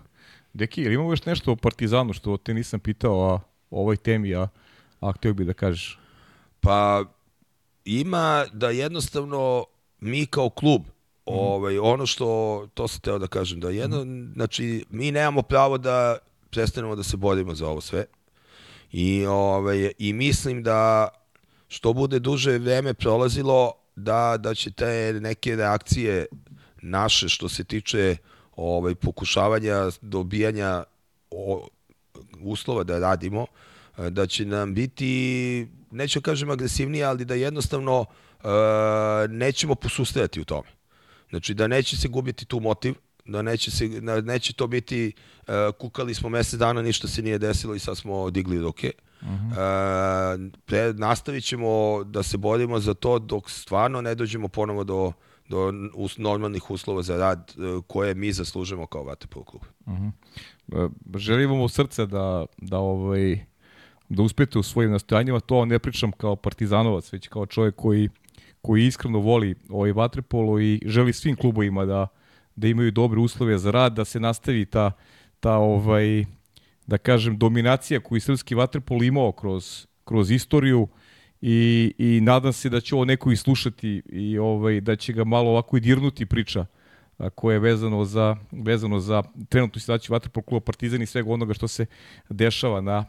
[0.53, 3.35] Deki, ili imamo još nešto o Partizanu što te nisam pitao a,
[3.71, 4.49] o ovoj temi, a,
[5.01, 5.99] a htio bi da kažeš?
[6.61, 7.05] Pa
[7.85, 9.65] ima da jednostavno
[10.01, 10.83] mi kao klub
[11.25, 16.19] ovaj, ono što, to sam teo da kažem, da jedno, znači mi nemamo pravo da
[16.51, 18.05] prestanemo da se borimo za ovo sve
[18.93, 21.09] i, ovaj, i mislim da
[21.69, 26.27] što bude duže vreme prolazilo da, da će te neke reakcije
[26.83, 28.16] naše što se tiče
[28.57, 30.85] ovaj, pokušavanja dobijanja
[31.31, 31.69] o,
[32.41, 33.47] uslova da radimo,
[34.11, 38.49] da će nam biti, neću da kažem agresivnije, ali da jednostavno e,
[39.29, 40.69] nećemo posustajati u tome.
[41.31, 42.95] Znači da neće se gubiti tu motiv,
[43.25, 45.12] da neće, se, da neće to biti
[45.47, 48.93] e, kukali smo mesec dana, ništa se nije desilo i sad smo digli ruke.
[49.23, 50.51] Uh -huh.
[50.73, 55.12] e, nastavit ćemo da se borimo za to dok stvarno ne dođemo ponovo do,
[55.49, 59.62] do us, normalnih uslova za rad e, koje mi zaslužemo kao Vatepol klub.
[60.73, 63.39] E, Želim vam od srca da, da, ovaj,
[64.09, 65.40] da uspete u svojim nastojanjima.
[65.40, 68.09] To ne pričam kao partizanovac, već kao čovjek koji,
[68.62, 72.07] koji iskreno voli ovaj vaterpolo i želi svim klubovima da,
[72.57, 74.93] da imaju dobre uslove za rad, da se nastavi ta,
[75.40, 76.24] ta ovaj,
[76.89, 80.89] da kažem, dominacija koju srpski vaterpolo imao kroz, kroz istoriju
[81.40, 85.24] i, i nadam se da će ovo neko i slušati i ovaj, da će ga
[85.24, 86.66] malo ovako i dirnuti priča
[87.19, 91.55] a, koje je vezano za, vezano za trenutnu situaciju Vatrpol kluba Partizan i svega onoga
[91.55, 91.86] što se
[92.28, 93.05] dešava na,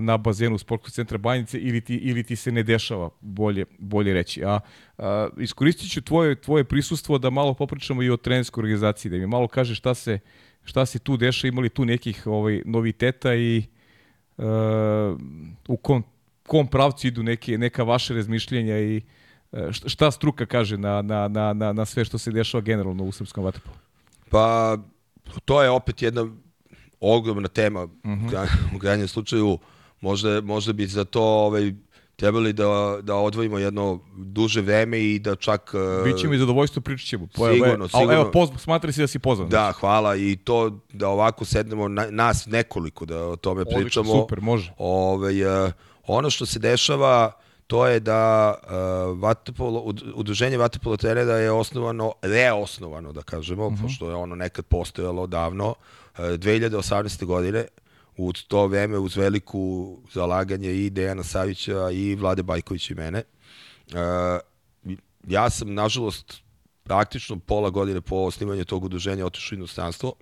[0.00, 4.44] na bazenu sportskog centra Banjice ili ti, ili ti se ne dešava, bolje, bolje reći.
[4.44, 4.60] A,
[4.98, 9.26] a iskoristit ću tvoje, tvoje prisustvo da malo popričamo i o trenerskoj organizaciji, da mi
[9.26, 10.18] malo kaže šta se,
[10.64, 13.62] šta se tu deša, imali tu nekih ovaj, noviteta i
[14.36, 14.44] uh,
[15.68, 16.04] u kom,
[16.46, 19.02] kom pravcu idu neke, neka vaše razmišljenja i
[19.52, 23.04] e, šta- šta struka kaže na, na, na, na, na sve što se dešava generalno
[23.04, 23.76] u srpskom vaterpolu?
[24.30, 24.76] Pa,
[25.44, 26.26] to je opet jedna
[27.00, 28.46] ogromna tema uh -huh.
[28.76, 29.58] u krajnjem slučaju.
[30.00, 31.72] Možda, možda bi za to ovaj,
[32.20, 35.74] trebali da, da odvojimo jedno duže vreme i da čak...
[35.74, 37.28] e, Bićemo i zadovoljstvo, pričat ćemo.
[37.34, 38.12] Sigurno, Ali sigurno.
[38.12, 39.48] evo, poz, smatri se da si pozvan.
[39.48, 44.20] Da, hvala i to da ovako sednemo na, nas nekoliko da o tome Odlično, pričamo.
[44.20, 44.72] super, može.
[44.78, 45.72] Ove, uh,
[46.06, 47.32] ono što se dešava
[47.66, 53.72] to je da uh, Vatapolo, ud- udruženje Vatapolo trenera je osnovano, reosnovano da kažemo, uh
[53.72, 53.82] -huh.
[53.82, 57.24] pošto je ono nekad postojalo davno, uh, 2018.
[57.24, 57.66] godine,
[58.16, 63.22] u to vreme uz veliku zalaganje i Dejana Savića i Vlade Bajkovića i mene.
[63.86, 63.96] Uh,
[65.28, 66.42] ja sam, nažalost,
[66.82, 70.12] praktično pola godine po osnivanju tog udruženja otišao u inostranstvo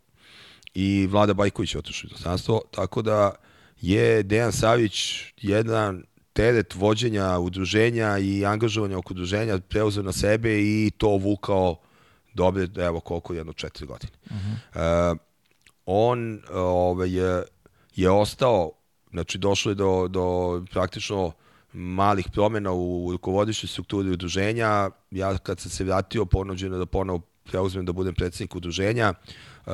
[0.75, 3.35] i Vlada Bajković je otišao u inostranstvo, tako da
[3.81, 6.03] je Dejan Savić jedan
[6.33, 11.77] teret vođenja udruženja i angažovanja oko udruženja preuzeo na sebe i to vukao
[12.35, 14.13] dobre, evo koliko, jedno četiri godine.
[14.25, 15.13] Uh -huh.
[15.13, 15.19] uh,
[15.87, 17.43] on ovaj, je,
[17.99, 18.71] je ostao,
[19.11, 21.33] znači došlo je do, do praktično
[21.73, 24.91] malih promjena u rukovodišnjoj strukturi udruženja.
[25.11, 29.15] Ja kad sam se vratio, ponuđeno da ponovo preuzmem da budem predsednik udruženja.
[29.67, 29.73] Uh,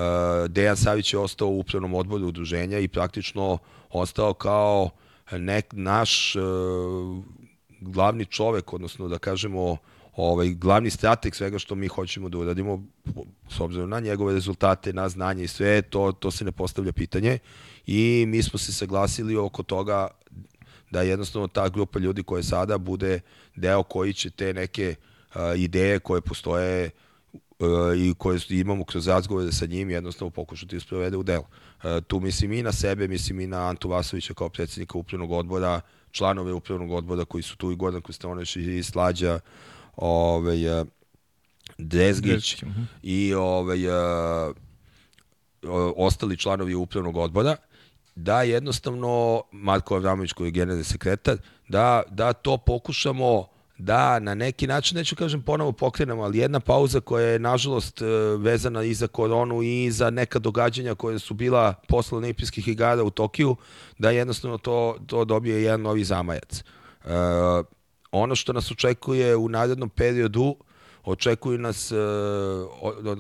[0.49, 3.59] Dejan Savić je ostao u upravnom odboru udruženja i praktično
[3.91, 4.91] ostao kao
[5.33, 6.43] nek, naš uh,
[7.81, 9.77] glavni čovek, odnosno da kažemo
[10.17, 12.83] ovaj glavni strateg svega što mi hoćemo da uradimo
[13.49, 17.39] s obzirom na njegove rezultate, na znanje i sve, to, to se ne postavlja pitanje
[17.87, 20.09] i mi smo se saglasili oko toga
[20.91, 23.21] da jednostavno ta grupa ljudi koja sada bude
[23.57, 24.95] deo koji će te neke
[25.35, 26.91] uh, ideje koje postoje
[27.59, 31.47] uh, i koje imamo kroz razgovore sa njim jednostavno pokušati da sprovede u delo.
[32.07, 35.81] Tu mislim i na sebe, mislim i na Antu Vasovića kao predsjednika upravnog odbora,
[36.11, 39.41] članove upravnog odbora koji su tu i Gordon Kostanović i Slađa,
[39.97, 40.57] ovaj,
[41.79, 42.81] Drezgić, uh mhm.
[42.81, 42.87] -huh.
[43.03, 43.79] i ovaj,
[45.97, 47.57] ostali članovi upravnog odbora,
[48.15, 51.37] da jednostavno Marko Avramović koji je generalni sekretar,
[51.69, 53.47] da, da to pokušamo
[53.79, 58.05] da na neki način, neću kažem ponovo pokrenemo, ali jedna pauza koja je nažalost e,
[58.39, 63.11] vezana i za koronu i za neka događanja koje su bila posle olimpijskih igara u
[63.11, 63.57] Tokiju,
[63.99, 66.61] da jednostavno to, to dobije jedan novi zamajac.
[66.61, 66.65] E,
[68.13, 70.57] ono što nas očekuje u narednom periodu,
[71.05, 71.97] očekuju nas, e,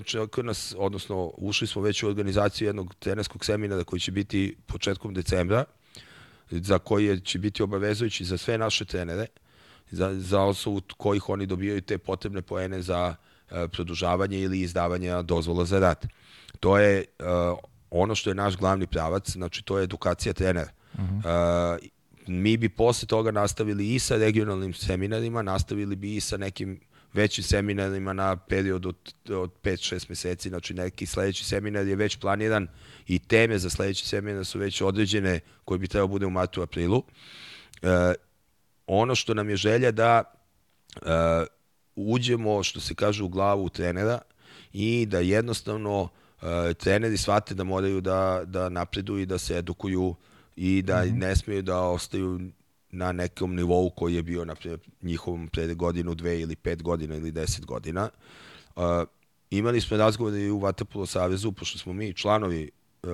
[0.01, 5.15] očekuju nas, odnosno ušli smo već u organizaciju jednog trenerskog seminara koji će biti početkom
[5.15, 5.65] decembra,
[6.51, 9.27] za koji će biti obavezujući za sve naše trenere
[9.91, 15.65] za, za osobu kojih oni dobijaju te potrebne poene za uh, produžavanje ili izdavanje dozvola
[15.65, 16.07] za rad.
[16.61, 17.59] To je uh,
[17.91, 20.71] ono što je naš glavni pravac, znači to je edukacija trenera.
[20.95, 21.75] Uh -huh.
[21.75, 21.87] uh,
[22.27, 26.81] mi bi posle toga nastavili i sa regionalnim seminarima, nastavili bi i sa nekim
[27.15, 32.69] većim seminarima na period od, od 5-6 meseci, znači neki sledeći seminar je već planiran
[33.07, 37.03] i teme za sledeći seminar su već određene koje bi trebao bude u martu aprilu.
[37.83, 38.15] E,
[38.87, 40.25] ono što nam je želja da
[40.97, 41.09] uh,
[41.97, 44.19] uđemo, što se kaže, u glavu trenera
[44.73, 50.15] i da jednostavno uh, treneri shvate da moraju da, da napreduju i da se edukuju
[50.57, 51.19] i da mm -hmm.
[51.19, 52.41] ne smeju da ostaju
[52.95, 54.55] na nekom nivou koji je bio na
[55.03, 58.09] njihovom pred godinu, dve ili pet godina ili deset godina.
[58.77, 58.83] Uh,
[59.51, 62.71] imali smo razgovore i u Vatapolo Savezu, pošto smo mi članovi
[63.03, 63.11] uh,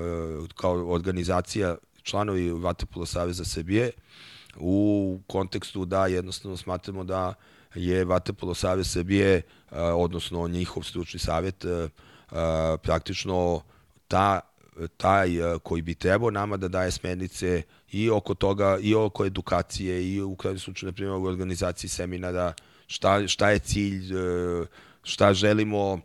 [0.55, 3.90] kao organizacija, članovi Vatapolo Saveza Srbije,
[4.57, 7.35] u kontekstu da jednostavno smatramo da
[7.74, 11.65] je Vatapolo Savez Srbije, odnosno njihov stručni savet,
[12.82, 13.62] praktično
[14.09, 14.40] ta
[14.97, 15.31] taj
[15.62, 20.36] koji bi trebao nama da daje smernice i oko toga, i oko edukacije, i u
[20.36, 22.52] kraju slučaju, na primjer, u organizaciji seminara,
[22.86, 24.12] šta, šta je cilj,
[25.02, 26.00] šta želimo,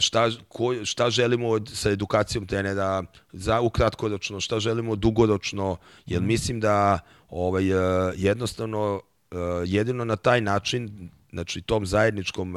[0.00, 3.02] šta, ko, šta želimo sa edukacijom trenera
[3.32, 6.28] za ukratkoročno, šta želimo dugoročno, jer mhm.
[6.28, 6.98] mislim da
[7.30, 7.64] ovaj,
[8.16, 9.00] jednostavno
[9.66, 12.54] jedino na taj način znači tom zajedničkom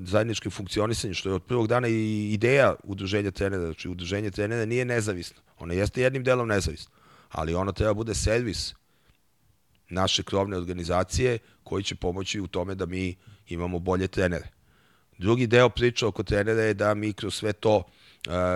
[0.00, 4.84] zajedničkim funkcionisanju što je od prvog dana i ideja udruženja trenera, znači udruženje trenera nije
[4.84, 5.40] nezavisno.
[5.58, 6.92] Ono jeste jednim delom nezavisno,
[7.30, 8.74] ali ono treba bude servis
[9.88, 13.16] naše krovne organizacije koji će pomoći u tome da mi
[13.48, 14.48] imamo bolje trenere.
[15.18, 17.84] Drugi deo priče oko trenera je da mi kroz sve to uh,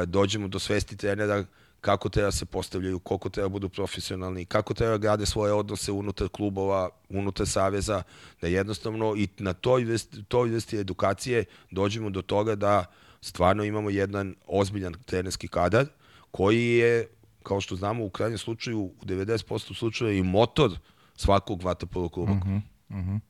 [0.06, 1.44] dođemo do svesti trenera
[1.84, 6.88] kako treba se postavljaju, koliko treba budu profesionalni, kako treba grade svoje odnose unutar klubova,
[7.08, 8.02] unutar saveza,
[8.40, 12.84] da jednostavno i na toj vrsti, toj vrsti edukacije dođemo do toga da
[13.20, 15.86] stvarno imamo jedan ozbiljan trenerski kadar
[16.30, 17.06] koji je,
[17.44, 20.70] kao što znamo, u krajnjem slučaju, u 90% slučaja i motor
[21.16, 22.32] svakog vatapolo kluba.
[22.32, 23.20] Uh -huh, uh -huh.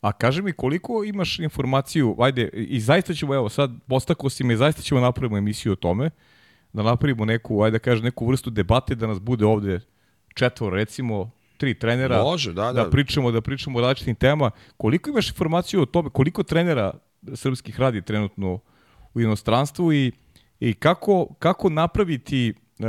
[0.00, 4.56] A kaži mi koliko imaš informaciju, ajde, i zaista ćemo, evo sad, postako si me,
[4.56, 6.10] zaista ćemo napravimo emisiju o tome,
[6.72, 9.80] da napravimo neku, ajde da kažem, neku vrstu debate, da nas bude ovde
[10.34, 12.72] četvor, recimo, tri trenera, Može, da, da.
[12.72, 14.50] da pričamo, da pričamo o različitim temama.
[14.76, 16.92] Koliko imaš informaciju o tome, koliko trenera
[17.34, 18.60] srpskih radi trenutno
[19.14, 20.12] u inostranstvu i,
[20.60, 22.86] i kako, kako napraviti uh,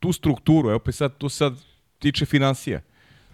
[0.00, 1.54] tu strukturu, evo pa sad, to sad
[1.98, 2.80] tiče financija.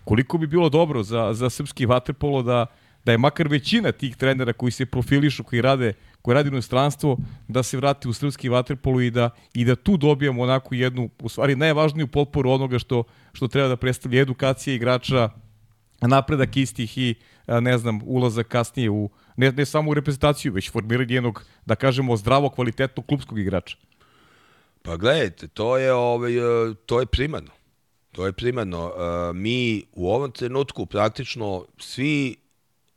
[0.05, 2.67] Koliko bi bilo dobro za, za srpski vaterpolo da,
[3.05, 5.93] da je makar većina tih trenera koji se profilišu, koji rade,
[6.23, 7.19] koji radi u inostranstvo,
[7.49, 11.29] da se vrati u srpski vaterpolo i da, i da tu dobijamo onako jednu, u
[11.29, 15.31] stvari najvažniju potporu onoga što, što treba da predstavlja edukacija igrača,
[16.01, 17.15] napredak istih i
[17.47, 22.17] ne znam, ulazak kasnije u, ne, ne samo u reprezentaciju, već formiranje jednog, da kažemo,
[22.17, 23.77] zdravo, kvalitetnog klubskog igrača.
[24.85, 26.33] Pa gledajte, to je, ovaj,
[26.87, 27.51] to je primarno.
[28.13, 28.93] To je primarno.
[29.35, 32.37] Mi u ovom trenutku praktično svi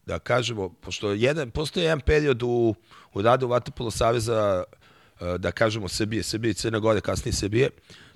[0.07, 2.76] da kažemo, pošto jedan, postoje jedan period u,
[3.14, 4.64] u radu Vatapolo Saveza,
[5.22, 7.69] e, da kažemo Srbije, Srbije i Crne Gore, kasnije Srbije,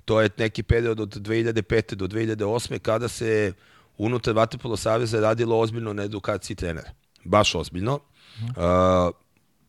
[0.04, 1.94] to je neki period od 2005.
[1.94, 2.78] do 2008.
[2.78, 3.52] kada se
[3.98, 6.90] unutar Vatapolo Saveza radilo ozbiljno na edukaciji trenera.
[7.24, 7.94] Baš ozbiljno.
[8.40, 9.14] Uh,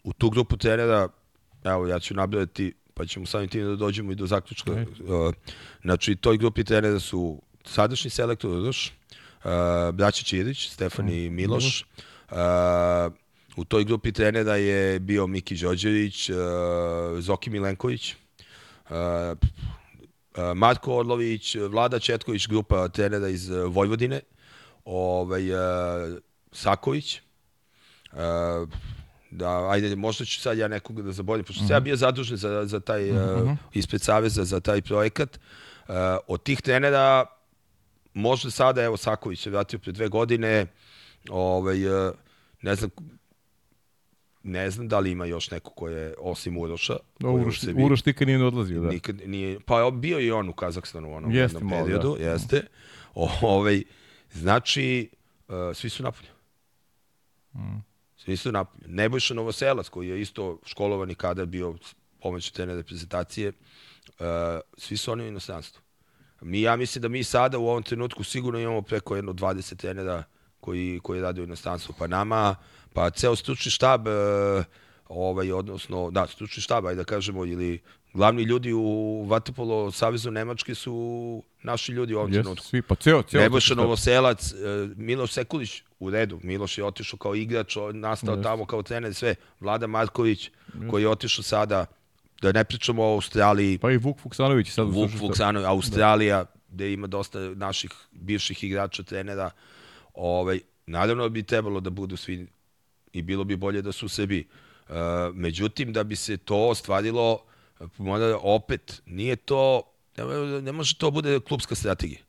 [0.03, 1.07] u tu grupu trenera,
[1.63, 4.71] evo ja ću nabrati, pa ćemo samim tim da dođemo i do zaključka.
[4.71, 5.27] Okay.
[5.27, 5.33] Uh,
[5.81, 8.93] znači, toj grupi trenera su sadašnji selektor Uroš,
[9.43, 9.51] uh,
[9.93, 11.33] braća Čirić, Stefani mm.
[11.33, 11.85] Miloš,
[12.33, 13.13] Uh,
[13.55, 16.35] u toj grupi trenera je bio Miki Đođević, uh,
[17.19, 18.15] Zoki Milenković,
[18.89, 19.37] uh, uh,
[20.55, 24.21] Marko Orlović, Vlada Četković, grupa trenera iz Vojvodine,
[24.85, 25.59] ovaj, uh,
[26.51, 27.21] Saković,
[28.11, 28.19] uh,
[29.33, 31.67] da, ajde, možda ću sad ja nekog da zaboravim, pošto uh -huh.
[31.67, 33.51] sam ja bio zadužen za, za taj, uh -huh.
[33.51, 35.39] uh, ispred Saveza za taj projekat.
[35.87, 35.95] Uh,
[36.27, 37.25] od tih trenera,
[38.13, 40.65] možda sada, evo, Saković se vratio pre dve godine,
[41.29, 42.13] ovaj, uh,
[42.61, 42.89] ne znam,
[44.43, 46.97] ne znam da li ima još neko ko je osim Uroša.
[47.19, 48.89] Da, Uroš, Uroš nikad nije odlazio, da.
[48.89, 52.23] Nikad nije, pa bio i on u Kazahstanu u onom jeste, jednom periodu, da.
[52.23, 52.67] jeste.
[53.15, 53.83] O, ovaj,
[54.31, 55.09] znači,
[55.47, 56.29] uh, svi su napolje.
[57.53, 57.92] Mm.
[58.23, 58.87] Svi su napolje.
[58.87, 61.75] Nebojša Novoselac, koji je isto školovani kadar bio
[62.21, 64.25] pomoć te reprezentacije, uh,
[64.77, 65.81] svi su oni u inostranstvu.
[66.41, 70.23] Mi, ja mislim da mi sada u ovom trenutku sigurno imamo preko jedno 20 trenera
[70.59, 71.95] koji, koji rade u inostranstvu.
[71.99, 72.55] Pa nama,
[72.93, 74.13] pa ceo stručni štab, uh,
[75.07, 77.81] ovaj, odnosno, da, stručni štab, ajde da kažemo, ili
[78.13, 82.65] glavni ljudi u Vatopolo Savezu Nemačke su naši ljudi u ovom trenutku.
[82.65, 83.41] Svi, pa ceo, ceo.
[83.41, 84.55] Nebojša Novoselac, e,
[84.95, 86.39] Miloš Sekulić, u redu.
[86.43, 88.43] Miloš je otišao kao igrač, nastao yes.
[88.43, 89.35] tamo kao trener, sve.
[89.59, 90.89] Vlada Marković, yes.
[90.89, 91.85] koji je otišao sada,
[92.41, 93.77] da ne pričamo o Australiji.
[93.77, 94.87] Pa i Vuk Fuksanović sad.
[94.89, 96.51] Vuk Fuksanović, Australija, da.
[96.69, 99.51] gde ima dosta naših bivših igrača, trenera.
[100.13, 102.47] Ovaj, naravno bi trebalo da budu svi
[103.13, 104.45] i bilo bi bolje da su u Srbiji.
[104.89, 104.95] Uh,
[105.33, 107.39] međutim, da bi se to ostvarilo,
[107.97, 109.81] mora opet, nije to,
[110.17, 112.19] ne, ne može to bude klubska strategija.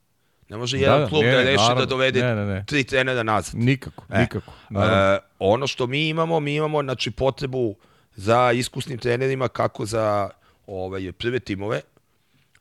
[0.49, 2.65] Ne može da, jedan da, klub ne, da reši naravno, da dovede ne, ne, ne.
[2.67, 3.55] tri trenera nazad.
[3.55, 4.53] Nikako, e, nikako.
[4.71, 7.75] E, ono što mi imamo, mi imamo znači, potrebu
[8.17, 10.31] za iskusnim trenerima kako za
[10.67, 11.81] ovaj, prve timove,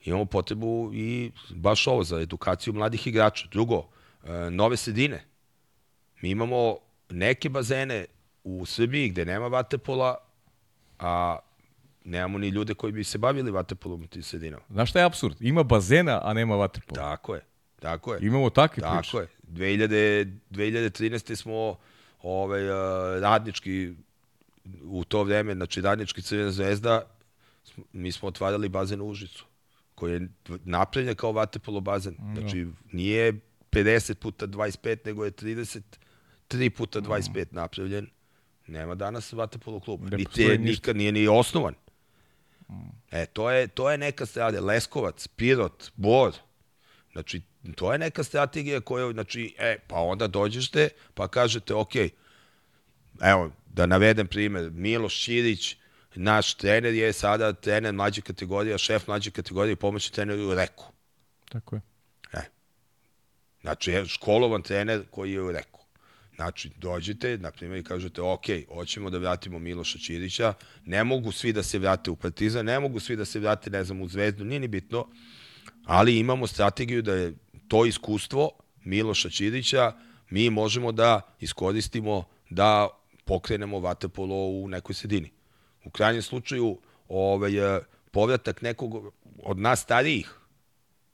[0.06, 3.48] imamo potrebu i baš ovo za edukaciju mladih igrača.
[3.52, 3.88] Drugo,
[4.24, 5.24] e, nove sredine.
[6.22, 6.78] Mi imamo
[7.10, 8.06] neke bazene
[8.44, 10.18] u Srbiji gde nema vatepola,
[11.00, 11.40] a
[12.06, 14.64] nemamo ni ljude koji bi se bavili vaterpolom u tim sredinama.
[14.70, 15.36] Znaš šta je absurd?
[15.40, 17.02] Ima bazena, a nema vaterpola.
[17.02, 17.42] Tako je.
[17.80, 18.20] Tako je.
[18.22, 19.18] Imamo takve Tako priče.
[19.18, 19.28] je.
[19.50, 21.36] 2000, 2013.
[21.36, 21.78] smo
[22.22, 22.62] ovaj,
[23.20, 23.94] radnički
[24.84, 27.02] u to vreme, znači radnički Crvena zvezda,
[27.94, 29.46] mi smo otvarali bazen u Užicu,
[29.96, 30.28] koji je
[30.64, 32.14] napravljen kao vaterpolo bazen.
[32.14, 33.34] Mm, znači, nije
[33.72, 37.56] 50 puta 25, nego je 33 puta 25 mm.
[37.56, 38.08] napravljen.
[38.68, 40.14] Nema danas vaterpolo klub.
[40.14, 41.74] Niti je, nikad nije ni osnovan.
[43.12, 44.62] E, to je, to je neka strada.
[44.62, 46.34] Leskovac, Pirot, Bor.
[47.12, 47.42] Znači,
[47.76, 51.96] to je neka strategija koja, znači, e, pa onda dođete, pa kažete, ok,
[53.22, 55.76] evo, da navedem primer, Miloš Širić,
[56.16, 60.86] naš trener je sada trener mlađe kategorije, šef mlađe kategorije i pomoćni trener u Reku.
[61.50, 61.82] Tako je.
[62.34, 62.42] E.
[63.62, 65.73] Znači, je školovan trener koji je u Reku.
[66.36, 70.54] Znači, dođete, na primjer, i kažete, ok, hoćemo da vratimo Miloša Čirića,
[70.86, 73.84] ne mogu svi da se vrate u Partizan, ne mogu svi da se vrate, ne
[73.84, 75.08] znam, u Zvezdu, nije ni bitno,
[75.86, 77.34] ali imamo strategiju da je
[77.68, 78.50] to iskustvo
[78.84, 79.92] Miloša Čirića
[80.30, 82.88] mi možemo da iskoristimo da
[83.26, 85.32] pokrenemo vatepolo u nekoj sredini.
[85.86, 86.78] U krajnjem slučaju,
[87.08, 87.52] ovaj,
[88.12, 90.34] povratak nekog od nas starijih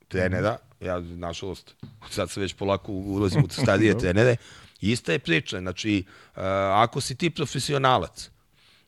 [0.08, 1.76] trenera, ja, nažalost,
[2.10, 4.36] sad se već polako ulazim u starije trenere,
[4.82, 5.60] ista je priča.
[5.60, 6.04] Znači,
[6.74, 8.30] ako si ti profesionalac,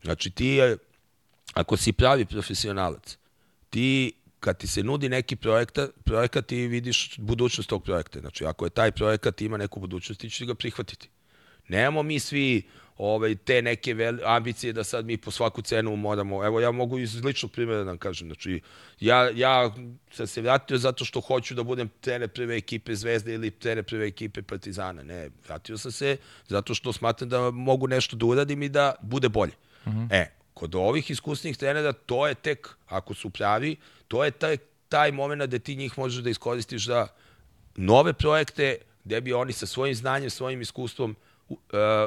[0.04, 0.60] znači ti,
[1.54, 3.18] ako si pravi profesionalac,
[3.70, 8.20] ti kad ti se nudi neki projekta, projekat ti vidiš budućnost tog projekta.
[8.20, 11.10] Znači, ako je taj projekat ima neku budućnost, ti ćeš ga prihvatiti.
[11.68, 12.68] Nemamo mi svi
[13.02, 17.00] ovaj, te neke vel, ambicije da sad mi po svaku cenu moramo, evo ja mogu
[17.00, 18.62] iz ličnog primjera da kažem, znači
[19.00, 19.72] ja, ja
[20.12, 24.08] sam se vratio zato što hoću da budem trener prve ekipe Zvezde ili trener prve
[24.08, 26.18] ekipe Partizana, ne, vratio sam se
[26.48, 29.54] zato što smatram da mogu nešto da uradim i da bude bolje.
[29.88, 29.98] Mhm.
[29.98, 30.08] -huh.
[30.12, 33.76] E, kod ovih iskusnih trenera to je tek, ako su pravi,
[34.08, 34.58] to je taj,
[34.90, 37.08] taj moment da ti njih možeš da iskoristiš za
[37.76, 41.31] nove projekte gde bi oni sa svojim znanjem, svojim iskustvom uh,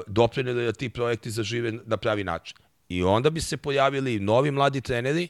[0.07, 2.57] doprinili da ti projekti zažive na pravi način.
[2.89, 5.29] I onda bi se pojavili novi mladi treneri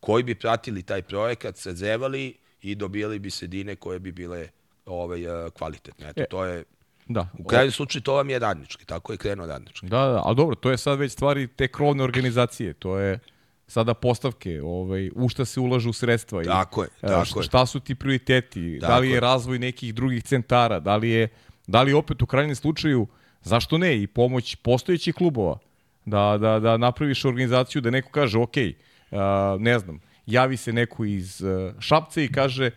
[0.00, 4.48] koji bi pratili taj projekat, sazevali i dobijali bi sredine koje bi bile
[4.86, 6.08] ovaj, uh, kvalitetne.
[6.08, 6.64] Eto, e, to je
[7.08, 7.28] Da.
[7.38, 9.86] U krajnjem slučaju to vam je radnički, tako je krenuo radnički.
[9.86, 13.18] Da, da, ali dobro, to je sad već stvari te krovne organizacije, to je
[13.66, 16.44] sada postavke, ovaj, u šta se ulažu sredstva.
[16.44, 19.58] Tako i, je, tako šta, šta su ti prioriteti, tako da li je, je razvoj
[19.58, 21.28] nekih drugih centara, da li je,
[21.66, 23.06] da li opet u krajnjem slučaju,
[23.44, 25.58] zašto ne, i pomoć postojećih klubova,
[26.04, 29.18] da, da, da napraviš organizaciju da neko kaže, ok, uh,
[29.58, 32.70] ne znam, javi se neko iz uh, Šapca i kaže,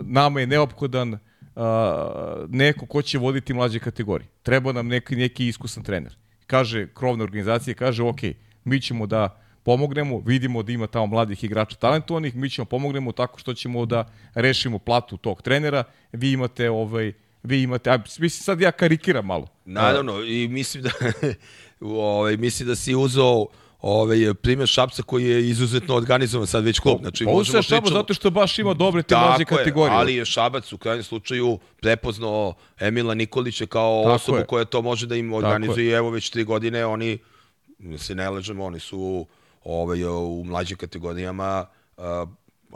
[0.00, 1.18] nama je neophodan uh,
[2.48, 4.28] neko ko će voditi mlađe kategorije.
[4.42, 6.16] Treba nam neki, neki iskusan trener.
[6.46, 8.20] Kaže, krovna organizacija kaže, ok,
[8.64, 13.38] mi ćemo da pomognemo, vidimo da ima tamo mladih igrača talentovanih, mi ćemo pomognemo tako
[13.38, 18.60] što ćemo da rešimo platu tog trenera, vi imate ovaj vi imate, a mislim sad
[18.60, 19.46] ja karikiram malo.
[19.64, 20.90] Naravno, i mislim da
[21.80, 23.46] ovaj, mislim da si uzeo
[23.80, 26.98] ovaj, primjer Šapca koji je izuzetno organizovan sad već klub.
[27.00, 29.58] Znači, Pa možemo se Šabac pričamo- zato što baš ima dobre te mlađe Tako je,
[29.58, 29.96] kategorije.
[29.96, 34.46] ali je Šabac u krajnjem slučaju prepoznao Emila Nikolića kao Tako osobu je.
[34.46, 35.36] koja to može da im je.
[35.36, 37.18] organizuje i evo već tri godine oni,
[37.98, 39.26] se ne ležemo, oni su
[39.64, 42.04] ovaj, u mlađim kategorijama, uh,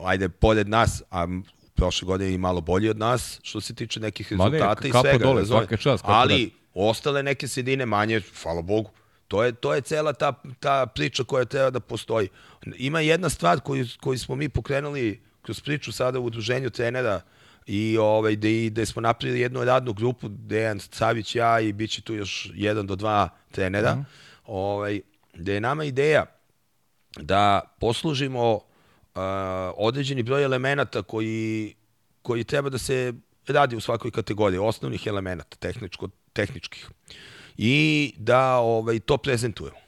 [0.04, 1.26] ajde, pored nas, a
[1.74, 4.90] prošle godine i malo bolji od nas, što se tiče nekih Ma ne, rezultata i
[4.90, 5.24] svega.
[5.24, 8.90] dole, svaka kapa ali ostale neke sredine manje, hvala Bogu,
[9.28, 12.28] To je, to je cela ta, ta priča koja treba da postoji.
[12.76, 17.20] Ima jedna stvar koju, koju smo mi pokrenuli kroz priču sada u udruženju trenera
[17.66, 22.02] i ovaj, gde, gde smo napravili jednu radnu grupu, Dejan Savić, ja i bit će
[22.02, 24.06] tu još jedan do dva trenera, mm.
[24.46, 25.00] ovaj,
[25.34, 26.26] gde je nama ideja
[27.16, 28.60] da poslužimo
[29.76, 31.74] određeni broj elemenata koji,
[32.22, 33.12] koji treba da se
[33.46, 36.90] radi u svakoj kategoriji, osnovnih elemenata, tehničko, tehničkih.
[37.56, 39.78] I da ovaj, to prezentujemo.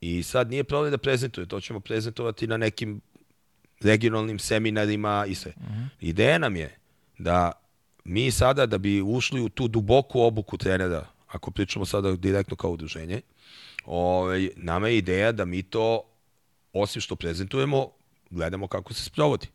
[0.00, 3.00] I sad nije problem da prezentuje, to ćemo prezentovati na nekim
[3.80, 5.52] regionalnim seminarima i sve.
[5.56, 5.86] Uh -huh.
[6.00, 6.78] Ideja nam je
[7.18, 7.52] da
[8.04, 12.70] mi sada da bi ušli u tu duboku obuku trenera, ako pričamo sada direktno kao
[12.70, 13.20] udruženje,
[13.84, 16.02] ovaj, nama je ideja da mi to,
[16.72, 17.90] osim što prezentujemo,
[18.30, 19.46] gledamo kako se sprovodi.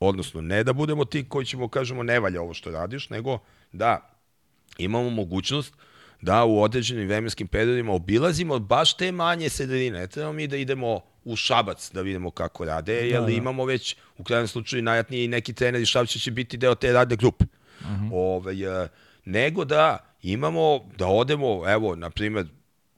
[0.00, 3.38] Odnosno, ne da budemo ti koji ćemo kažemo ne valja ovo što radiš, nego
[3.72, 4.10] da
[4.78, 5.74] imamo mogućnost
[6.20, 9.98] da u određenim vremenskim periodima obilazimo baš te manje sredine.
[9.98, 13.32] Ne trebamo mi da idemo u Šabac da vidimo kako rade, jer da, da.
[13.32, 17.16] imamo već u krajnjem slučaju najjatniji i neki treneri Šabća će biti deo te radne
[17.16, 17.44] grupe.
[17.80, 18.10] Uh -huh.
[18.12, 18.88] Ove, e,
[19.24, 22.46] nego da imamo, da odemo, evo, na primjer,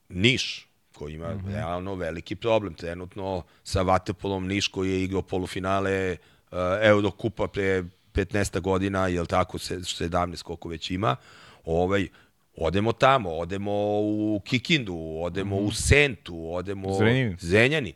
[0.09, 0.68] Niš,
[0.99, 1.53] koji ima uh -huh.
[1.55, 6.17] realno veliki problem trenutno sa Vatepolom Niš koji je igrao polufinale
[6.51, 11.17] uh, Eurokupa pre 15 godina, jel tako, 17 koliko već ima,
[11.65, 12.09] ovaj,
[12.57, 15.65] odemo tamo, odemo u Kikindu, odemo mm.
[15.65, 17.37] u Sentu, odemo Zrenjanin.
[17.41, 17.95] Zrenjanin.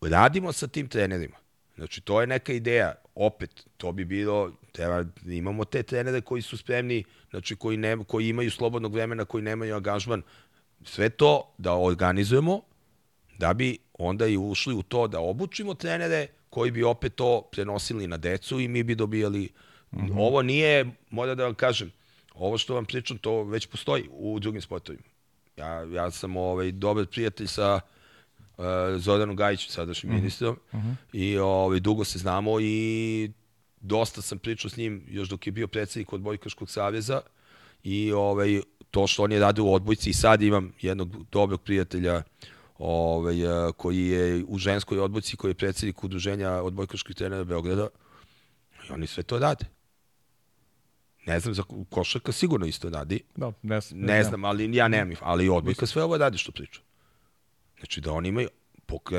[0.00, 1.36] Radimo sa tim trenerima.
[1.76, 2.94] Znači, to je neka ideja.
[3.14, 8.28] Opet, to bi bilo, treba, imamo te trenere koji su spremni, znači koji, ne, koji
[8.28, 10.22] imaju slobodnog vremena, koji nemaju angažman.
[10.84, 12.60] Sve to da organizujemo,
[13.38, 18.06] da bi onda i ušli u to da obučimo trenere koji bi opet to prenosili
[18.06, 19.48] na decu i mi bi dobijali...
[19.92, 20.18] Mm -hmm.
[20.18, 21.92] Ovo nije, moram da vam kažem,
[22.34, 25.04] ovo što vam pričam, to već postoji u drugim sportovima.
[25.56, 27.80] Ja, ja sam ovaj, dobar prijatelj sa
[28.56, 28.64] uh,
[28.96, 30.18] Zoranom Gajićem, sadašnjim mm -hmm.
[30.18, 30.94] ministrom, mm -hmm.
[31.12, 33.30] i ovaj, dugo se znamo i
[33.80, 37.20] dosta sam pričao s njim još dok je bio predsednik Odbojkaškog savjeza
[37.82, 42.22] i ovaj, to što on je radio u odbojci i sad imam jednog dobrog prijatelja
[42.78, 43.36] ovaj,
[43.76, 47.88] koji je u ženskoj odbojci, koji je predsednik udruženja odbojkaških trenera Beograda
[48.88, 49.64] i oni sve to rade.
[51.26, 53.20] Ne znam, za košarka sigurno isto radi.
[53.36, 56.80] Da, ne, ne, ne znam, ali ja nemam, ali odbojka sve ovo radi što priča.
[57.78, 58.48] Znači da oni imaju,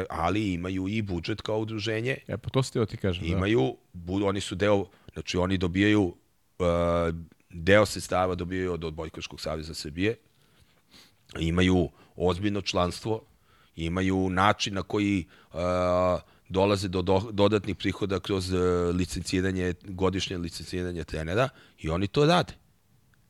[0.10, 2.18] ali imaju i budžet kao udruženje.
[2.28, 3.26] E, pa to ste ti kažem.
[3.26, 4.26] Imaju, da.
[4.26, 6.66] oni su deo, znači oni dobijaju uh,
[7.54, 10.16] deo sredstava dobijaju od Odbojkaškog savjeza Srbije,
[11.40, 13.22] imaju ozbiljno članstvo,
[13.76, 15.60] imaju način na koji uh,
[16.50, 18.60] dolaze do, do dodatnih prihoda kroz uh,
[18.96, 21.50] licenciranje, godišnje licenciranje trenera
[21.80, 22.54] i oni to rade.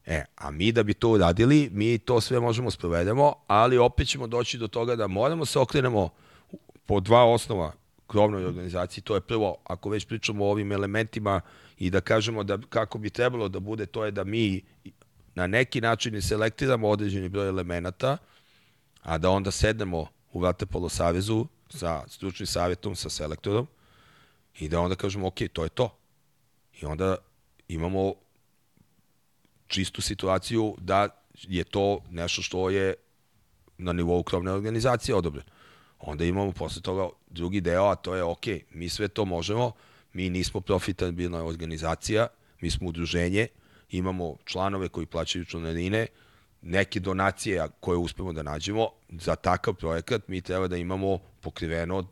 [0.05, 4.27] E, a mi da bi to uradili, mi to sve možemo sprovedemo, ali opet ćemo
[4.27, 6.09] doći do toga da moramo se okrenemo
[6.85, 7.73] po dva osnova
[8.07, 9.03] krovnoj organizaciji.
[9.03, 11.41] To je prvo, ako već pričamo o ovim elementima
[11.81, 14.61] i da kažemo da kako bi trebalo da bude, to je da mi
[15.35, 18.17] na neki način selektiramo određeni broj elemenata,
[19.01, 23.67] a da onda sednemo u Vatepolo savezu sa stručnim savjetom, sa selektorom
[24.59, 25.89] i da onda kažemo, ok, to je to.
[26.81, 27.15] I onda
[27.67, 28.13] imamo
[29.67, 32.93] čistu situaciju da je to nešto što je
[33.77, 35.49] na nivou krovne organizacije odobreno.
[35.99, 39.71] Onda imamo posle toga drugi deo, a to je, ok, mi sve to možemo,
[40.13, 42.27] mi nismo profitabilna organizacija,
[42.61, 43.47] mi smo udruženje,
[43.89, 46.07] imamo članove koji plaćaju članarine,
[46.61, 52.05] neke donacije koje uspemo da nađemo, za takav projekat mi treba da imamo pokriveno uh,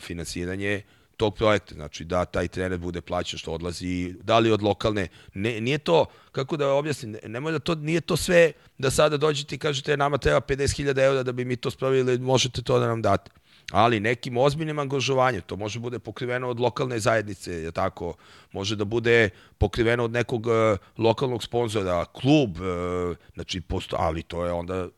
[0.00, 0.82] finansiranje
[1.18, 5.60] tog projekta, znači da taj trener bude plaćen što odlazi, da li od lokalne, ne,
[5.60, 9.58] nije to, kako da objasnim, nemoj da to, nije to sve da sada dođete i
[9.58, 13.30] kažete nama treba 50.000 eura da bi mi to spravili, možete to da nam date.
[13.72, 18.14] Ali nekim ozbiljnim angažovanjem, to može bude pokriveno od lokalne zajednice, je tako,
[18.52, 24.44] može da bude pokriveno od nekog uh, lokalnog sponzora, klub, uh, znači, posto, ali to
[24.44, 24.88] je onda,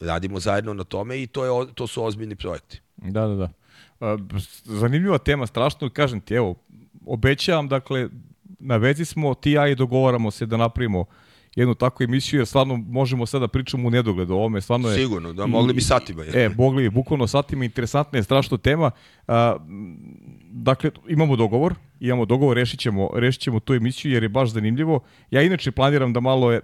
[0.00, 2.80] radimo zajedno na tome i to, je, to su ozbiljni projekti.
[2.96, 3.48] Da, da, da.
[4.64, 6.54] Zanimljiva tema, strašno, kažem ti, evo,
[7.06, 8.08] obećavam, dakle,
[8.58, 11.04] na vezi smo, ti ja i dogovaramo se da napravimo
[11.56, 14.60] jednu takvu emisiju, jer stvarno možemo sada da pričamo u nedogled o ovome.
[14.60, 16.24] Stvarno je, Sigurno, da mogli bi satima.
[16.24, 18.90] E, mogli bi, bukvalno satima, interesantna je strašno tema.
[19.28, 19.56] A,
[20.50, 25.00] dakle, imamo dogovor, imamo dogovor, rešit ćemo, rešit ćemo tu emisiju jer je baš zanimljivo.
[25.30, 26.60] Ja inače planiram da malo je,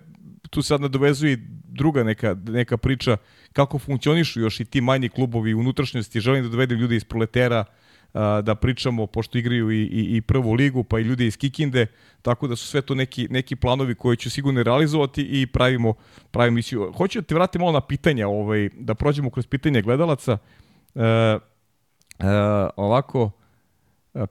[0.51, 3.17] tu sad nadovezuje druga neka, neka priča
[3.53, 6.21] kako funkcionišu još i ti manji klubovi unutrašnjosti.
[6.21, 7.65] Želim da dovedem ljude iz proletera,
[8.43, 11.87] da pričamo, pošto igraju i, i, i prvu ligu, pa i ljude iz Kikinde,
[12.23, 15.95] tako da su sve to neki, neki planovi koje ću sigurno realizovati i pravimo,
[16.31, 16.93] pravimo misiju.
[16.97, 20.39] Hoću da te vratim malo na pitanja, ovaj, da prođemo kroz pitanje gledalaca.
[20.95, 21.39] E, e,
[22.77, 23.31] ovako,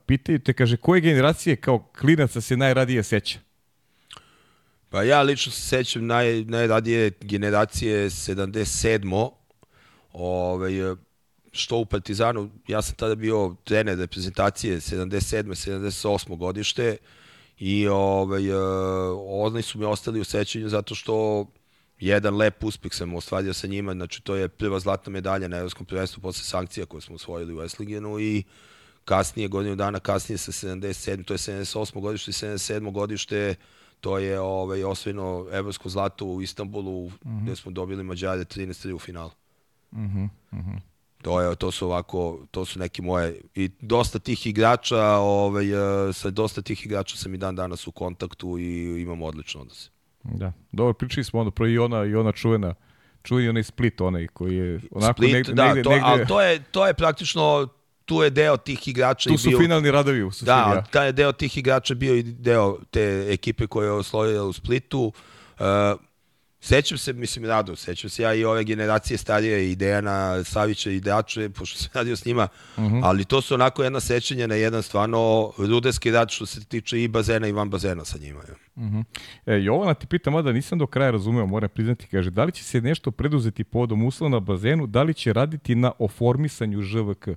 [0.06, 3.38] pitaju te, kaže, koje generacije kao klinaca se najradije seća?
[4.90, 9.30] Pa ja lično se sećam naj, najradije generacije 77.
[10.12, 10.72] Ovaj,
[11.52, 15.44] što u Partizanu, ja sam tada bio trener reprezentacije 77.
[15.44, 16.36] 78.
[16.36, 16.96] godište
[17.58, 18.58] i ovaj, uh,
[19.26, 21.46] oni su mi ostali u sećanju zato što
[22.00, 25.86] jedan lep uspeh sam ostvario sa njima, znači to je prva zlatna medalja na evropskom
[25.86, 28.42] prvenstvu posle sankcija koje smo osvojili u Eslingenu i
[29.04, 31.24] kasnije, godinu dana kasnije sa 77.
[31.24, 32.00] to je 78.
[32.00, 32.92] godište i 77.
[32.92, 33.54] godište
[34.00, 37.42] to je ovaj, osvojeno evropsko zlato u Istanbulu mm -hmm.
[37.42, 39.30] gde smo dobili Mađare 13-3 u finalu.
[39.92, 40.70] Mhm, mm mhm.
[40.70, 40.90] Mm
[41.22, 45.66] To je to su ovako to su neki moje i dosta tih igrača, ovaj
[46.08, 49.90] e, sa dosta tih igrača sam i dan danas u kontaktu i imamo odlične odnose.
[50.22, 50.52] Da.
[50.72, 52.74] Dobro pričali smo onda pro i ona i ona čuvena
[53.22, 56.04] čuveni onaj Split onaj koji je onako Split, negde, da, negde, to, negde...
[56.06, 57.68] ali to je to je praktično
[58.04, 60.84] tu je deo tih igrača tu su i bio, finalni radovi u Da, ja.
[60.90, 65.12] taj je deo tih igrača bio i deo te ekipe koja je osvojila u Splitu.
[65.58, 65.66] Uh,
[66.62, 71.00] Sećam se, mislim, rado, sećam se ja i ove generacije starije i Dejana Savića i
[71.00, 72.94] Dače, pošto sam radio s njima, uh mhm.
[72.94, 73.00] -huh.
[73.04, 77.08] ali to su onako jedna sećanja na jedan stvarno rudeski rad što se tiče i
[77.08, 78.40] bazena i van bazena sa njima.
[78.48, 78.54] Ja.
[78.76, 78.98] Uh mhm.
[78.98, 79.04] -huh.
[79.46, 82.64] e, Jovana ti pita, mada nisam do kraja razumeo, moram priznati, kaže, da li će
[82.64, 87.28] se nešto preduzeti povodom uslova na bazenu, da li će raditi na oformisanju ŽVK?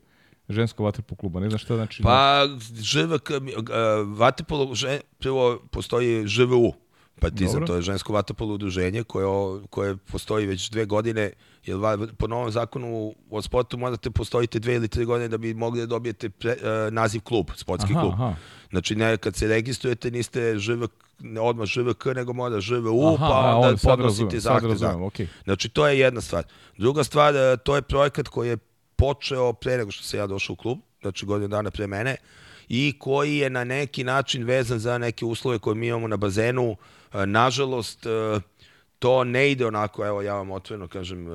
[0.49, 2.03] žensko vaterpolo kluba, ne znam šta znači.
[2.03, 2.47] Pa,
[2.83, 4.73] ŽVK, uh, vaterpolo,
[5.19, 6.73] prvo postoji ŽVU,
[7.23, 7.67] Partizan, Dobro.
[7.67, 9.25] to je žensko vatopolo udruženje koje,
[9.69, 11.31] koje postoji već dve godine,
[11.65, 11.77] jer
[12.17, 15.85] po novom zakonu o sportu morate postojite dve ili tri godine da bi mogli da
[15.85, 18.13] dobijete pre, uh, naziv klub, sportski aha, klub.
[18.13, 18.35] Aha.
[18.69, 20.91] Znači, ne, kad se registrujete, niste ŽVK,
[21.41, 24.75] odmah ŽVK, nego mora ŽVU, aha, pa onda on, podnosite zahtev.
[24.79, 24.93] Da.
[24.93, 25.27] Okay.
[25.43, 26.43] Znači, to je jedna stvar.
[26.77, 28.57] Druga stvar, e, to je projekat koji je
[28.95, 32.15] počeo pre nego što se ja došao u klub, znači godinu dana pre mene,
[32.69, 36.71] i koji je na neki način vezan za neke uslove koje mi imamo na bazenu,
[36.71, 38.39] uh, E, nažalost, e,
[38.99, 41.31] to ne ide onako, evo ja vam otvoreno kažem, e,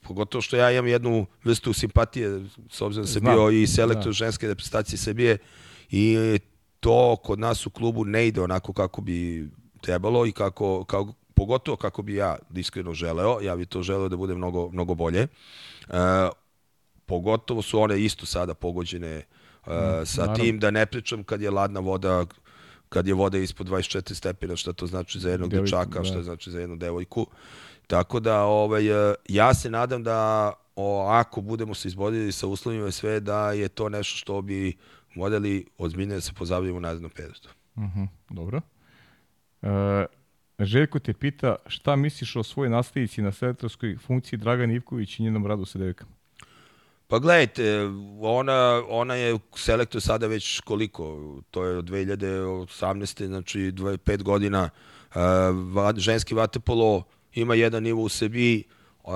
[0.00, 4.12] pogotovo što ja imam jednu vrstu simpatije, s obzirom da sam bio i selektor da.
[4.12, 5.38] ženske reprezentacije Srbije
[5.90, 6.38] i
[6.80, 9.48] to kod nas u klubu ne ide onako kako bi
[9.80, 14.16] trebalo i kako, kako pogotovo kako bi ja iskreno želeo, ja bi to želeo da
[14.16, 15.20] bude mnogo, mnogo bolje.
[15.20, 15.28] E,
[17.06, 19.24] pogotovo su one isto sada pogođene e,
[20.04, 20.44] sa Naravno.
[20.44, 22.26] tim da ne pričam kad je ladna voda
[22.96, 26.22] kad je voda ispod 24 stepena, šta to znači za jednog Devojku, dečaka, šta da.
[26.22, 27.26] znači za jednu devojku.
[27.86, 32.90] Tako da ovaj, e, ja se nadam da o, ako budemo se izborili sa uslovima
[32.90, 34.76] sve, da je to nešto što bi
[35.14, 37.48] modeli ozbiljne da se pozabavimo u narednom periodu.
[37.74, 38.60] Uh mhm, -huh, dobro.
[39.62, 40.06] E,
[40.58, 45.46] Željko te pita šta misliš o svojoj nastavici na selektorskoj funkciji Dragan Ivković i njenom
[45.46, 46.15] radu sa devojkama?
[47.08, 47.80] Pa gledajte,
[48.20, 53.26] ona, ona je selektor sada već koliko, to je od 2018.
[53.26, 54.70] znači 25 godina,
[55.14, 57.02] uh, ženski vatepolo
[57.34, 58.64] ima jedan nivo u sebi,
[59.04, 59.12] uh,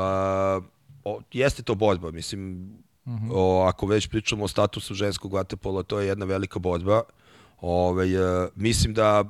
[1.04, 2.72] o, jeste to borba, mislim,
[3.04, 3.30] uh mhm.
[3.30, 3.32] -huh.
[3.34, 7.02] o, ako već pričamo o statusu ženskog vatepola, to je jedna velika borba.
[7.60, 9.24] Ove, uh, mislim da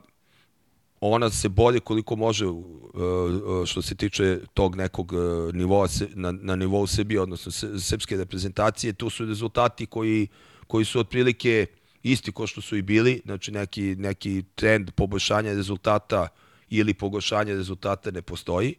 [1.00, 2.64] ona se bori koliko može uh,
[2.94, 8.92] uh, što se tiče tog nekog uh, nivoa na, na nivou Srbije, odnosno srpske reprezentacije.
[8.92, 10.28] Tu su rezultati koji,
[10.66, 11.66] koji su otprilike
[12.02, 16.28] isti ko što su i bili, znači neki, neki trend poboljšanja rezultata
[16.68, 18.74] ili pogoršanja rezultata ne postoji.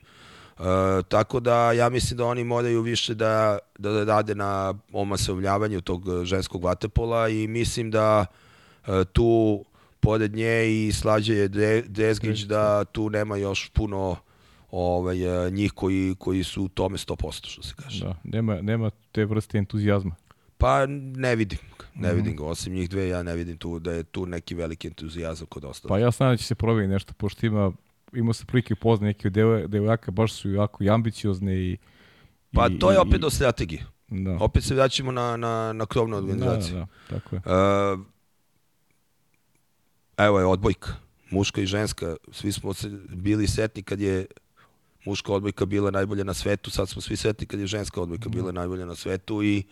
[0.59, 0.65] Uh,
[1.07, 6.63] tako da ja mislim da oni moraju više da, da rade na omasovljavanju tog ženskog
[6.63, 8.25] vatepola i mislim da
[8.87, 9.65] uh, tu
[10.01, 11.47] pored nje i Slađe je
[11.87, 14.15] Dezgić da tu nema još puno
[14.71, 18.05] ovaj, e, njih koji, koji su u tome 100%, što se kaže.
[18.05, 20.15] Da, nema, nema te vrste entuzijazma.
[20.57, 21.59] Pa ne vidim
[21.95, 22.15] ne mm -hmm.
[22.15, 25.47] vidim ga, osim njih dve, ja ne vidim tu da je tu neki veliki entuzijazam
[25.47, 25.89] kod ostalih.
[25.89, 27.71] Pa ja znam da će se provjeri nešto, pošto ima,
[28.13, 29.29] ima se prilike pozna neke
[29.67, 31.77] devojaka, baš su jako i ambiciozne i...
[32.53, 33.85] Pa i, to je opet i, do strategije.
[34.07, 34.37] Da.
[34.39, 36.75] Opet se vraćamo na, na, na krovnu organizaciju.
[36.75, 37.41] Da, da, da, tako je.
[37.93, 37.99] Uh,
[40.25, 40.93] evo je odbojka.
[41.31, 44.25] muška i ženska, svi smo se bili setni kad je
[45.05, 48.51] muška odbojka bila najbolja na svetu, sad smo svi setni kad je ženska odbojka bila
[48.51, 49.63] najbolja na svetu i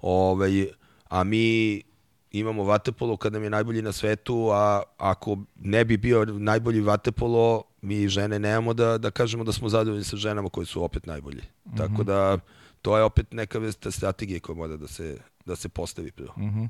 [0.00, 0.66] ovaj,
[1.08, 1.82] a mi
[2.30, 7.62] imamo vatepolo kad nam je najbolji na svetu, a ako ne bi bio najbolji vatepolo,
[7.82, 11.42] mi žene nemamo da, da kažemo da smo zadovoljni sa ženama koje su opet najbolji.
[11.42, 11.76] Mm -hmm.
[11.76, 12.38] Tako da
[12.82, 16.32] to je opet neka vrsta strategije koja mora da se, da se postavi prvo.
[16.36, 16.68] Mm -hmm.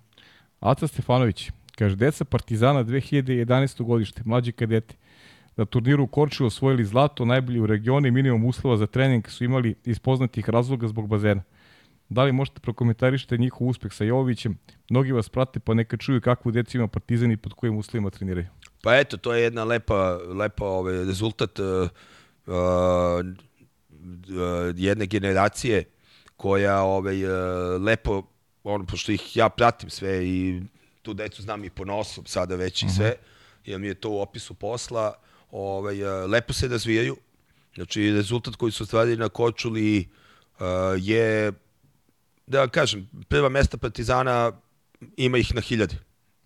[0.60, 1.50] Aca Stefanović,
[1.80, 3.82] kaže, deca Partizana 2011.
[3.82, 4.96] godište, mlađi kadeti,
[5.56, 9.74] na turniru u Korču osvojili zlato, najbolji u regionu minimum uslova za trening su imali
[9.84, 11.42] iz poznatih razloga zbog bazena.
[12.08, 14.58] Da li možete prokomentarišite njihov uspeh sa Jovovićem?
[14.90, 18.46] Mnogi vas prate pa neka čuju kakvu decu ima Partizan i pod kojim uslovima treniraju.
[18.82, 21.88] Pa eto, to je jedna lepa, lepa ovaj, rezultat uh,
[22.46, 22.54] uh,
[24.76, 25.84] jedne generacije
[26.36, 27.30] koja ovaj, uh,
[27.82, 28.22] lepo,
[28.64, 30.62] ono, pošto ih ja pratim sve i
[31.02, 32.94] tu decu znam i po nosu sada već i mhm.
[32.94, 33.14] sve,
[33.64, 35.14] jer mi je to u opisu posla,
[35.50, 37.16] ovaj, uh, lepo se razvijaju.
[37.74, 40.08] Znači, rezultat koji su stvarili na Kočuli
[40.58, 40.66] uh,
[40.98, 41.52] je
[42.46, 44.52] da kažem, prva mesta Partizana
[45.16, 45.96] ima ih na hiljade.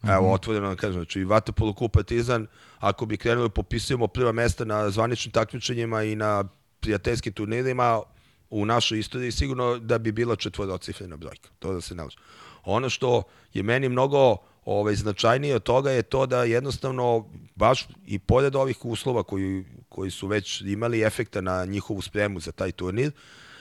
[0.03, 0.35] Evo, mm -hmm.
[0.35, 2.47] otvoreno da kažem, znači Vatapolo Kup Partizan,
[2.79, 6.45] ako bi krenuli popisujemo prva mesta na zvaničnim takmičenjima i na
[6.81, 8.03] prijateljskim turnirima,
[8.51, 12.17] u našoj istoriji sigurno da bi bila četvorocifrena brojka, to da se nalazi.
[12.65, 13.23] Ono što
[13.55, 18.85] je meni mnogo ovaj, značajnije od toga je to da jednostavno baš i pored ovih
[18.85, 23.13] uslova koji, koji su već imali efekta na njihovu spremu za taj turnir,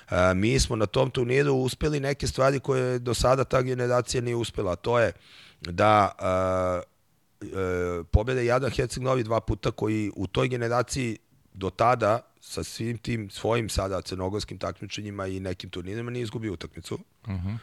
[0.10, 4.36] a, mi smo na tom turniru uspeli neke stvari koje do sada ta generacija nije
[4.36, 4.76] uspela.
[4.76, 5.12] To je
[5.62, 6.82] da a, a,
[7.42, 11.18] e, pobede Jadran Herceg Novi dva puta koji u toj generaciji
[11.54, 17.00] do tada sa svim tim svojim sada crnogorskim takmičenjima i nekim turnirima nije izgubio utakmicu.
[17.24, 17.48] Uh mhm.
[17.48, 17.58] -huh.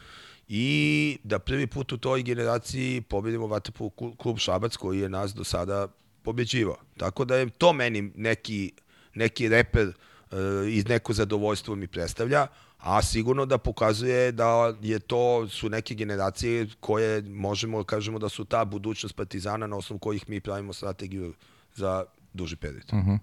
[0.47, 5.43] I da prvi put u toj generaciji pobedimo Vatepu klub Šabac koji je nas do
[5.43, 5.87] sada
[6.23, 6.77] pobeđivao.
[6.97, 8.71] Tako da je to meni neki,
[9.15, 10.37] neki reper uh,
[10.69, 12.47] i neko zadovoljstvo mi predstavlja,
[12.77, 18.45] a sigurno da pokazuje da je to su neke generacije koje možemo kažemo da su
[18.45, 21.33] ta budućnost Partizana na osnovu kojih mi pravimo strategiju
[21.75, 22.83] za duži period.
[22.91, 23.19] Uh -huh.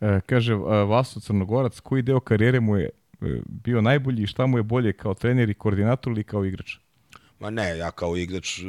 [0.00, 2.90] e, kaže e, Vaso Crnogorac, koji deo karijere mu je e,
[3.46, 6.76] bio najbolji i šta mu je bolje kao trener i koordinator ili kao igrač?
[7.38, 8.62] Ma ne, ja kao igrač e,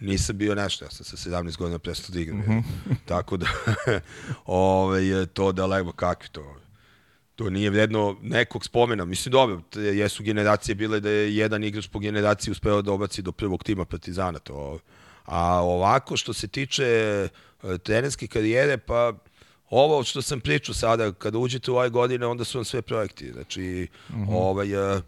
[0.00, 2.38] nisam bio nešto, ja sam sa 17 godina prestao da igram.
[2.38, 2.94] Mm -hmm.
[3.10, 3.46] Tako da,
[4.44, 6.56] ove, je to daleko kakvi to.
[7.34, 9.04] To nije vredno nekog spomena.
[9.04, 13.32] Mislim, dobro, jesu generacije bile da je jedan igrač po generaciji uspeo da obaci do
[13.32, 14.38] prvog tima Partizana.
[14.38, 14.78] To,
[15.24, 19.12] a ovako, što se tiče e, trenerske karijere, pa
[19.70, 23.32] ovo što sam pričao sada, kada uđete u ove godine, onda su vam sve projekti.
[23.32, 24.26] Znači, mm -hmm.
[24.30, 25.02] ovaj, uh,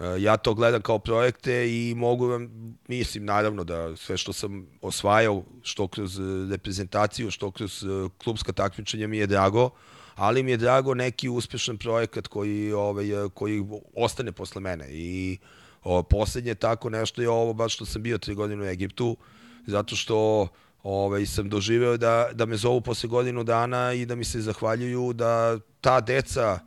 [0.00, 2.50] Eh, ja to gledam kao projekte i mogu vam,
[2.88, 8.52] mislim naravno da sve što sam osvajao, što kroz eh, reprezentaciju, što kroz eh, klubska
[8.52, 9.70] takmičenja mi je drago,
[10.14, 13.64] ali mi je drago neki uspešan projekat koji, ovaj, koji
[13.96, 14.86] ostane posle mene.
[14.90, 15.38] I
[15.82, 19.16] o, poslednje tako nešto je ovo, baš što sam bio tri godine u Egiptu,
[19.66, 20.48] zato što
[20.82, 25.12] ovaj, sam doživeo da, da me zovu posle godinu dana i da mi se zahvaljuju
[25.12, 26.58] da ta deca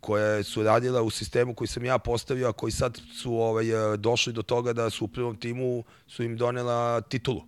[0.00, 3.66] koja su radila u sistemu koji sam ja postavio, a koji sad su ovaj,
[3.98, 7.42] došli do toga da su u prvom timu su im donela titulu.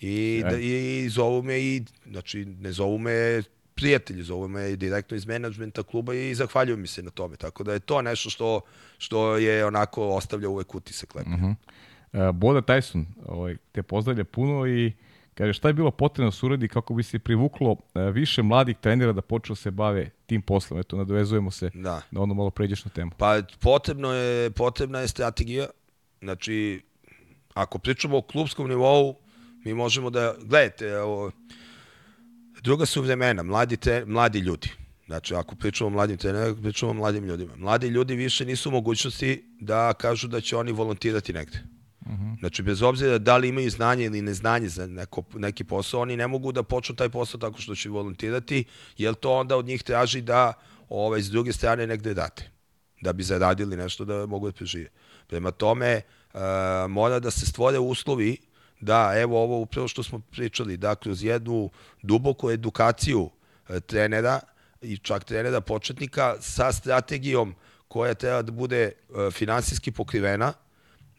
[0.00, 3.42] I, da, i zovu me i, znači, ne zovu me
[3.74, 7.36] prijatelji, zovu me direktno iz menadžmenta kluba i zahvaljuju mi se na tome.
[7.36, 8.60] Tako da je to nešto što,
[8.98, 11.30] što je onako ostavlja uvek utisak lepo.
[11.30, 11.54] Uh -huh.
[12.14, 14.92] Uh, Boda Tyson ovaj, te pozdravlja puno i
[15.34, 18.76] Kaže, šta je bilo potrebno da se uradi kako bi se privuklo e, više mladih
[18.80, 20.80] trenera da počnu da se bave tim poslom?
[20.80, 22.02] Eto, nadovezujemo se da.
[22.10, 23.10] na ono malo pređešnu temu.
[23.18, 25.66] Pa potrebno je, potrebna je strategija.
[26.22, 26.82] Znači,
[27.54, 29.16] ako pričamo o klubskom nivou,
[29.64, 31.30] mi možemo da, gledajte, ovo,
[32.62, 34.70] druga su vremena, mladi, tre, mladi ljudi.
[35.06, 37.56] Znači, ako pričamo o mladim trenerima, pričamo o mladim ljudima.
[37.56, 41.73] Mladi ljudi više nisu u mogućnosti da kažu da će oni volontirati negde.
[42.06, 42.38] -huh.
[42.38, 46.26] Znači, bez obzira da li imaju znanje ili neznanje za neko, neki posao, oni ne
[46.26, 48.64] mogu da počnu taj posao tako što će volontirati,
[48.98, 50.52] jer to onda od njih traži da
[50.88, 52.50] ovaj, s druge strane negde date,
[53.00, 54.88] da bi zaradili nešto da mogu da prežive.
[55.26, 56.00] Prema tome,
[56.34, 56.40] uh,
[56.88, 58.36] mora da se stvore uslovi
[58.80, 61.70] da, evo ovo upravo što smo pričali, da kroz jednu
[62.02, 64.40] duboku edukaciju uh, trenera
[64.82, 67.54] i čak trenera početnika sa strategijom
[67.88, 70.52] koja treba da bude uh, finansijski pokrivena,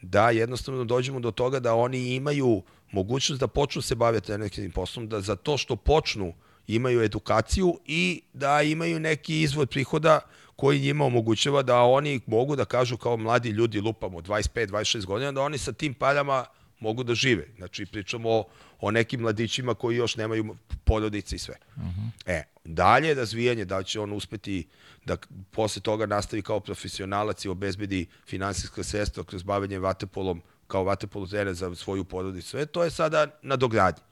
[0.09, 2.61] da jednostavno dođemo do toga da oni imaju
[2.91, 6.33] mogućnost da počnu se baviti trenerskim poslom, da za to što počnu
[6.67, 10.19] imaju edukaciju i da imaju neki izvod prihoda
[10.55, 15.41] koji njima omogućava da oni mogu da kažu kao mladi ljudi lupamo 25-26 godina, da
[15.41, 16.45] oni sa tim parama
[16.79, 17.47] mogu da žive.
[17.57, 18.43] Znači, pričamo o,
[18.79, 21.55] o nekim mladićima koji još nemaju porodice i sve.
[21.75, 22.09] Uh -huh.
[22.25, 24.67] E, dalje razvijanje, da će on uspeti
[25.05, 25.17] da
[25.51, 31.53] posle toga nastavi kao profesionalac i obezbedi finansijska sredstva kroz bavljanje vatepolom kao vatepolo trener
[31.53, 32.49] za svoju porodicu.
[32.49, 34.03] Sve to je sada na dogradnji.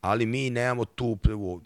[0.00, 1.62] Ali mi nemamo tu prvu,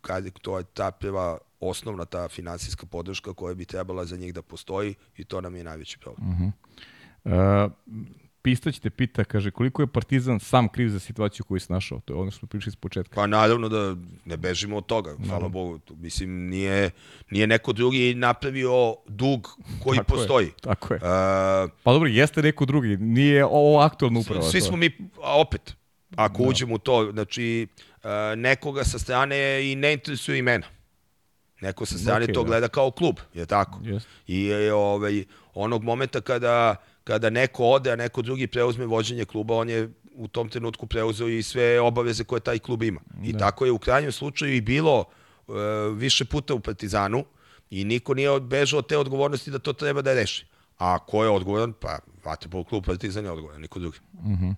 [0.00, 4.42] kad to je ta prva osnovna ta finansijska podrška koja bi trebala za njih da
[4.42, 6.28] postoji i to nam je najveći problem.
[6.28, 6.36] Uh
[7.24, 7.66] -huh.
[7.66, 7.72] uh,
[8.46, 12.00] Pistać te pita, kaže, koliko je Partizan sam kriv za situaciju koju se našao?
[12.04, 13.14] To je ono što smo pričali s početka.
[13.14, 15.48] Pa naravno da ne bežimo od toga, hvala no.
[15.48, 15.80] Bogu.
[15.96, 16.90] Mislim, nije,
[17.30, 19.48] nije neko drugi napravio dug
[19.82, 20.46] koji tako postoji.
[20.46, 20.96] Je, tako je.
[20.96, 24.42] Uh, pa dobro, jeste neko drugi, nije ovo aktualno upravo.
[24.42, 24.90] Svi smo mi,
[25.22, 25.74] opet,
[26.16, 26.44] ako no.
[26.44, 26.50] Da.
[26.50, 27.66] uđemo u to, znači,
[27.96, 30.66] uh, nekoga sa strane i ne interesuje imena.
[31.60, 32.46] Neko sa strane okay, to da.
[32.46, 33.80] gleda kao klub, je tako?
[33.80, 34.00] Yes.
[34.26, 35.24] I je, ovaj,
[35.54, 36.76] onog momenta kada
[37.06, 41.28] kada neko ode, a neko drugi preuzme vođenje kluba, on je u tom trenutku preuzeo
[41.28, 43.00] i sve obaveze koje taj klub ima.
[43.06, 43.28] Da.
[43.28, 45.52] I tako je u krajnjem slučaju i bilo e,
[45.94, 47.24] više puta u Partizanu
[47.70, 50.46] i niko nije odbežao od te odgovornosti da to treba da reši.
[50.78, 51.72] A ko je odgovoran?
[51.72, 53.98] Pa Vatebol klub Partizan je odgovoran, niko drugi.
[54.12, 54.54] Uh -huh.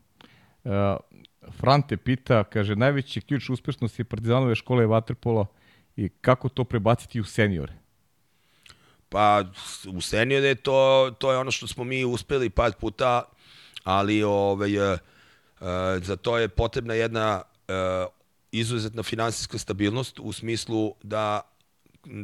[0.65, 5.47] uh, Frante pita, kaže, najveći ključ uspešnosti Partizanove škole je Vaterpolo
[5.97, 7.73] i kako to prebaciti u seniore?
[9.09, 9.44] Pa
[9.89, 13.22] u seniore to, to je ono što smo mi uspeli par puta,
[13.85, 14.98] ali ovaj, e, e,
[16.02, 17.72] za to je potrebna jedna e,
[18.52, 21.40] izuzetna finansijska stabilnost u smislu da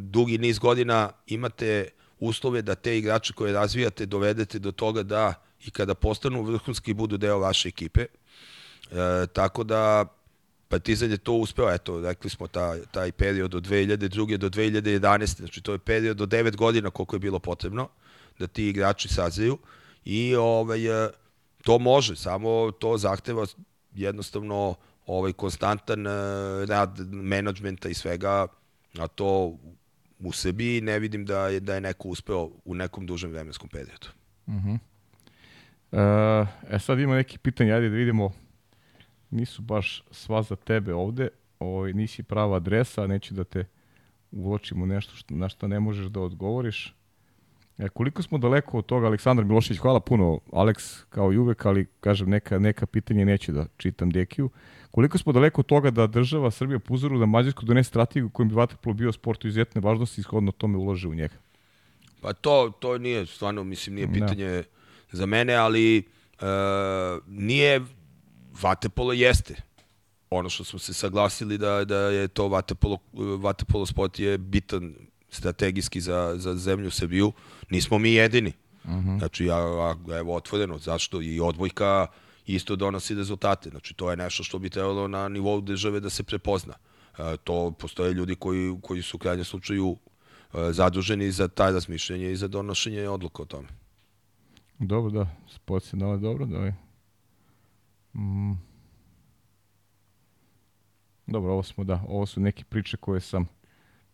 [0.01, 1.89] dugi niz godina imate
[2.19, 5.35] uslove da te igrače koje razvijate dovedete do toga da
[5.65, 8.01] i kada postanu vrhunski budu deo vaše ekipe.
[8.01, 10.05] E, tako da
[10.75, 14.37] Partizan je to uspeo, eto, rekli smo ta, taj period od 2002.
[14.37, 15.39] do 2011.
[15.39, 17.89] Znači, to je period od 9 godina koliko je bilo potrebno
[18.39, 19.59] da ti igrači saziju
[20.05, 21.11] i ovaj, e,
[21.65, 23.47] to može, samo to zahteva
[23.95, 24.75] jednostavno
[25.07, 26.11] ovaj konstantan e,
[26.67, 28.47] rad menadžmenta i svega,
[28.99, 29.57] a to
[30.19, 34.09] u sebi ne vidim da je, da je neko uspeo u nekom dužem vremenskom periodu.
[34.47, 34.79] Uh -huh.
[36.71, 38.44] e, sad ima neki pitanja, ajde da vidimo
[39.35, 41.29] nisu baš sva za tebe ovde,
[41.59, 43.65] ovaj, nisi prava adresa, neću da te
[44.33, 46.95] uvločim u nešto što, na što ne možeš da odgovoriš.
[47.79, 51.87] E, koliko smo daleko od toga, Aleksandar Milošević, hvala puno, Aleks, kao i uvek, ali
[52.01, 54.51] kažem, neka, neka pitanje neću da čitam Dekiju.
[54.91, 58.49] Koliko smo daleko od toga da država Srbija po uzoru da Mađarsko donese strategiju kojim
[58.49, 61.35] bi vaterpolo bio sport izuzetne važnosti i ishodno tome ulože u njega?
[62.21, 64.13] Pa to, to nije, stvarno, mislim, nije da.
[64.13, 64.63] pitanje ne.
[65.13, 66.03] za mene, ali e,
[67.27, 67.81] nije
[68.63, 69.63] Vatepolo jeste
[70.31, 72.99] ono što smo se saglasili da, da je to Vatepolo,
[73.39, 74.95] Vatepolo sport je bitan
[75.31, 77.33] strategijski za, za zemlju Srbiju.
[77.71, 78.53] Nismo mi jedini.
[78.85, 79.11] Uh mhm.
[79.11, 79.19] -huh.
[79.19, 79.59] Znači, ja,
[80.09, 82.07] ja, evo, otvoreno, zašto i odbojka
[82.47, 83.71] isto donosi rezultate.
[83.71, 86.75] Znači, to je nešto što bi trebalo na nivou države da se prepozna.
[87.19, 89.97] E, to postoje ljudi koji, koji su u krajnjem slučaju
[90.55, 93.69] e, zaduženi za taj razmišljanje i za donošenje odluka o tome.
[94.79, 95.37] Dobro, da.
[95.55, 96.75] Sport se dobro, da je
[98.15, 98.53] Mm.
[101.27, 103.49] Dobro, ovo smo da, ovo su neke priče koje sam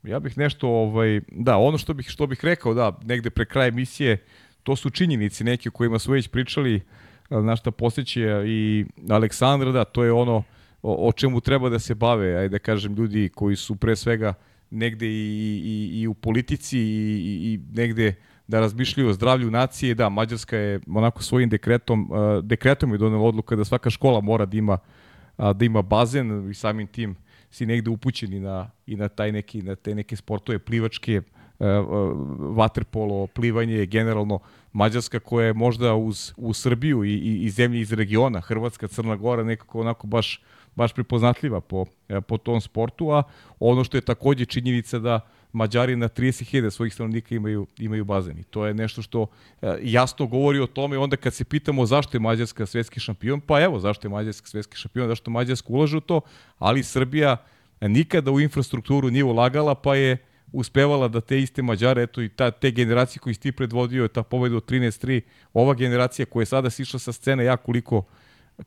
[0.03, 3.69] ja bih nešto ovaj da, ono što bih što bih rekao da negde pre kraja
[3.69, 4.25] emisije
[4.63, 6.81] to su činjenice neke o kojima smo već pričali
[7.31, 10.43] na šta posjeća i Aleksandra, da, to je ono
[10.83, 14.35] o, o čemu treba da se bave, ajde da kažem, ljudi koji su pre svega
[14.71, 18.15] negde i, i, i u politici i, i negde
[18.51, 19.95] da razmišljaju o zdravlju nacije.
[19.95, 22.11] Da, Mađarska je onako svojim dekretom,
[22.43, 24.79] dekretom je donela odluka da svaka škola mora da ima,
[25.39, 27.17] da ima bazen i samim tim
[27.51, 31.23] si negde upućeni na, i na, taj neki, na te neke sportove plivačke,
[32.39, 34.39] vaterpolo, plivanje, generalno
[34.73, 39.17] Mađarska koja je možda uz, u Srbiju i, i, i zemlje iz regiona, Hrvatska, Crna
[39.17, 40.43] Gora, nekako onako baš,
[40.75, 41.85] baš prepoznatljiva po,
[42.29, 43.23] po tom sportu, a
[43.59, 48.39] ono što je takođe činjenica da uh, Mađari na 30.000 svojih stanovnika imaju, imaju bazen.
[48.39, 49.27] I to je nešto što
[49.63, 50.99] e, jasno govori o tome.
[50.99, 54.77] Onda kad se pitamo zašto je Mađarska svetski šampion, pa evo zašto je Mađarska svetski
[54.77, 56.21] šampion, zašto Mađarska ulaže u to,
[56.59, 57.37] ali Srbija
[57.81, 60.17] nikada u infrastrukturu nije ulagala, pa je
[60.53, 64.23] uspevala da te iste Mađare, eto i ta, te generacije koji si ti predvodio, ta
[64.23, 65.21] pobeda od 13-3,
[65.53, 68.05] ova generacija koja je sada sišla sa scene, ja koliko,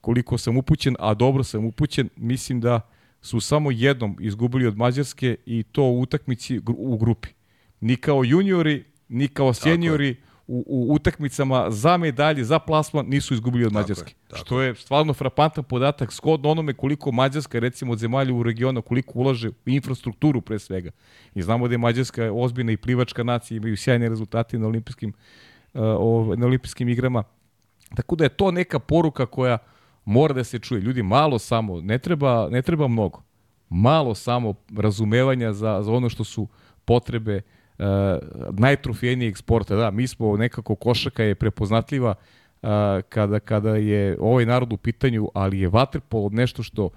[0.01, 2.81] koliko sam upućen, a dobro sam upućen, mislim da
[3.23, 7.29] su samo jednom izgubili od Mađarske i to u utakmici u grupi.
[7.79, 10.15] Ni kao juniori, ni kao seniori
[10.47, 14.11] u, u utakmicama za medalje, za plasman nisu izgubili od tako Mađarske.
[14.11, 14.45] Je, tako.
[14.45, 19.19] Što je stvarno frapantan podatak skodno onome koliko Mađarska, recimo od zemalja u regionu, koliko
[19.19, 20.91] ulaže u infrastrukturu pre svega.
[21.35, 25.13] I znamo da je Mađarska ozbiljna i plivačka nacija, imaju sjajne rezultate na olimpijskim,
[25.73, 25.81] uh,
[26.37, 27.23] na olimpijskim igrama.
[27.95, 29.57] Tako da je to neka poruka koja
[30.05, 30.81] mora da se čuje.
[30.81, 33.23] Ljudi, malo samo, ne treba, ne treba mnogo.
[33.69, 36.47] Malo samo razumevanja za, za ono što su
[36.85, 37.41] potrebe
[37.77, 37.85] uh,
[38.51, 39.75] najtrofejnijeg sporta.
[39.75, 42.15] Da, mi smo nekako, košaka je prepoznatljiva
[42.61, 42.69] uh,
[43.09, 46.89] kada, kada je ovaj narod u pitanju, ali je vaterpolo nešto što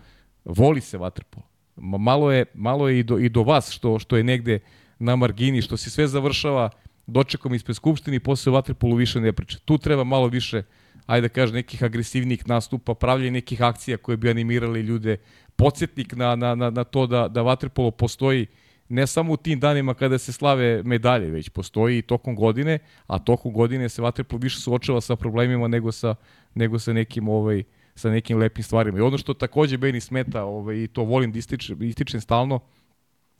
[0.44, 1.46] voli se vaterpolo.
[1.76, 4.58] Malo je, malo je i do, i do vas što, što je negde
[4.98, 6.70] na margini, što se sve završava
[7.06, 9.58] dočekom ispred Skupštine i posle vaterpolu više ne priča.
[9.64, 10.64] Tu treba malo više uh,
[11.06, 15.16] ajde da kažem, nekih agresivnih nastupa, pravljanje nekih akcija koje bi animirali ljude,
[15.56, 18.46] podsjetnik na, na, na, na to da, da vaterpolo postoji
[18.88, 23.18] ne samo u tim danima kada se slave medalje, već postoji i tokom godine, a
[23.18, 26.14] tokom godine se vaterpolo više suočava sa problemima nego sa,
[26.54, 27.62] nego sa nekim ovaj,
[27.94, 28.98] sa nekim lepim stvarima.
[28.98, 32.60] I ono što takođe meni smeta, ovaj, i to volim da ističem, ističem stalno,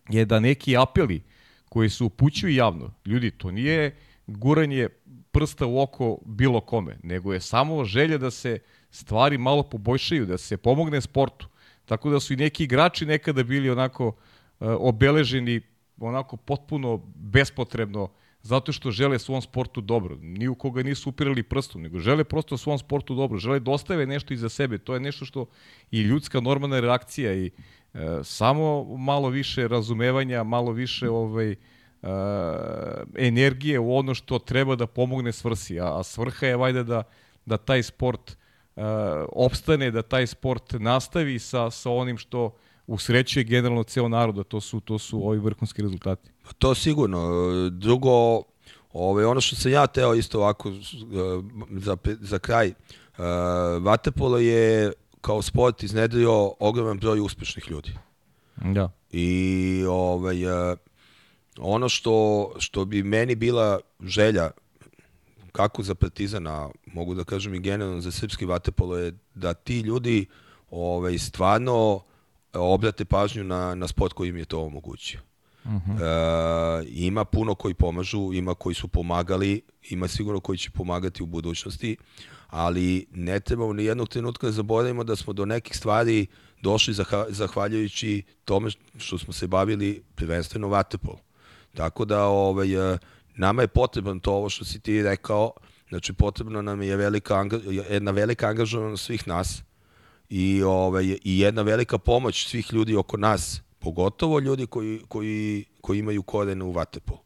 [0.09, 1.23] je da neki apeli
[1.69, 3.97] koji se upućuju javno, ljudi, to nije
[4.27, 4.89] guranje
[5.33, 8.59] prsta u oko bilo kome, nego je samo želja da se
[8.91, 11.49] stvari malo poboljšaju, da se pomogne sportu.
[11.85, 14.15] Tako da su i neki igrači nekada bili onako uh,
[14.79, 15.61] obeleženi
[16.01, 18.11] onako potpuno bespotrebno
[18.43, 20.17] zato što žele svom sportu dobro.
[20.21, 23.39] Ni u koga nisu upirali prstom, nego žele prosto svom sportu dobro.
[23.39, 24.79] Žele da ostave nešto iza sebe.
[24.79, 25.47] To je nešto što
[25.91, 31.59] i ljudska normalna reakcija i uh, samo malo više razumevanja, malo više ovaj, uh,
[32.07, 37.03] uh, energije u ono što treba da pomogne svrsi, a, a svrha je vajda da,
[37.47, 38.37] da taj sport
[38.77, 38.83] uh,
[39.33, 42.55] opstane, da taj sport nastavi sa, sa onim što
[42.87, 46.31] usrećuje generalno ceo narod, a to su, to su ovi vrhunski rezultati.
[46.43, 47.29] Pa to sigurno.
[47.71, 48.45] Drugo, ove,
[48.93, 50.73] ovaj, ono što sam ja teo isto ovako
[51.71, 53.25] za, za kraj, uh,
[53.83, 57.93] Vatepolo je kao sport iznedrio ogroman broj uspešnih ljudi.
[58.57, 58.91] Da.
[59.11, 60.37] I ovaj,
[61.59, 64.51] ono što, što bi meni bila želja
[65.53, 70.27] kako za Partizana, mogu da kažem i generalno za srpski vatepolo je da ti ljudi
[70.71, 72.01] ovaj, stvarno
[72.53, 75.21] obrate pažnju na, na sport koji im je to omogućio.
[75.65, 76.83] Uh -huh.
[76.83, 81.27] e, ima puno koji pomažu, ima koji su pomagali, ima sigurno koji će pomagati u
[81.27, 81.97] budućnosti,
[82.49, 86.27] ali ne trebamo ni jednog trenutka da zaboravimo da smo do nekih stvari
[86.63, 86.95] došli
[87.29, 91.17] zahvaljujući tome što smo se bavili prvenstveno vatepol.
[91.77, 92.99] Tako da ovaj, e,
[93.35, 95.53] nama je potreban to ovo što si ti rekao,
[95.89, 97.45] znači potrebno nam je velika,
[97.91, 99.63] jedna velika angažovanost svih nas
[100.29, 105.99] i, ovaj, i jedna velika pomoć svih ljudi oko nas, pogotovo ljudi koji, koji, koji
[105.99, 107.21] imaju korene u vatepolu.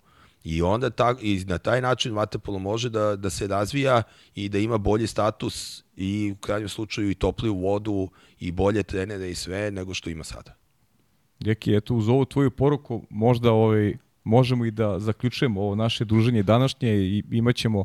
[0.45, 4.03] I onda ta, i na taj način vatepolo može da, da se razvija
[4.35, 8.09] i da ima bolji status i u krajnjem slučaju i topliju vodu
[8.41, 10.57] i bolje trenere i sve nego što ima sada.
[11.41, 13.95] Deki, eto uz ovu tvoju poruku možda ovaj,
[14.31, 17.85] možemo i da zaključujemo ovo naše druženje današnje i imaćemo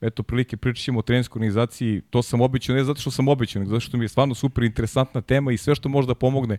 [0.00, 3.60] eto prilike pričat ćemo o trenerskoj organizaciji, to sam obećao ne zato što sam obećao,
[3.60, 6.58] nego zato što mi je stvarno super interesantna tema i sve što može da pomogne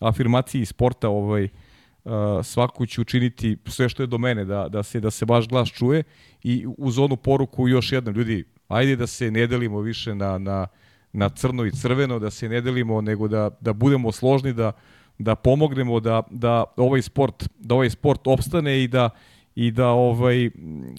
[0.00, 1.48] afirmaciji sporta, ovaj,
[2.42, 5.68] svaku ću učiniti sve što je do mene, da, da, se, da se baš glas
[5.68, 6.02] čuje.
[6.42, 10.66] I uz onu poruku još jednom, ljudi, ajde da se ne delimo više na, na,
[11.12, 14.72] na crno i crveno, da se ne delimo, nego da, da budemo složni, da,
[15.20, 19.10] da pomognemo da, da ovaj sport da ovaj sport opstane i da
[19.54, 20.50] i da ovaj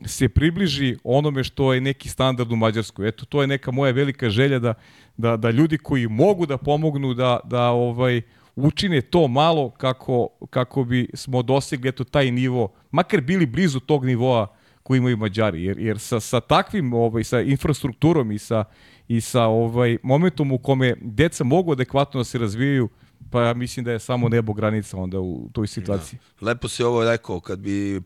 [0.06, 3.08] se približi onome što je neki standard u Mađarskoj.
[3.08, 4.74] Eto to je neka moja velika želja da
[5.18, 8.22] da da ljudi koji mogu da pomognu da da ovaj
[8.56, 14.06] učine to malo kako kako bi smo dosegli eto taj nivo, makar bili blizu tog
[14.06, 14.48] nivoa
[14.84, 18.64] koji imaju Mađari jer jer sa sa takvim ovaj sa infrastrukturom i sa
[19.08, 22.90] i sa ovaj momentom u kome deca mogu adekvatno da se razvijaju
[23.32, 26.20] Pa ja mislim da je samo nebo granica onda u toj situaciji.
[26.40, 26.46] Da.
[26.46, 28.02] Lepo si ovo rekao, kad bi e,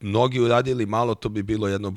[0.00, 1.94] mnogi uradili malo, to bi bilo jedno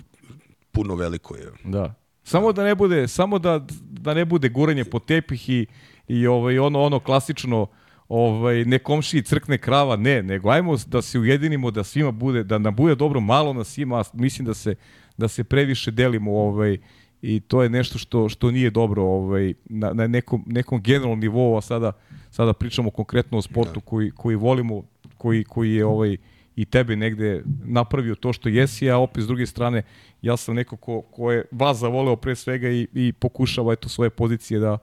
[0.71, 1.35] puno veliko.
[1.35, 1.51] Je.
[1.63, 1.93] Da.
[2.23, 5.67] Samo da ne bude, samo da, da ne bude guranje po tepih i,
[6.07, 7.67] i ovaj, ono, ono klasično
[8.07, 12.57] ovaj, ne komši crkne krava, ne, nego ajmo da se ujedinimo, da svima bude, da
[12.57, 14.75] nam bude dobro malo na svima, mislim da se,
[15.17, 16.77] da se previše delimo ovaj,
[17.21, 21.57] i to je nešto što što nije dobro ovaj na, na nekom nekom generalnom nivou
[21.57, 21.91] a sada
[22.29, 23.85] sada pričamo konkretno o sportu da.
[23.85, 24.83] koji koji volimo
[25.17, 26.17] koji koji je ovaj
[26.55, 29.83] i tebe negde napravio to što jesi, a opet s druge strane
[30.21, 34.09] ja sam neko ko, ko je vas zavoleo pre svega i, i pokušava eto svoje
[34.09, 34.77] pozicije da,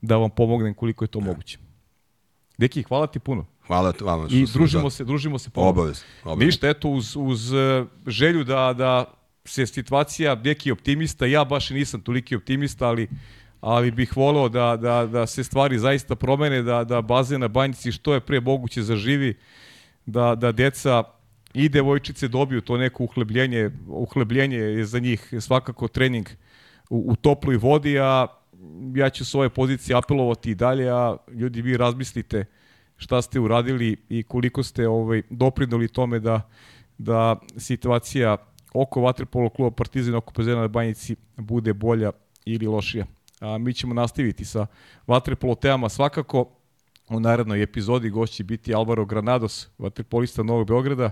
[0.00, 1.26] da vam pomognem koliko je to da.
[1.26, 1.58] moguće.
[2.58, 3.46] Deki, hvala ti puno.
[3.66, 4.28] Hvala vama.
[4.30, 4.90] I družimo da.
[4.90, 5.50] se, družimo se.
[5.54, 6.46] Obavez, obavez.
[6.46, 9.04] Ništa, eto, uz, uz eh, želju da, da
[9.44, 13.08] se situacija neki optimista, ja baš nisam toliki optimista, ali
[13.64, 17.92] ali bih voleo da, da, da se stvari zaista promene, da, da bazen na banjici
[17.92, 19.34] što je pre moguće zaživi,
[20.06, 21.04] da, da deca
[21.54, 26.28] i devojčice dobiju to neko uhlebljenje, uhlebljenje je za njih svakako trening
[26.90, 28.26] u, u toploj vodi, a
[28.94, 32.44] ja ću s ove pozicije apelovati i dalje, a ljudi vi razmislite
[32.96, 36.50] šta ste uradili i koliko ste ovaj, doprinuli tome da,
[36.98, 38.36] da situacija
[38.74, 42.12] oko Vatrepolo kluba Partizan oko Pezena na Banjici bude bolja
[42.44, 43.06] ili lošija.
[43.40, 44.66] A mi ćemo nastaviti sa
[45.06, 46.50] Vatrepolo temama svakako.
[47.08, 51.10] U narednoj epizodi gošći biti Alvaro Granados, vaterpolista Novog Beograda,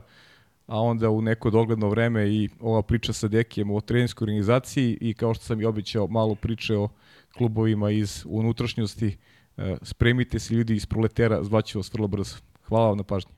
[0.67, 5.15] a onda u neko dogledno vreme i ova priča sa Dekijem o trenerskoj organizaciji i
[5.15, 6.89] kao što sam i običao malo priče o
[7.37, 9.17] klubovima iz unutrašnjosti.
[9.57, 12.37] E, spremite se ljudi iz proletera, zvaću vas vrlo brzo.
[12.69, 13.33] Hvala vam na pažnji.